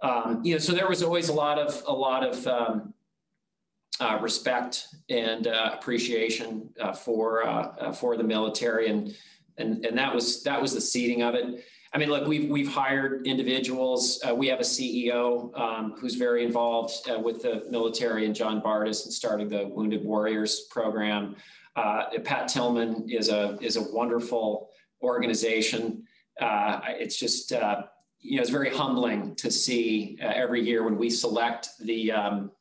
um, 0.00 0.40
you 0.42 0.54
know, 0.54 0.58
so 0.58 0.72
there 0.72 0.88
was 0.88 1.02
always 1.02 1.28
a 1.28 1.34
lot 1.34 1.58
of, 1.58 1.82
a 1.86 1.92
lot 1.92 2.24
of, 2.24 2.46
um, 2.46 2.94
uh, 4.00 4.18
respect 4.20 4.88
and 5.10 5.46
uh, 5.46 5.70
appreciation 5.74 6.68
uh, 6.80 6.92
for 6.92 7.46
uh, 7.46 7.68
uh, 7.78 7.92
for 7.92 8.16
the 8.16 8.24
military, 8.24 8.88
and 8.88 9.14
and 9.58 9.84
and 9.84 9.96
that 9.96 10.12
was 10.12 10.42
that 10.42 10.60
was 10.60 10.74
the 10.74 10.80
seeding 10.80 11.22
of 11.22 11.34
it. 11.34 11.64
I 11.94 11.98
mean, 11.98 12.08
look, 12.08 12.26
we've 12.26 12.48
we've 12.48 12.72
hired 12.72 13.26
individuals. 13.26 14.22
Uh, 14.26 14.34
we 14.34 14.48
have 14.48 14.60
a 14.60 14.64
CEO 14.64 15.56
um, 15.58 15.94
who's 15.98 16.14
very 16.14 16.44
involved 16.44 16.94
with 17.22 17.42
the 17.42 17.64
military, 17.70 18.24
and 18.24 18.34
John 18.34 18.62
Bardis, 18.62 19.04
and 19.04 19.12
starting 19.12 19.48
the 19.48 19.66
Wounded 19.68 20.04
Warriors 20.04 20.68
program. 20.70 21.36
Pat 21.76 22.48
Tillman 22.48 23.08
is 23.10 23.28
a 23.28 23.58
is 23.60 23.76
a 23.76 23.82
wonderful 23.92 24.70
organization. 25.02 26.04
it's 26.40 27.16
just 27.18 27.52
you 28.22 28.36
know, 28.36 28.40
it's 28.40 28.50
very 28.50 28.70
humbling 28.70 29.34
to 29.34 29.50
see 29.50 30.16
uh, 30.22 30.28
every 30.28 30.62
year 30.62 30.84
when 30.84 30.96
we 30.96 31.10
select 31.10 31.68
the, 31.80 32.12
um, 32.12 32.52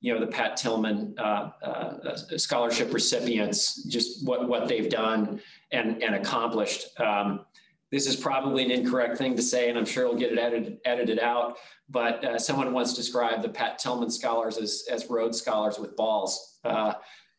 you 0.00 0.12
know, 0.12 0.20
the 0.20 0.26
Pat 0.26 0.56
Tillman 0.56 1.14
uh, 1.18 1.50
uh, 1.62 2.16
scholarship 2.36 2.92
recipients, 2.92 3.84
just 3.84 4.26
what, 4.26 4.48
what 4.48 4.68
they've 4.68 4.90
done 4.90 5.40
and, 5.70 6.02
and 6.02 6.16
accomplished. 6.16 6.98
Um, 7.00 7.46
this 7.94 8.08
is 8.08 8.16
probably 8.16 8.64
an 8.64 8.72
incorrect 8.72 9.16
thing 9.16 9.36
to 9.36 9.42
say, 9.42 9.68
and 9.68 9.78
I'm 9.78 9.84
sure 9.84 10.08
we'll 10.08 10.18
get 10.18 10.32
it 10.32 10.38
edited, 10.38 10.78
edited 10.84 11.20
out. 11.20 11.58
But 11.88 12.24
uh, 12.24 12.38
someone 12.40 12.72
once 12.72 12.92
described 12.92 13.42
the 13.42 13.48
Pat 13.48 13.78
Tillman 13.78 14.10
scholars 14.10 14.58
as, 14.58 14.84
as 14.90 15.08
Rhodes 15.08 15.38
scholars 15.38 15.78
with 15.78 15.94
balls. 15.94 16.58
Uh, 16.64 16.94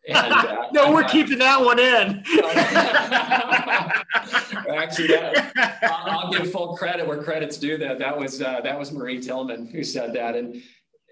and, 0.07 0.17
uh, 0.17 0.67
no, 0.71 0.93
we're 0.93 1.03
keeping 1.03 1.39
that 1.39 1.59
one 1.59 1.77
in. 1.77 2.23
Actually, 4.73 5.07
that, 5.07 5.51
I'll, 5.83 6.19
I'll, 6.19 6.31
give 6.31 6.49
full 6.53 6.77
credit 6.77 7.05
where 7.05 7.21
credit's 7.21 7.57
due. 7.57 7.77
That 7.77 7.99
that 7.99 8.17
was 8.17 8.41
uh, 8.41 8.61
that 8.61 8.79
was 8.79 8.93
Marie 8.93 9.19
Tillman 9.19 9.67
who 9.67 9.83
said 9.83 10.13
that, 10.13 10.37
and 10.37 10.61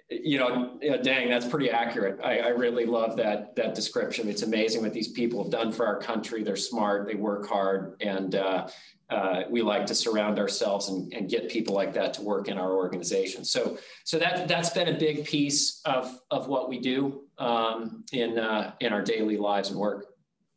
you 0.09 0.37
know, 0.37 0.77
dang, 1.01 1.29
that's 1.29 1.47
pretty 1.47 1.69
accurate. 1.69 2.19
I, 2.23 2.39
I, 2.39 2.47
really 2.49 2.85
love 2.85 3.15
that 3.17 3.55
that 3.55 3.73
description. 3.73 4.27
It's 4.27 4.43
amazing 4.43 4.81
what 4.81 4.93
these 4.93 5.07
people 5.07 5.41
have 5.41 5.51
done 5.51 5.71
for 5.71 5.87
our 5.87 5.97
country. 5.97 6.43
They're 6.43 6.55
smart, 6.55 7.07
they 7.07 7.15
work 7.15 7.47
hard, 7.47 7.95
and 8.01 8.35
uh, 8.35 8.67
uh, 9.09 9.43
we 9.49 9.61
like 9.61 9.85
to 9.85 9.95
surround 9.95 10.39
ourselves 10.39 10.89
and, 10.89 11.11
and, 11.13 11.29
get 11.29 11.49
people 11.49 11.73
like 11.73 11.93
that 11.93 12.13
to 12.15 12.21
work 12.21 12.47
in 12.47 12.57
our 12.57 12.73
organization. 12.73 13.45
So, 13.45 13.77
so 14.03 14.19
that 14.19 14.47
that's 14.47 14.71
been 14.71 14.89
a 14.89 14.97
big 14.97 15.25
piece 15.25 15.81
of 15.85 16.19
of 16.31 16.47
what 16.47 16.69
we 16.69 16.79
do 16.79 17.23
um, 17.37 18.03
in 18.11 18.37
uh, 18.37 18.73
in 18.81 18.91
our 18.91 19.01
daily 19.01 19.37
lives 19.37 19.69
and 19.69 19.79
work. 19.79 20.07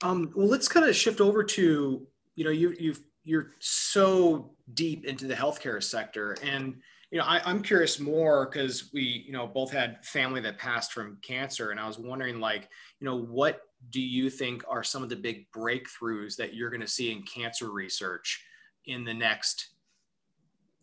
Um, 0.02 0.32
well, 0.34 0.48
let's 0.48 0.68
kind 0.68 0.86
of 0.86 0.96
shift 0.96 1.20
over 1.20 1.44
to 1.44 2.06
you 2.34 2.44
know 2.44 2.50
you 2.50 2.74
you've 2.78 3.00
you're 3.22 3.52
so 3.60 4.54
deep 4.74 5.04
into 5.04 5.26
the 5.26 5.34
healthcare 5.34 5.82
sector 5.82 6.36
and 6.42 6.76
you 7.10 7.18
know 7.18 7.24
I, 7.24 7.50
am 7.50 7.62
curious 7.62 8.00
more 8.00 8.46
because 8.46 8.90
we 8.92 9.24
you 9.26 9.32
know 9.32 9.46
both 9.46 9.70
had 9.70 10.04
family 10.04 10.40
that 10.42 10.58
passed 10.58 10.92
from 10.92 11.18
cancer 11.22 11.70
and 11.70 11.78
i 11.78 11.86
was 11.86 11.98
wondering 11.98 12.40
like 12.40 12.68
you 13.00 13.04
know 13.04 13.16
what 13.16 13.60
do 13.90 14.00
you 14.00 14.30
think 14.30 14.64
are 14.68 14.82
some 14.82 15.02
of 15.02 15.08
the 15.08 15.16
big 15.16 15.50
breakthroughs 15.52 16.36
that 16.36 16.54
you're 16.54 16.70
going 16.70 16.80
to 16.80 16.88
see 16.88 17.12
in 17.12 17.22
cancer 17.22 17.70
research 17.70 18.44
in 18.86 19.04
the 19.04 19.14
next 19.14 19.70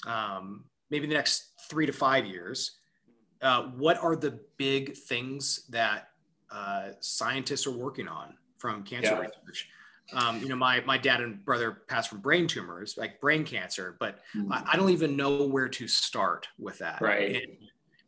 um, 0.05 0.65
maybe 0.89 1.07
the 1.07 1.13
next 1.13 1.51
three 1.69 1.85
to 1.85 1.93
five 1.93 2.25
years 2.25 2.77
uh, 3.41 3.63
what 3.77 3.97
are 4.01 4.15
the 4.15 4.39
big 4.57 4.95
things 4.95 5.65
that 5.69 6.09
uh, 6.51 6.89
scientists 6.99 7.67
are 7.67 7.71
working 7.71 8.07
on 8.07 8.35
from 8.57 8.83
cancer 8.83 9.11
yeah. 9.11 9.19
research 9.19 9.67
um, 10.11 10.41
you 10.41 10.49
know, 10.49 10.55
my 10.55 10.81
my 10.81 10.97
dad 10.97 11.21
and 11.21 11.43
brother 11.45 11.83
passed 11.87 12.09
from 12.09 12.19
brain 12.19 12.47
tumors, 12.47 12.95
like 12.97 13.21
brain 13.21 13.45
cancer, 13.45 13.95
but 13.99 14.19
mm-hmm. 14.35 14.51
I, 14.51 14.63
I, 14.73 14.75
don't 14.75 14.89
even 14.89 15.15
know 15.15 15.47
where 15.47 15.69
to 15.69 15.87
start 15.87 16.47
with 16.59 16.79
that. 16.79 17.01
Right. 17.01 17.35
And, 17.35 17.57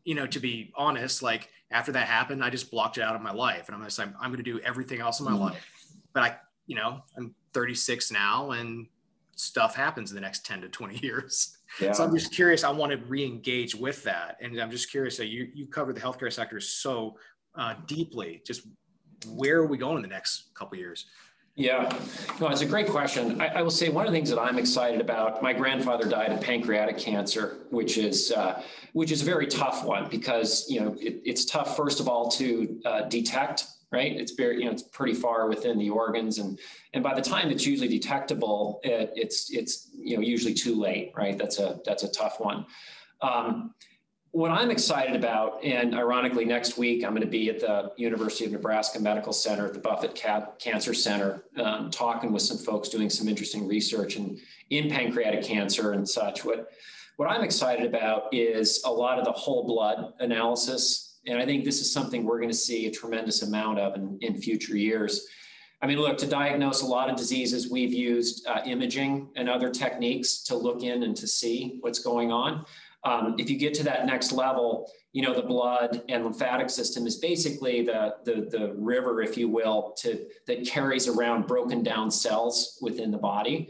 you 0.04 0.14
know, 0.14 0.28
to 0.28 0.40
be 0.40 0.74
honest, 0.76 1.24
like 1.24 1.50
after 1.72 1.92
that 1.94 2.08
happened, 2.08 2.44
I 2.44 2.50
just 2.50 2.70
blocked 2.70 2.98
it 2.98 3.02
out 3.02 3.16
of 3.16 3.22
my 3.22 3.32
life, 3.32 3.68
and 3.68 3.76
I'm 3.76 3.84
just 3.84 4.00
I'm, 4.00 4.14
I'm 4.20 4.30
going 4.30 4.44
to 4.44 4.52
do 4.52 4.60
everything 4.60 5.00
else 5.00 5.20
in 5.20 5.26
my 5.26 5.32
mm-hmm. 5.32 5.42
life. 5.42 5.66
But 6.14 6.24
I, 6.24 6.38
you 6.68 6.76
know, 6.76 7.02
I'm 7.18 7.34
36 7.54 8.12
now, 8.12 8.52
and 8.52 8.88
stuff 9.36 9.76
happens 9.76 10.12
in 10.12 10.16
the 10.16 10.22
next 10.22 10.46
10 10.46 10.62
to 10.62 10.70
20 10.70 11.00
years. 11.04 11.58
Yeah. 11.80 11.92
So 11.94 12.04
I'm 12.04 12.14
just 12.14 12.32
curious. 12.32 12.64
I 12.64 12.72
want 12.72 12.92
to 12.92 12.98
re-engage 12.98 13.74
with 13.74 14.04
that, 14.04 14.38
and 14.42 14.60
I'm 14.60 14.72
just 14.72 14.92
curious. 14.92 15.18
So 15.18 15.24
you 15.24 15.50
you 15.54 15.68
cover 15.68 15.94
the 15.94 16.02
healthcare 16.02 16.32
sector 16.32 16.60
so 16.60 17.18
uh, 17.56 17.76
deeply. 17.88 18.42
Just 18.46 18.68
where 19.28 19.58
are 19.58 19.68
we 19.68 19.78
going 19.78 19.98
in 19.98 20.02
the 20.02 20.08
next 20.08 20.54
couple 20.54 20.78
years? 20.78 21.06
Yeah, 21.58 21.90
no, 22.42 22.50
it's 22.50 22.60
a 22.60 22.66
great 22.66 22.90
question. 22.90 23.40
I, 23.40 23.48
I, 23.48 23.62
will 23.62 23.72
say 23.72 23.88
one 23.88 24.06
of 24.06 24.12
the 24.12 24.18
things 24.18 24.30
that 24.30 24.40
I'm 24.40 24.60
excited 24.60 25.00
about. 25.00 25.42
My 25.42 25.54
grandfather 25.54 26.04
died 26.04 26.34
of 26.34 26.42
pancreatic 26.42 26.98
cancer, 26.98 27.60
which 27.70 27.98
is 27.98 28.34
uh, 28.34 28.62
which 28.92 29.10
is 29.10 29.22
a 29.22 29.26
very 29.26 29.48
tough 29.48 29.86
one 29.86 30.10
because 30.10 30.70
you 30.70 30.82
know 30.82 30.98
it, 31.00 31.22
it's 31.24 31.46
tough 31.46 31.78
first 31.78 32.02
of 32.02 32.10
all 32.10 32.30
to 32.32 32.82
uh, 32.84 33.02
detect. 33.04 33.68
Right, 33.90 34.12
it's 34.12 34.34
very 34.34 34.60
you 34.60 34.66
know 34.66 34.72
it's 34.72 34.84
pretty 34.84 35.14
far 35.14 35.48
within 35.48 35.80
the 35.80 35.90
organs, 35.90 36.40
and 36.40 36.60
and 36.94 37.02
by 37.02 37.14
the 37.14 37.22
time 37.22 37.50
it's 37.50 37.66
usually 37.66 37.88
detectable, 37.88 38.82
it, 38.84 39.14
it's 39.16 39.50
it's 39.50 39.92
you 39.94 40.18
know 40.18 40.22
usually 40.22 40.54
too 40.54 40.76
late. 40.76 41.14
Right, 41.16 41.38
that's 41.38 41.60
a 41.60 41.80
that's 41.86 42.04
a 42.04 42.12
tough 42.12 42.42
one. 42.42 42.66
Um, 43.22 43.74
what 44.36 44.52
I'm 44.52 44.70
excited 44.70 45.16
about, 45.16 45.64
and 45.64 45.96
ironically, 45.96 46.44
next 46.44 46.78
week 46.78 47.06
I'm 47.06 47.12
going 47.12 47.22
to 47.22 47.28
be 47.28 47.50
at 47.50 47.62
the 47.62 47.94
University 47.96 48.44
of 48.44 48.52
Nebraska 48.52 49.00
Medical 49.00 49.32
Center 49.32 49.66
at 49.66 49.72
the 49.72 49.80
Buffett 49.80 50.14
Cancer 50.60 50.94
Center, 50.94 51.46
um, 51.56 51.90
talking 51.90 52.34
with 52.34 52.42
some 52.42 52.58
folks 52.58 52.90
doing 52.90 53.10
some 53.10 53.30
interesting 53.30 53.66
research 53.66 54.18
in, 54.18 54.38
in 54.72 54.90
pancreatic 54.90 55.42
cancer 55.42 55.94
and 55.94 56.08
such. 56.08 56.44
What, 56.44 56.68
what 57.16 57.32
I'm 57.32 57.46
excited 57.46 57.86
about 57.86 58.24
is 58.34 58.84
a 58.84 58.92
lot 58.92 59.20
of 59.20 59.24
the 59.24 59.32
whole 59.32 59.66
blood 59.66 60.12
analysis. 60.20 61.18
And 61.26 61.38
I 61.38 61.46
think 61.46 61.64
this 61.64 61.80
is 61.80 61.90
something 61.94 62.26
we're 62.26 62.40
going 62.40 62.50
to 62.50 62.54
see 62.54 62.88
a 62.88 62.92
tremendous 62.92 63.42
amount 63.42 63.80
of 63.80 63.96
in, 63.96 64.18
in 64.20 64.36
future 64.36 64.76
years. 64.76 65.26
I 65.82 65.88
mean, 65.88 66.00
look, 66.00 66.18
to 66.18 66.28
diagnose 66.28 66.82
a 66.82 66.86
lot 66.86 67.10
of 67.10 67.16
diseases, 67.16 67.70
we've 67.70 67.94
used 67.94 68.46
uh, 68.48 68.62
imaging 68.66 69.30
and 69.38 69.50
other 69.50 69.70
techniques 69.70 70.44
to 70.44 70.58
look 70.58 70.84
in 70.84 71.04
and 71.04 71.16
to 71.16 71.26
see 71.26 71.78
what's 71.80 72.00
going 72.00 72.34
on. 72.34 72.66
Um, 73.06 73.36
if 73.38 73.50
you 73.50 73.58
get 73.58 73.74
to 73.76 73.84
that 73.84 74.08
next 74.08 74.32
level, 74.32 74.92
you 75.14 75.22
know, 75.22 75.34
the 75.34 75.44
blood 75.44 76.02
and 76.10 76.24
lymphatic 76.24 76.70
system 76.70 77.06
is 77.06 77.18
basically 77.18 77.84
the, 77.84 78.16
the, 78.26 78.48
the 78.50 78.74
river, 78.78 79.22
if 79.22 79.38
you 79.38 79.48
will, 79.48 79.94
to, 80.00 80.26
that 80.48 80.66
carries 80.66 81.08
around 81.08 81.46
broken 81.46 81.84
down 81.84 82.10
cells 82.10 82.80
within 82.82 83.12
the 83.12 83.18
body. 83.18 83.70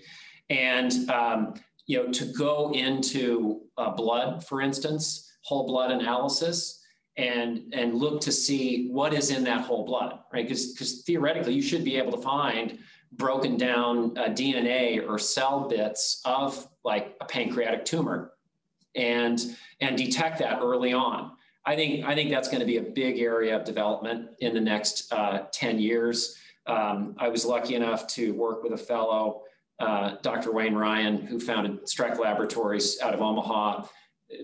And, 0.50 1.10
um, 1.10 1.56
you 1.86 2.02
know, 2.02 2.12
to 2.14 2.26
go 2.34 2.72
into 2.74 3.62
uh, 3.78 3.92
blood, 3.92 4.46
for 4.46 4.62
instance, 4.62 5.30
whole 5.42 5.68
blood 5.68 5.92
analysis, 5.92 6.82
and 7.18 7.74
and 7.74 7.96
look 7.96 8.20
to 8.22 8.32
see 8.32 8.90
what 8.90 9.14
is 9.14 9.30
in 9.30 9.44
that 9.46 9.62
whole 9.62 9.86
blood, 9.86 10.20
right? 10.34 10.46
Because 10.46 10.74
because 10.74 11.04
theoretically 11.04 11.54
you 11.54 11.62
should 11.62 11.84
be 11.84 11.96
able 11.96 12.12
to 12.12 12.22
find 12.22 12.80
broken 13.14 13.56
down 13.56 14.18
uh, 14.18 14.26
DNA 14.26 15.08
or 15.08 15.18
cell 15.18 15.70
bits 15.70 16.22
of 16.26 16.68
like 16.84 17.16
a 17.22 17.26
pancreatic 17.26 17.86
tumor 17.86 18.34
and 18.96 19.58
and 19.82 19.98
detect 19.98 20.40
that 20.40 20.60
early 20.62 20.94
on. 20.94 21.32
I 21.66 21.76
think 21.76 22.06
I 22.06 22.14
think 22.14 22.30
that's 22.30 22.48
going 22.48 22.60
to 22.60 22.66
be 22.66 22.78
a 22.78 22.82
big 22.82 23.20
area 23.20 23.56
of 23.56 23.64
development 23.64 24.30
in 24.40 24.54
the 24.54 24.62
next 24.62 25.12
uh, 25.12 25.46
10 25.52 25.80
years. 25.80 26.38
Um, 26.68 27.16
I 27.18 27.28
was 27.28 27.46
lucky 27.46 27.76
enough 27.76 28.08
to 28.08 28.34
work 28.34 28.64
with 28.64 28.74
a 28.74 28.78
fellow, 28.78 29.44
uh, 29.80 30.16
Dr. 30.22 30.52
Wayne 30.52 30.76
Ryan, 30.76 31.26
who 31.26 31.40
founded 31.40 31.86
Streck 31.86 32.18
Laboratories 32.18 33.00
out 33.02 33.14
of 33.14 33.22
Omaha, 33.22 33.88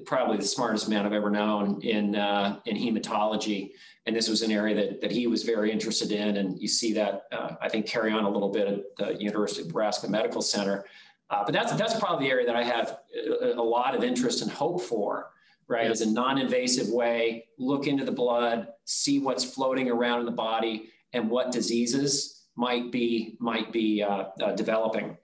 probably 0.05 0.37
the 0.37 0.45
smartest 0.45 0.87
man 0.89 1.05
I've 1.05 1.13
ever 1.13 1.29
known 1.29 1.81
in 1.81 2.15
uh, 2.15 2.59
in 2.65 2.75
hematology. 2.75 3.71
And 4.07 4.15
this 4.15 4.27
was 4.27 4.41
an 4.41 4.51
area 4.51 4.75
that, 4.75 5.01
that 5.01 5.11
he 5.11 5.27
was 5.27 5.43
very 5.43 5.71
interested 5.71 6.11
in. 6.11 6.37
And 6.37 6.59
you 6.59 6.67
see 6.67 6.91
that, 6.93 7.23
uh, 7.31 7.51
I 7.61 7.69
think, 7.69 7.85
carry 7.85 8.11
on 8.11 8.23
a 8.23 8.29
little 8.29 8.49
bit 8.49 8.67
at 8.67 8.95
the 8.97 9.21
University 9.21 9.61
of 9.61 9.67
Nebraska 9.67 10.09
Medical 10.09 10.41
Center. 10.41 10.85
Uh, 11.31 11.43
but 11.45 11.53
that's 11.53 11.73
that's 11.73 11.97
probably 11.97 12.25
the 12.25 12.31
area 12.31 12.45
that 12.45 12.57
I 12.57 12.63
have 12.63 12.99
a, 13.41 13.53
a 13.53 13.63
lot 13.63 13.95
of 13.95 14.03
interest 14.03 14.41
and 14.41 14.51
hope 14.51 14.81
for, 14.81 15.31
right? 15.69 15.89
As 15.89 16.01
a 16.01 16.09
non-invasive 16.09 16.89
way, 16.89 17.45
look 17.57 17.87
into 17.87 18.03
the 18.03 18.11
blood, 18.11 18.67
see 18.83 19.19
what's 19.19 19.45
floating 19.45 19.89
around 19.89 20.19
in 20.19 20.25
the 20.25 20.31
body, 20.33 20.89
and 21.13 21.29
what 21.29 21.51
diseases 21.51 22.47
might 22.57 22.91
be 22.91 23.37
might 23.39 23.71
be 23.71 24.03
uh, 24.03 24.25
uh, 24.41 24.51
developing. 24.55 25.17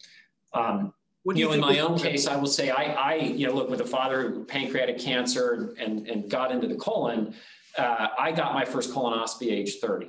Um, 0.53 0.93
you, 1.25 1.33
you 1.35 1.45
know, 1.47 1.51
in 1.51 1.59
my 1.59 1.79
own 1.79 1.99
case, 1.99 2.25
I 2.25 2.37
will 2.37 2.47
say 2.47 2.69
I, 2.69 2.83
I, 2.93 3.15
you 3.15 3.45
know, 3.47 3.53
look 3.53 3.69
with 3.69 3.81
a 3.81 3.85
father 3.85 4.45
pancreatic 4.47 4.97
cancer 4.97 5.75
and 5.77 6.07
and 6.07 6.31
got 6.31 6.53
into 6.53 6.67
the 6.67 6.75
colon. 6.75 7.35
Uh, 7.77 8.07
I 8.17 8.31
got 8.31 8.53
my 8.53 8.63
first 8.63 8.93
colonoscopy 8.93 9.51
age 9.51 9.75
30. 9.81 10.07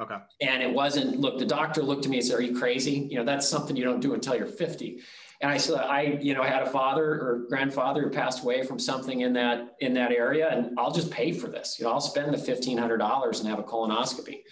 Okay. 0.00 0.16
And 0.40 0.62
it 0.62 0.72
wasn't, 0.72 1.20
look, 1.20 1.38
the 1.38 1.44
doctor 1.44 1.82
looked 1.82 2.06
at 2.06 2.10
me 2.10 2.18
and 2.18 2.26
said, 2.26 2.38
Are 2.38 2.42
you 2.42 2.58
crazy? 2.58 3.06
You 3.10 3.18
know, 3.18 3.24
that's 3.24 3.48
something 3.48 3.76
you 3.76 3.84
don't 3.84 4.00
do 4.00 4.14
until 4.14 4.34
you're 4.34 4.46
50. 4.46 5.00
And 5.42 5.50
I 5.50 5.56
said, 5.56 5.76
I, 5.76 6.18
you 6.20 6.34
know, 6.34 6.42
had 6.42 6.62
a 6.62 6.70
father 6.70 7.04
or 7.04 7.46
grandfather 7.48 8.02
who 8.02 8.10
passed 8.10 8.42
away 8.42 8.62
from 8.62 8.78
something 8.78 9.20
in 9.20 9.32
that 9.34 9.76
in 9.80 9.94
that 9.94 10.12
area, 10.12 10.50
and 10.50 10.78
I'll 10.78 10.92
just 10.92 11.10
pay 11.10 11.32
for 11.32 11.48
this. 11.48 11.78
You 11.78 11.86
know, 11.86 11.92
I'll 11.92 12.00
spend 12.00 12.34
the 12.34 12.38
fifteen 12.38 12.76
hundred 12.76 12.98
dollars 12.98 13.40
and 13.40 13.48
have 13.48 13.58
a 13.58 13.62
colonoscopy. 13.62 14.42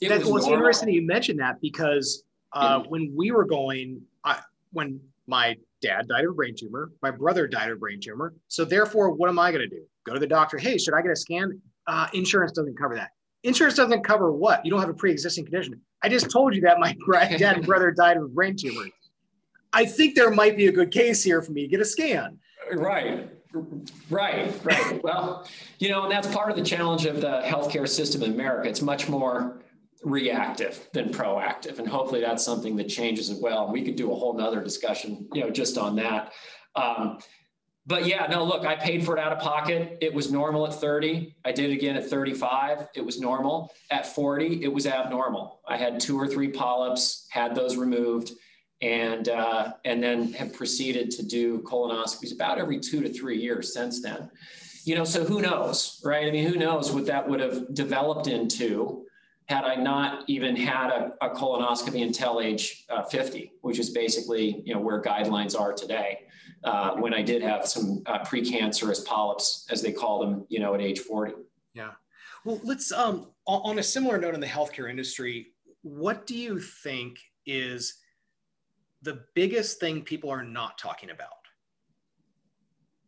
It 0.00 0.08
That's 0.08 0.26
was 0.26 0.48
interesting 0.48 0.88
you 0.88 1.06
mentioned 1.06 1.38
that 1.38 1.60
because 1.60 2.24
uh, 2.52 2.80
yeah. 2.80 2.88
when 2.88 3.12
we 3.16 3.30
were 3.30 3.44
going, 3.44 4.00
I, 4.24 4.40
when 4.72 5.00
my 5.28 5.56
dad 5.82 6.08
died 6.08 6.24
of 6.24 6.32
a 6.32 6.34
brain 6.34 6.56
tumor, 6.58 6.90
my 7.00 7.12
brother 7.12 7.46
died 7.46 7.70
of 7.70 7.76
a 7.76 7.78
brain 7.78 8.00
tumor. 8.00 8.34
So 8.48 8.64
therefore, 8.64 9.10
what 9.10 9.28
am 9.28 9.38
I 9.38 9.52
going 9.52 9.68
to 9.68 9.68
do? 9.68 9.84
Go 10.04 10.14
to 10.14 10.20
the 10.20 10.26
doctor. 10.26 10.58
Hey, 10.58 10.78
should 10.78 10.94
I 10.94 11.02
get 11.02 11.12
a 11.12 11.16
scan? 11.16 11.60
uh, 11.88 12.06
insurance 12.12 12.52
doesn't 12.52 12.78
cover 12.78 12.94
that. 12.94 13.10
Insurance 13.44 13.76
doesn't 13.76 14.02
cover 14.02 14.32
what? 14.32 14.64
You 14.64 14.70
don't 14.70 14.80
have 14.80 14.88
a 14.88 14.94
pre-existing 14.94 15.44
condition. 15.44 15.80
I 16.02 16.08
just 16.08 16.30
told 16.30 16.54
you 16.54 16.60
that 16.62 16.78
my 16.78 16.96
dad 17.36 17.56
and 17.56 17.66
brother 17.66 17.90
died 17.90 18.16
of 18.16 18.24
a 18.24 18.28
brain 18.28 18.56
tumor. 18.56 18.86
I 19.72 19.84
think 19.84 20.14
there 20.14 20.30
might 20.30 20.56
be 20.56 20.66
a 20.66 20.72
good 20.72 20.90
case 20.90 21.22
here 21.22 21.42
for 21.42 21.52
me 21.52 21.62
to 21.62 21.68
get 21.68 21.80
a 21.80 21.84
scan. 21.84 22.38
Right. 22.72 23.30
Right, 24.10 24.54
right. 24.62 25.02
Well, 25.02 25.48
you 25.78 25.88
know, 25.88 26.02
and 26.02 26.12
that's 26.12 26.28
part 26.28 26.50
of 26.50 26.56
the 26.56 26.62
challenge 26.62 27.06
of 27.06 27.20
the 27.20 27.40
healthcare 27.44 27.88
system 27.88 28.22
in 28.22 28.32
America. 28.32 28.68
It's 28.68 28.82
much 28.82 29.08
more 29.08 29.62
reactive 30.02 30.88
than 30.92 31.08
proactive. 31.08 31.78
And 31.78 31.88
hopefully 31.88 32.20
that's 32.20 32.44
something 32.44 32.76
that 32.76 32.88
changes 32.88 33.30
as 33.30 33.40
well. 33.40 33.72
We 33.72 33.82
could 33.82 33.96
do 33.96 34.12
a 34.12 34.14
whole 34.14 34.34
nother 34.34 34.62
discussion, 34.62 35.28
you 35.32 35.42
know, 35.42 35.50
just 35.50 35.78
on 35.78 35.96
that. 35.96 36.32
Um, 36.76 37.18
but 37.88 38.06
yeah, 38.06 38.26
no, 38.26 38.44
look, 38.44 38.66
I 38.66 38.76
paid 38.76 39.02
for 39.02 39.16
it 39.16 39.20
out 39.20 39.32
of 39.32 39.38
pocket. 39.38 39.96
It 40.02 40.12
was 40.12 40.30
normal 40.30 40.66
at 40.66 40.74
30. 40.74 41.34
I 41.46 41.52
did 41.52 41.70
it 41.70 41.72
again 41.72 41.96
at 41.96 42.04
35. 42.08 42.88
It 42.94 43.00
was 43.00 43.18
normal. 43.18 43.72
At 43.90 44.06
40, 44.06 44.62
it 44.62 44.68
was 44.68 44.86
abnormal. 44.86 45.62
I 45.66 45.78
had 45.78 45.98
two 45.98 46.20
or 46.20 46.28
three 46.28 46.48
polyps, 46.48 47.26
had 47.30 47.54
those 47.54 47.76
removed, 47.76 48.32
and 48.82 49.30
uh, 49.30 49.72
and 49.86 50.02
then 50.02 50.34
have 50.34 50.52
proceeded 50.52 51.10
to 51.12 51.22
do 51.22 51.60
colonoscopies 51.60 52.34
about 52.34 52.58
every 52.58 52.78
two 52.78 53.00
to 53.00 53.08
three 53.08 53.38
years 53.38 53.72
since 53.72 54.02
then. 54.02 54.30
You 54.84 54.94
know, 54.94 55.04
so 55.04 55.24
who 55.24 55.40
knows, 55.40 56.00
right? 56.04 56.28
I 56.28 56.30
mean, 56.30 56.46
who 56.46 56.58
knows 56.58 56.92
what 56.92 57.06
that 57.06 57.26
would 57.26 57.40
have 57.40 57.74
developed 57.74 58.26
into 58.26 59.06
had 59.48 59.64
I 59.64 59.76
not 59.76 60.24
even 60.28 60.54
had 60.54 60.90
a, 60.90 61.12
a 61.22 61.30
colonoscopy 61.30 62.02
until 62.02 62.40
age 62.40 62.84
uh, 62.90 63.02
50, 63.02 63.52
which 63.62 63.78
is 63.78 63.90
basically 63.90 64.62
you 64.64 64.74
know 64.74 64.80
where 64.80 65.00
guidelines 65.00 65.58
are 65.58 65.72
today 65.72 66.28
uh, 66.64 66.92
when 66.96 67.14
I 67.14 67.22
did 67.22 67.42
have 67.42 67.66
some 67.66 68.02
uh, 68.06 68.18
precancerous 68.20 69.04
polyps, 69.04 69.66
as 69.70 69.82
they 69.82 69.92
call 69.92 70.18
them, 70.20 70.46
you 70.48 70.60
know, 70.60 70.74
at 70.74 70.80
age 70.80 71.00
40. 71.00 71.34
Yeah. 71.74 71.92
Well, 72.44 72.60
let's, 72.64 72.92
um, 72.92 73.28
on 73.46 73.78
a 73.78 73.82
similar 73.82 74.18
note 74.18 74.34
in 74.34 74.40
the 74.40 74.46
healthcare 74.46 74.90
industry, 74.90 75.48
what 75.82 76.26
do 76.26 76.36
you 76.36 76.58
think 76.58 77.18
is 77.46 77.98
the 79.02 79.24
biggest 79.34 79.80
thing 79.80 80.02
people 80.02 80.30
are 80.30 80.42
not 80.42 80.78
talking 80.78 81.10
about 81.10 81.28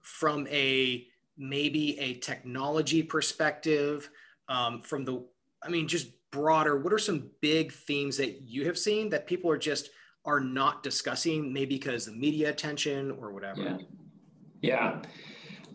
from 0.01 0.47
a 0.49 1.07
maybe 1.37 1.99
a 1.99 2.15
technology 2.15 3.03
perspective, 3.03 4.09
um, 4.49 4.83
from 4.83 5.05
the, 5.05 5.25
I 5.63 5.69
mean, 5.69 5.89
just 5.89 6.09
broader, 6.31 6.77
what 6.77 6.93
are 6.93 6.99
some 6.99 7.31
big 7.41 7.73
themes 7.73 8.17
that 8.17 8.43
you 8.43 8.67
have 8.67 8.79
seen 8.79 9.09
that 9.11 9.27
people 9.27 9.51
are 9.51 9.59
just 9.59 9.91
are 10.25 10.41
not 10.41 10.83
discussing, 10.83 11.53
maybe 11.53 11.77
because 11.77 12.07
the 12.07 12.13
media 12.13 12.51
attention 12.51 13.11
or 13.11 13.33
whatever? 13.33 13.63
Yeah. 13.63 13.79
Yeah. 14.63 15.03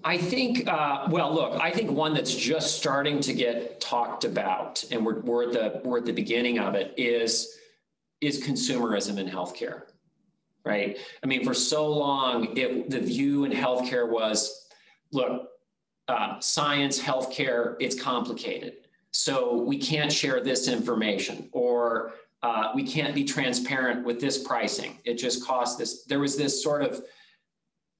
I 0.03 0.19
think, 0.19 0.67
uh, 0.67 1.07
well, 1.09 1.33
look, 1.33 1.59
I 1.59 1.71
think 1.71 1.89
one 1.89 2.13
that's 2.13 2.35
just 2.35 2.77
starting 2.77 3.19
to 3.21 3.33
get 3.33 3.81
talked 3.81 4.23
about, 4.23 4.83
and 4.91 5.03
we're, 5.03 5.21
we're, 5.21 5.47
at 5.47 5.53
the, 5.53 5.81
we're 5.83 5.97
at 5.97 6.05
the 6.05 6.13
beginning 6.13 6.59
of 6.59 6.75
it, 6.75 6.93
is, 6.95 7.57
is 8.21 8.43
consumerism 8.43 9.17
in 9.17 9.27
healthcare, 9.27 9.85
right? 10.63 10.99
I 11.23 11.25
mean, 11.25 11.43
for 11.43 11.55
so 11.55 11.91
long, 11.91 12.55
it, 12.55 12.91
the 12.91 12.99
view 12.99 13.45
in 13.45 13.51
healthcare 13.51 14.07
was, 14.07 14.67
look, 15.11 15.49
uh, 16.07 16.39
science, 16.39 16.99
healthcare, 16.99 17.75
it's 17.79 17.99
complicated. 17.99 18.84
So 19.15 19.55
we 19.61 19.77
can't 19.77 20.11
share 20.11 20.41
this 20.41 20.67
information, 20.67 21.47
or 21.53 22.11
uh, 22.43 22.73
we 22.75 22.83
can't 22.83 23.15
be 23.15 23.23
transparent 23.23 24.05
with 24.05 24.19
this 24.19 24.43
pricing. 24.43 24.99
It 25.05 25.13
just 25.13 25.41
costs 25.41 25.77
this. 25.77 26.03
There 26.03 26.19
was 26.19 26.35
this 26.35 26.61
sort 26.61 26.81
of 26.81 27.01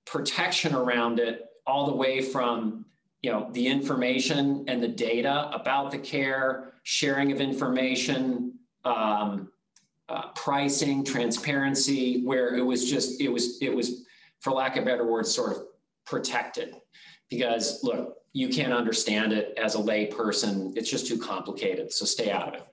protection 0.05 0.75
around 0.75 1.19
it 1.19 1.45
all 1.65 1.85
the 1.85 1.95
way 1.95 2.21
from 2.21 2.83
you 3.21 3.31
know 3.31 3.47
the 3.53 3.65
information 3.65 4.65
and 4.67 4.83
the 4.83 4.89
data 4.89 5.49
about 5.53 5.89
the 5.89 5.99
care, 5.99 6.73
sharing 6.83 7.31
of 7.31 7.39
information, 7.39 8.59
um, 8.83 9.49
uh, 10.09 10.33
pricing, 10.35 11.05
transparency, 11.05 12.25
where 12.25 12.57
it 12.57 12.61
was 12.61 12.89
just 12.89 13.21
it 13.21 13.29
was 13.29 13.61
it 13.61 13.73
was 13.73 14.03
for 14.41 14.51
lack 14.51 14.75
of 14.75 14.83
better 14.83 15.07
words 15.09 15.33
sort 15.33 15.53
of 15.53 15.63
protected 16.05 16.75
because 17.29 17.85
look 17.85 18.17
you 18.35 18.49
can't 18.49 18.73
understand 18.73 19.31
it 19.33 19.57
as 19.57 19.75
a 19.75 19.79
lay 19.79 20.05
person 20.05 20.73
it's 20.75 20.89
just 20.89 21.07
too 21.07 21.17
complicated 21.17 21.91
so 21.91 22.05
stay 22.05 22.29
out 22.29 22.49
of 22.49 22.53
it 22.55 22.67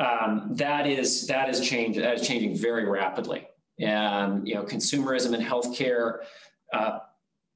um, 0.00 0.48
that 0.52 0.86
is 0.86 1.26
that 1.26 1.48
is 1.48 1.60
change 1.60 1.96
that 1.96 2.20
is 2.20 2.26
changing 2.26 2.56
very 2.56 2.88
rapidly. 2.88 3.46
And 3.78 4.46
you 4.46 4.54
know, 4.54 4.64
consumerism 4.64 5.34
in 5.34 5.40
healthcare. 5.40 6.20
Uh, 6.72 7.00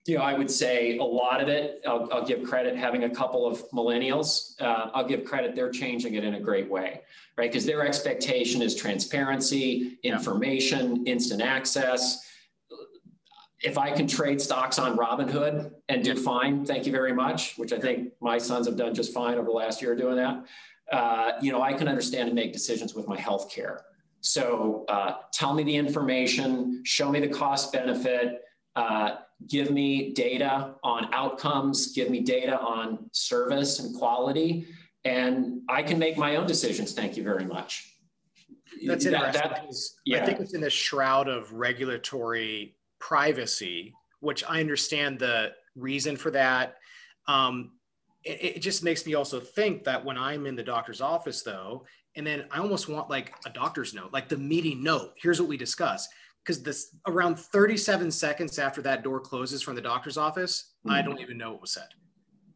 you 0.07 0.18
know, 0.18 0.22
I 0.22 0.34
would 0.34 0.51
say 0.51 0.99
a 0.99 1.03
lot 1.03 1.40
of 1.40 1.49
it. 1.49 1.80
I'll, 1.86 2.12
I'll 2.12 2.26
give 2.26 2.42
credit 2.42 2.76
having 2.76 3.05
a 3.05 3.11
couple 3.11 3.47
of 3.47 3.62
millennials. 3.70 4.61
Uh, 4.61 4.90
I'll 4.92 5.07
give 5.07 5.24
credit; 5.24 5.55
they're 5.55 5.70
changing 5.70 6.14
it 6.14 6.24
in 6.24 6.34
a 6.34 6.40
great 6.40 6.70
way, 6.70 7.01
right? 7.38 7.51
Because 7.51 7.64
their 7.64 7.86
expectation 7.86 8.61
is 8.61 8.74
transparency, 8.74 9.99
information, 10.03 11.07
instant 11.07 11.40
access. 11.40 12.30
If 13.64 13.78
I 13.78 13.90
can 13.90 14.06
trade 14.06 14.40
stocks 14.40 14.78
on 14.78 14.96
Robinhood 14.96 15.72
and 15.88 16.04
do 16.04 16.14
fine, 16.14 16.64
thank 16.64 16.86
you 16.86 16.92
very 16.92 17.12
much. 17.12 17.56
Which 17.56 17.72
I 17.72 17.78
think 17.78 18.12
my 18.20 18.38
sons 18.38 18.66
have 18.66 18.76
done 18.76 18.94
just 18.94 19.12
fine 19.12 19.34
over 19.34 19.46
the 19.46 19.52
last 19.52 19.82
year 19.82 19.96
doing 19.96 20.16
that 20.16 20.44
uh, 20.92 21.32
you 21.40 21.52
know, 21.52 21.62
I 21.62 21.72
can 21.72 21.88
understand 21.88 22.28
and 22.28 22.34
make 22.34 22.52
decisions 22.52 22.94
with 22.94 23.08
my 23.08 23.18
health 23.18 23.50
care. 23.50 23.84
So 24.20 24.84
uh, 24.88 25.16
tell 25.32 25.54
me 25.54 25.62
the 25.62 25.76
information, 25.76 26.82
show 26.84 27.10
me 27.10 27.20
the 27.20 27.28
cost 27.28 27.72
benefit, 27.72 28.42
uh, 28.76 29.16
give 29.48 29.70
me 29.70 30.12
data 30.12 30.74
on 30.82 31.12
outcomes, 31.12 31.92
give 31.92 32.10
me 32.10 32.20
data 32.20 32.58
on 32.58 33.10
service 33.12 33.80
and 33.80 33.94
quality, 33.94 34.66
and 35.04 35.60
I 35.68 35.82
can 35.82 35.98
make 35.98 36.16
my 36.16 36.36
own 36.36 36.46
decisions. 36.46 36.92
Thank 36.92 37.16
you 37.16 37.22
very 37.22 37.44
much. 37.44 37.90
That's 38.86 39.04
that, 39.04 39.12
interesting. 39.12 39.50
That, 39.50 39.80
yeah. 40.06 40.22
I 40.22 40.26
think 40.26 40.40
it's 40.40 40.54
in 40.54 40.60
the 40.60 40.70
shroud 40.70 41.28
of 41.28 41.52
regulatory 41.52 42.76
privacy, 43.05 43.94
which 44.20 44.42
I 44.48 44.61
understand 44.61 45.18
the 45.18 45.52
reason 45.76 46.16
for 46.16 46.30
that. 46.30 46.76
Um, 47.28 47.72
it, 48.24 48.57
it 48.57 48.59
just 48.61 48.82
makes 48.82 49.05
me 49.05 49.12
also 49.12 49.40
think 49.40 49.84
that 49.84 50.02
when 50.02 50.16
I'm 50.16 50.46
in 50.46 50.57
the 50.57 50.62
doctor's 50.62 51.02
office, 51.02 51.42
though, 51.42 51.84
and 52.16 52.26
then 52.26 52.46
I 52.50 52.61
almost 52.61 52.88
want 52.88 53.11
like 53.11 53.34
a 53.44 53.50
doctor's 53.50 53.92
note, 53.92 54.14
like 54.14 54.30
the 54.30 54.38
meeting 54.38 54.82
note. 54.82 55.12
Here's 55.20 55.38
what 55.38 55.50
we 55.50 55.59
discuss. 55.59 56.09
Because 56.42 56.62
this 56.62 56.96
around 57.07 57.38
37 57.38 58.11
seconds 58.11 58.59
after 58.59 58.80
that 58.82 59.02
door 59.02 59.20
closes 59.20 59.62
from 59.62 59.74
the 59.74 59.80
doctor's 59.82 60.16
office, 60.16 60.72
mm-hmm. 60.86 60.94
I 60.94 61.02
don't 61.02 61.20
even 61.20 61.36
know 61.36 61.52
what 61.52 61.61
was 61.61 61.72
said. 61.72 61.88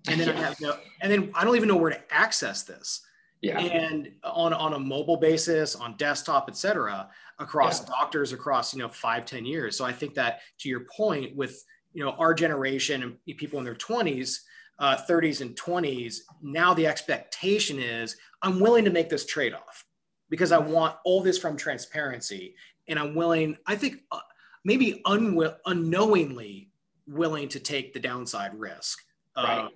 And 0.09 0.19
then 0.19 0.29
yeah. 0.29 0.35
I 0.35 0.45
have 0.45 0.61
no, 0.61 0.77
and 1.03 1.13
then 1.13 1.31
I 1.35 1.45
don't 1.45 1.57
even 1.57 1.69
know 1.69 1.77
where 1.77 1.91
to 1.91 2.01
access 2.11 2.63
this. 2.63 3.03
Yeah. 3.41 3.61
And 3.61 4.11
on, 4.25 4.53
on 4.53 4.75
a 4.75 4.79
mobile 4.79 5.17
basis, 5.17 5.77
on 5.77 5.97
desktop, 5.97 6.47
et 6.49 6.57
cetera, 6.57 7.09
across 7.39 7.81
yeah. 7.81 7.89
doctors 7.89 8.33
across, 8.33 8.75
you 8.75 8.81
know, 8.81 8.89
five 8.89 9.25
ten 9.25 9.45
years. 9.45 9.77
So 9.77 9.85
I 9.85 9.93
think 9.93 10.15
that 10.15 10.41
to 10.59 10.69
your 10.69 10.87
point 10.95 11.37
with, 11.37 11.65
you 11.93 12.05
know, 12.05 12.13
our 12.13 12.35
generation 12.35 13.03
and 13.03 13.37
people 13.37 13.59
in 13.59 13.65
their 13.65 13.75
20s, 13.75 14.41
uh, 14.79 14.97
30s 15.09 15.41
and 15.41 15.57
20s, 15.57 16.19
now 16.43 16.75
the 16.75 16.87
expectation 16.87 17.79
is 17.79 18.17
I'm 18.43 18.61
willing 18.61 18.85
to 18.85 18.91
make 18.91 19.09
this 19.09 19.27
trade 19.27 19.55
off 19.55 19.85
because 20.31 20.53
I 20.53 20.59
want 20.59 20.97
all 21.05 21.23
this 21.23 21.39
from 21.39 21.57
transparency. 21.57 22.55
And 22.89 22.99
I'm 22.99 23.15
willing, 23.15 23.57
I 23.67 23.77
think 23.77 24.03
uh, 24.11 24.21
maybe 24.65 25.01
unwi- 25.07 25.57
unknowingly 25.67 26.71
willing 27.07 27.49
to 27.49 27.61
take 27.61 27.93
the 27.93 28.01
downside 28.01 28.55
risk 28.55 29.01
of 29.37 29.45
right. 29.45 29.69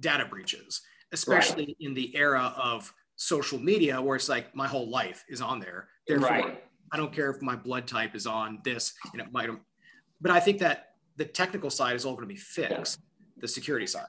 data 0.00 0.24
breaches, 0.24 0.82
especially 1.12 1.66
right. 1.66 1.76
in 1.80 1.94
the 1.94 2.14
era 2.16 2.54
of 2.56 2.92
social 3.16 3.58
media 3.58 4.00
where 4.00 4.16
it's 4.16 4.28
like 4.28 4.54
my 4.54 4.66
whole 4.66 4.88
life 4.88 5.24
is 5.28 5.40
on 5.40 5.60
there. 5.60 5.88
Therefore, 6.06 6.28
right. 6.28 6.64
I 6.90 6.96
don't 6.96 7.12
care 7.12 7.30
if 7.30 7.40
my 7.40 7.56
blood 7.56 7.86
type 7.86 8.14
is 8.14 8.26
on 8.26 8.60
this 8.64 8.94
and 9.12 9.20
it 9.20 9.32
might, 9.32 9.48
but 10.20 10.30
I 10.30 10.40
think 10.40 10.58
that 10.58 10.94
the 11.16 11.24
technical 11.24 11.70
side 11.70 11.94
is 11.94 12.04
all 12.04 12.14
going 12.14 12.28
to 12.28 12.34
be 12.34 12.40
fixed, 12.40 13.00
yeah. 13.00 13.40
the 13.42 13.48
security 13.48 13.86
side. 13.86 14.06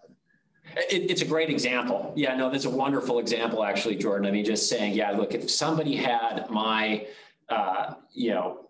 It, 0.75 1.11
it's 1.11 1.21
a 1.21 1.25
great 1.25 1.49
example. 1.49 2.13
Yeah, 2.15 2.35
no, 2.35 2.49
that's 2.49 2.65
a 2.65 2.69
wonderful 2.69 3.19
example, 3.19 3.63
actually, 3.63 3.95
Jordan. 3.95 4.27
I 4.27 4.31
mean, 4.31 4.45
just 4.45 4.69
saying, 4.69 4.93
yeah, 4.93 5.11
look, 5.11 5.33
if 5.33 5.49
somebody 5.51 5.95
had 5.95 6.49
my, 6.49 7.07
uh, 7.49 7.95
you 8.13 8.31
know, 8.31 8.69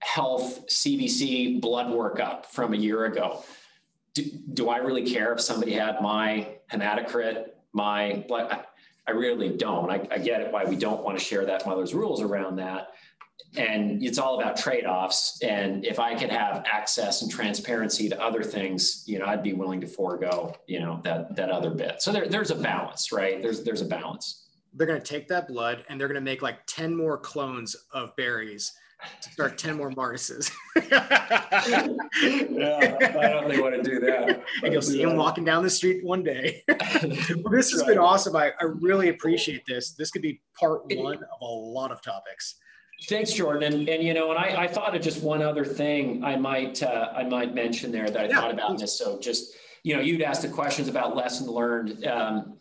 health 0.00 0.66
CBC 0.68 1.60
blood 1.60 1.86
workup 1.86 2.46
from 2.46 2.72
a 2.72 2.76
year 2.76 3.04
ago, 3.04 3.44
do, 4.14 4.24
do 4.54 4.68
I 4.68 4.78
really 4.78 5.08
care 5.08 5.32
if 5.32 5.40
somebody 5.40 5.72
had 5.72 6.00
my 6.00 6.48
hematocrit, 6.72 7.50
my? 7.78 8.24
I, 9.06 9.12
really 9.12 9.56
don't. 9.56 9.90
I, 9.90 10.06
I 10.10 10.18
get 10.18 10.42
it 10.42 10.52
why 10.52 10.64
we 10.64 10.76
don't 10.76 11.02
want 11.02 11.18
to 11.18 11.24
share 11.24 11.46
that 11.46 11.64
mother's 11.64 11.94
rules 11.94 12.20
around 12.20 12.56
that 12.56 12.88
and 13.56 14.02
it's 14.02 14.18
all 14.18 14.38
about 14.38 14.56
trade-offs 14.56 15.38
and 15.42 15.84
if 15.84 15.98
i 15.98 16.14
could 16.14 16.30
have 16.30 16.64
access 16.70 17.22
and 17.22 17.30
transparency 17.30 18.08
to 18.08 18.20
other 18.20 18.42
things 18.42 19.04
you 19.06 19.18
know 19.18 19.24
i'd 19.26 19.42
be 19.42 19.52
willing 19.52 19.80
to 19.80 19.86
forego 19.86 20.54
you 20.66 20.80
know 20.80 21.00
that 21.02 21.34
that 21.34 21.50
other 21.50 21.70
bit 21.70 22.02
so 22.02 22.12
there, 22.12 22.28
there's 22.28 22.50
a 22.50 22.54
balance 22.54 23.10
right 23.10 23.40
there's 23.40 23.64
there's 23.64 23.80
a 23.80 23.86
balance 23.86 24.48
they're 24.74 24.86
to 24.86 25.00
take 25.00 25.26
that 25.28 25.48
blood 25.48 25.84
and 25.88 25.98
they're 25.98 26.08
to 26.08 26.20
make 26.20 26.42
like 26.42 26.58
10 26.66 26.94
more 26.94 27.16
clones 27.16 27.74
of 27.92 28.14
berries 28.16 28.72
start 29.20 29.58
10 29.58 29.76
more 29.76 29.90
Martises. 29.90 30.50
yeah, 30.90 31.06
I 31.60 31.88
don't 33.28 33.48
think 33.48 33.58
I 33.58 33.60
want 33.60 33.74
to 33.74 33.82
do 33.82 34.00
that. 34.00 34.42
and 34.62 34.72
you'll 34.72 34.82
see 34.82 35.02
him 35.02 35.16
walking 35.16 35.44
down 35.44 35.62
the 35.62 35.70
street 35.70 36.04
one 36.04 36.22
day. 36.22 36.62
well, 36.68 37.50
this 37.50 37.70
has 37.70 37.82
been 37.84 37.98
awesome. 37.98 38.34
I, 38.36 38.52
I 38.60 38.64
really 38.64 39.08
appreciate 39.08 39.62
this. 39.66 39.92
This 39.92 40.10
could 40.10 40.22
be 40.22 40.40
part 40.58 40.82
one 40.94 41.16
of 41.16 41.40
a 41.40 41.44
lot 41.44 41.92
of 41.92 42.02
topics. 42.02 42.56
Thanks, 43.08 43.32
Jordan. 43.32 43.72
And, 43.72 43.88
and 43.88 44.02
you 44.02 44.12
know, 44.12 44.30
and 44.30 44.38
I, 44.38 44.64
I 44.64 44.66
thought 44.66 44.96
of 44.96 45.02
just 45.02 45.22
one 45.22 45.40
other 45.40 45.64
thing 45.64 46.24
I 46.24 46.34
might 46.34 46.82
uh, 46.82 47.12
I 47.14 47.22
might 47.22 47.54
mention 47.54 47.92
there 47.92 48.10
that 48.10 48.18
I 48.18 48.28
yeah, 48.28 48.40
thought 48.40 48.50
about 48.50 48.70
please. 48.70 48.80
this. 48.80 48.98
So 48.98 49.20
just 49.20 49.54
you 49.84 49.94
know, 49.94 50.02
you'd 50.02 50.20
asked 50.22 50.42
the 50.42 50.48
questions 50.48 50.88
about 50.88 51.14
lesson 51.14 51.46
learned. 51.46 52.04
Um, 52.06 52.58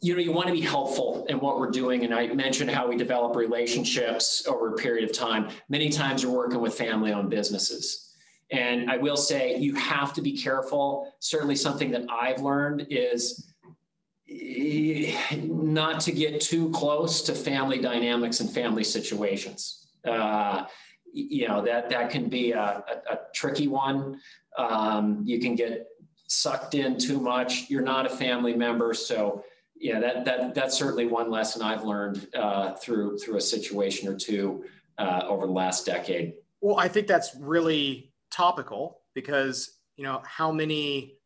you 0.00 0.14
know, 0.14 0.20
you 0.20 0.32
want 0.32 0.48
to 0.48 0.52
be 0.52 0.60
helpful 0.60 1.26
in 1.28 1.38
what 1.38 1.58
we're 1.58 1.70
doing. 1.70 2.04
And 2.04 2.12
I 2.12 2.26
mentioned 2.28 2.70
how 2.70 2.88
we 2.88 2.96
develop 2.96 3.36
relationships 3.36 4.44
over 4.46 4.74
a 4.74 4.76
period 4.76 5.08
of 5.08 5.16
time. 5.16 5.48
Many 5.68 5.90
times 5.90 6.26
we're 6.26 6.34
working 6.34 6.60
with 6.60 6.74
family 6.74 7.12
owned 7.12 7.30
businesses. 7.30 8.14
And 8.50 8.90
I 8.90 8.96
will 8.96 9.16
say 9.16 9.56
you 9.56 9.74
have 9.74 10.12
to 10.14 10.22
be 10.22 10.36
careful. 10.36 11.12
Certainly, 11.20 11.56
something 11.56 11.90
that 11.92 12.06
I've 12.10 12.40
learned 12.40 12.86
is 12.90 13.52
not 14.28 16.00
to 16.00 16.12
get 16.12 16.40
too 16.40 16.70
close 16.70 17.22
to 17.22 17.34
family 17.34 17.80
dynamics 17.80 18.40
and 18.40 18.50
family 18.50 18.84
situations. 18.84 19.88
Uh, 20.04 20.64
you 21.12 21.48
know 21.48 21.64
that 21.64 21.88
that 21.90 22.10
can 22.10 22.28
be 22.28 22.52
a, 22.52 22.60
a, 22.60 23.14
a 23.14 23.18
tricky 23.34 23.68
one. 23.68 24.20
Um, 24.58 25.22
you 25.24 25.40
can 25.40 25.54
get 25.54 25.88
sucked 26.28 26.74
in 26.74 26.98
too 26.98 27.20
much. 27.20 27.68
You're 27.68 27.82
not 27.82 28.06
a 28.06 28.10
family 28.10 28.54
member, 28.54 28.94
so 28.94 29.42
yeah, 29.78 30.00
that 30.00 30.24
that 30.24 30.54
that's 30.54 30.76
certainly 30.76 31.06
one 31.06 31.30
lesson 31.30 31.62
I've 31.62 31.84
learned 31.84 32.28
uh, 32.34 32.74
through 32.74 33.18
through 33.18 33.36
a 33.36 33.40
situation 33.40 34.08
or 34.08 34.16
two 34.16 34.64
uh, 34.98 35.22
over 35.26 35.46
the 35.46 35.52
last 35.52 35.86
decade. 35.86 36.34
Well, 36.60 36.78
I 36.78 36.88
think 36.88 37.06
that's 37.06 37.34
really 37.38 38.12
topical 38.30 39.00
because 39.14 39.78
you 39.96 40.04
know 40.04 40.22
how 40.24 40.50
many 40.50 41.16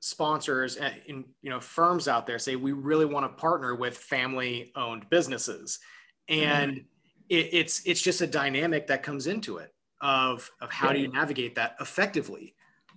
sponsors 0.00 0.76
and 0.76 1.24
you 1.42 1.50
know 1.50 1.60
firms 1.60 2.06
out 2.06 2.26
there 2.26 2.38
say 2.38 2.54
we 2.54 2.72
really 2.72 3.04
want 3.04 3.24
to 3.24 3.40
partner 3.40 3.74
with 3.74 3.96
family 3.96 4.70
owned 4.76 5.08
businesses 5.10 5.80
and 6.28 6.72
mm-hmm. 6.72 6.82
it, 7.28 7.48
it's 7.52 7.82
it's 7.84 8.00
just 8.00 8.20
a 8.20 8.26
dynamic 8.26 8.86
that 8.86 9.02
comes 9.02 9.26
into 9.26 9.56
it 9.56 9.74
of 10.00 10.48
of 10.60 10.70
how 10.70 10.92
do 10.92 11.00
you 11.00 11.08
navigate 11.10 11.56
that 11.56 11.74
effectively 11.80 12.54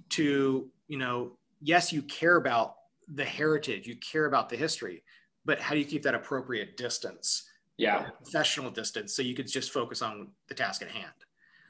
to 0.09 0.69
you 0.87 0.97
know 0.97 1.35
yes 1.59 1.91
you 1.91 2.03
care 2.03 2.35
about 2.35 2.75
the 3.13 3.25
heritage 3.25 3.87
you 3.87 3.95
care 3.97 4.25
about 4.25 4.49
the 4.49 4.55
history 4.55 5.03
but 5.45 5.59
how 5.59 5.73
do 5.73 5.79
you 5.79 5.85
keep 5.85 6.03
that 6.03 6.15
appropriate 6.15 6.77
distance 6.77 7.49
yeah 7.77 8.09
professional 8.23 8.69
distance 8.69 9.15
so 9.15 9.21
you 9.21 9.35
could 9.35 9.47
just 9.47 9.71
focus 9.71 10.01
on 10.01 10.29
the 10.47 10.53
task 10.53 10.81
at 10.81 10.89
hand 10.89 11.13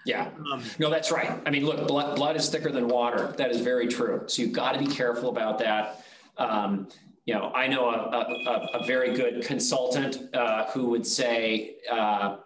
yeah. 0.06 0.30
Um, 0.52 0.64
no, 0.80 0.90
that's 0.90 1.12
right. 1.12 1.40
I 1.46 1.50
mean, 1.50 1.66
look, 1.66 1.88
blood, 1.88 2.16
blood 2.16 2.36
is 2.36 2.50
thicker 2.50 2.72
than 2.72 2.88
water. 2.88 3.34
That 3.38 3.52
is 3.52 3.62
very 3.62 3.88
true. 3.88 4.24
So 4.28 4.42
you've 4.42 4.54
got 4.54 4.74
to 4.74 4.80
be 4.80 4.88
careful 4.88 5.30
about 5.30 5.60
that. 5.60 6.04
Um, 6.38 6.88
you 7.26 7.36
know, 7.36 7.52
I 7.54 7.68
know 7.68 7.90
a, 7.90 7.94
a, 7.94 8.80
a 8.80 8.86
very 8.86 9.14
good 9.14 9.44
consultant 9.44 10.34
uh, 10.34 10.66
who 10.72 10.88
would 10.88 11.06
say 11.06 11.78
uh, 11.90 12.38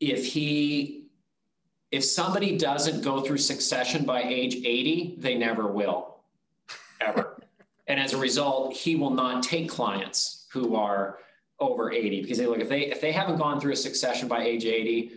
if 0.00 0.26
he, 0.26 1.06
if 1.92 2.04
somebody 2.04 2.58
doesn't 2.58 3.02
go 3.02 3.20
through 3.20 3.38
succession 3.38 4.04
by 4.04 4.22
age 4.22 4.56
80, 4.56 5.16
they 5.18 5.36
never 5.36 5.68
will, 5.68 6.16
ever. 7.00 7.35
And 7.86 8.00
as 8.00 8.12
a 8.12 8.18
result, 8.18 8.74
he 8.74 8.96
will 8.96 9.10
not 9.10 9.42
take 9.42 9.68
clients 9.68 10.46
who 10.52 10.74
are 10.74 11.18
over 11.60 11.92
80 11.92 12.22
because 12.22 12.38
they 12.38 12.46
look 12.46 12.58
if 12.58 12.68
they 12.68 12.86
if 12.86 13.00
they 13.00 13.12
haven't 13.12 13.38
gone 13.38 13.60
through 13.60 13.72
a 13.72 13.76
succession 13.76 14.28
by 14.28 14.42
age 14.42 14.66
80 14.66 15.12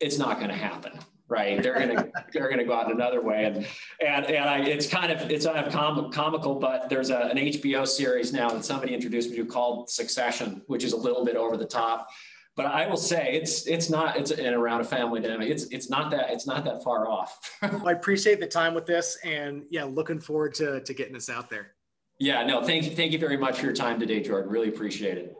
it's 0.00 0.16
not 0.16 0.38
going 0.38 0.48
to 0.48 0.56
happen 0.56 0.98
right? 1.28 1.62
They're 1.62 1.74
going 1.74 1.88
to 1.96 2.10
they're 2.32 2.54
to 2.56 2.64
go 2.64 2.74
out 2.74 2.92
another 2.92 3.22
way. 3.22 3.44
And 3.44 3.66
and 4.00 4.26
and 4.26 4.48
I, 4.48 4.58
it's 4.60 4.86
kind 4.86 5.10
of 5.10 5.30
it's 5.30 5.46
kind 5.46 5.66
of 5.66 5.72
com- 5.72 6.10
comical 6.10 6.56
but 6.56 6.88
there's 6.88 7.10
a, 7.10 7.18
an 7.18 7.36
hbo 7.36 7.86
series 7.86 8.32
now 8.32 8.50
that 8.50 8.64
somebody 8.64 8.94
introduced 8.94 9.30
me 9.30 9.36
to 9.36 9.46
called 9.46 9.90
succession 9.90 10.62
which 10.66 10.84
is 10.84 10.92
a 10.92 10.96
little 10.96 11.24
bit 11.24 11.36
over 11.36 11.56
the 11.56 11.66
top. 11.66 12.08
But 12.56 12.66
i 12.66 12.86
will 12.86 12.96
say 12.96 13.32
it's 13.32 13.66
it's 13.66 13.90
not 13.90 14.16
it's 14.16 14.30
in 14.30 14.54
around 14.54 14.80
a 14.80 14.84
family 14.84 15.20
dynamic. 15.20 15.50
It's 15.50 15.64
it's 15.64 15.90
not 15.90 16.10
that 16.12 16.30
it's 16.30 16.46
not 16.46 16.64
that 16.64 16.84
far 16.84 17.08
off. 17.08 17.38
I 17.62 17.92
appreciate 17.92 18.38
the 18.38 18.46
time 18.46 18.74
with 18.74 18.86
this 18.86 19.18
and 19.24 19.64
yeah 19.70 19.84
looking 19.84 20.20
forward 20.20 20.54
to 20.54 20.80
to 20.80 20.94
getting 20.94 21.14
this 21.14 21.28
out 21.28 21.50
there 21.50 21.72
yeah 22.18 22.44
no 22.44 22.62
thank 22.62 22.84
you 22.84 22.90
thank 22.90 23.12
you 23.12 23.18
very 23.18 23.36
much 23.36 23.58
for 23.58 23.66
your 23.66 23.74
time 23.74 23.98
today 23.98 24.22
jordan. 24.22 24.50
Really 24.50 24.68
appreciate 24.68 25.18
it 25.18 25.36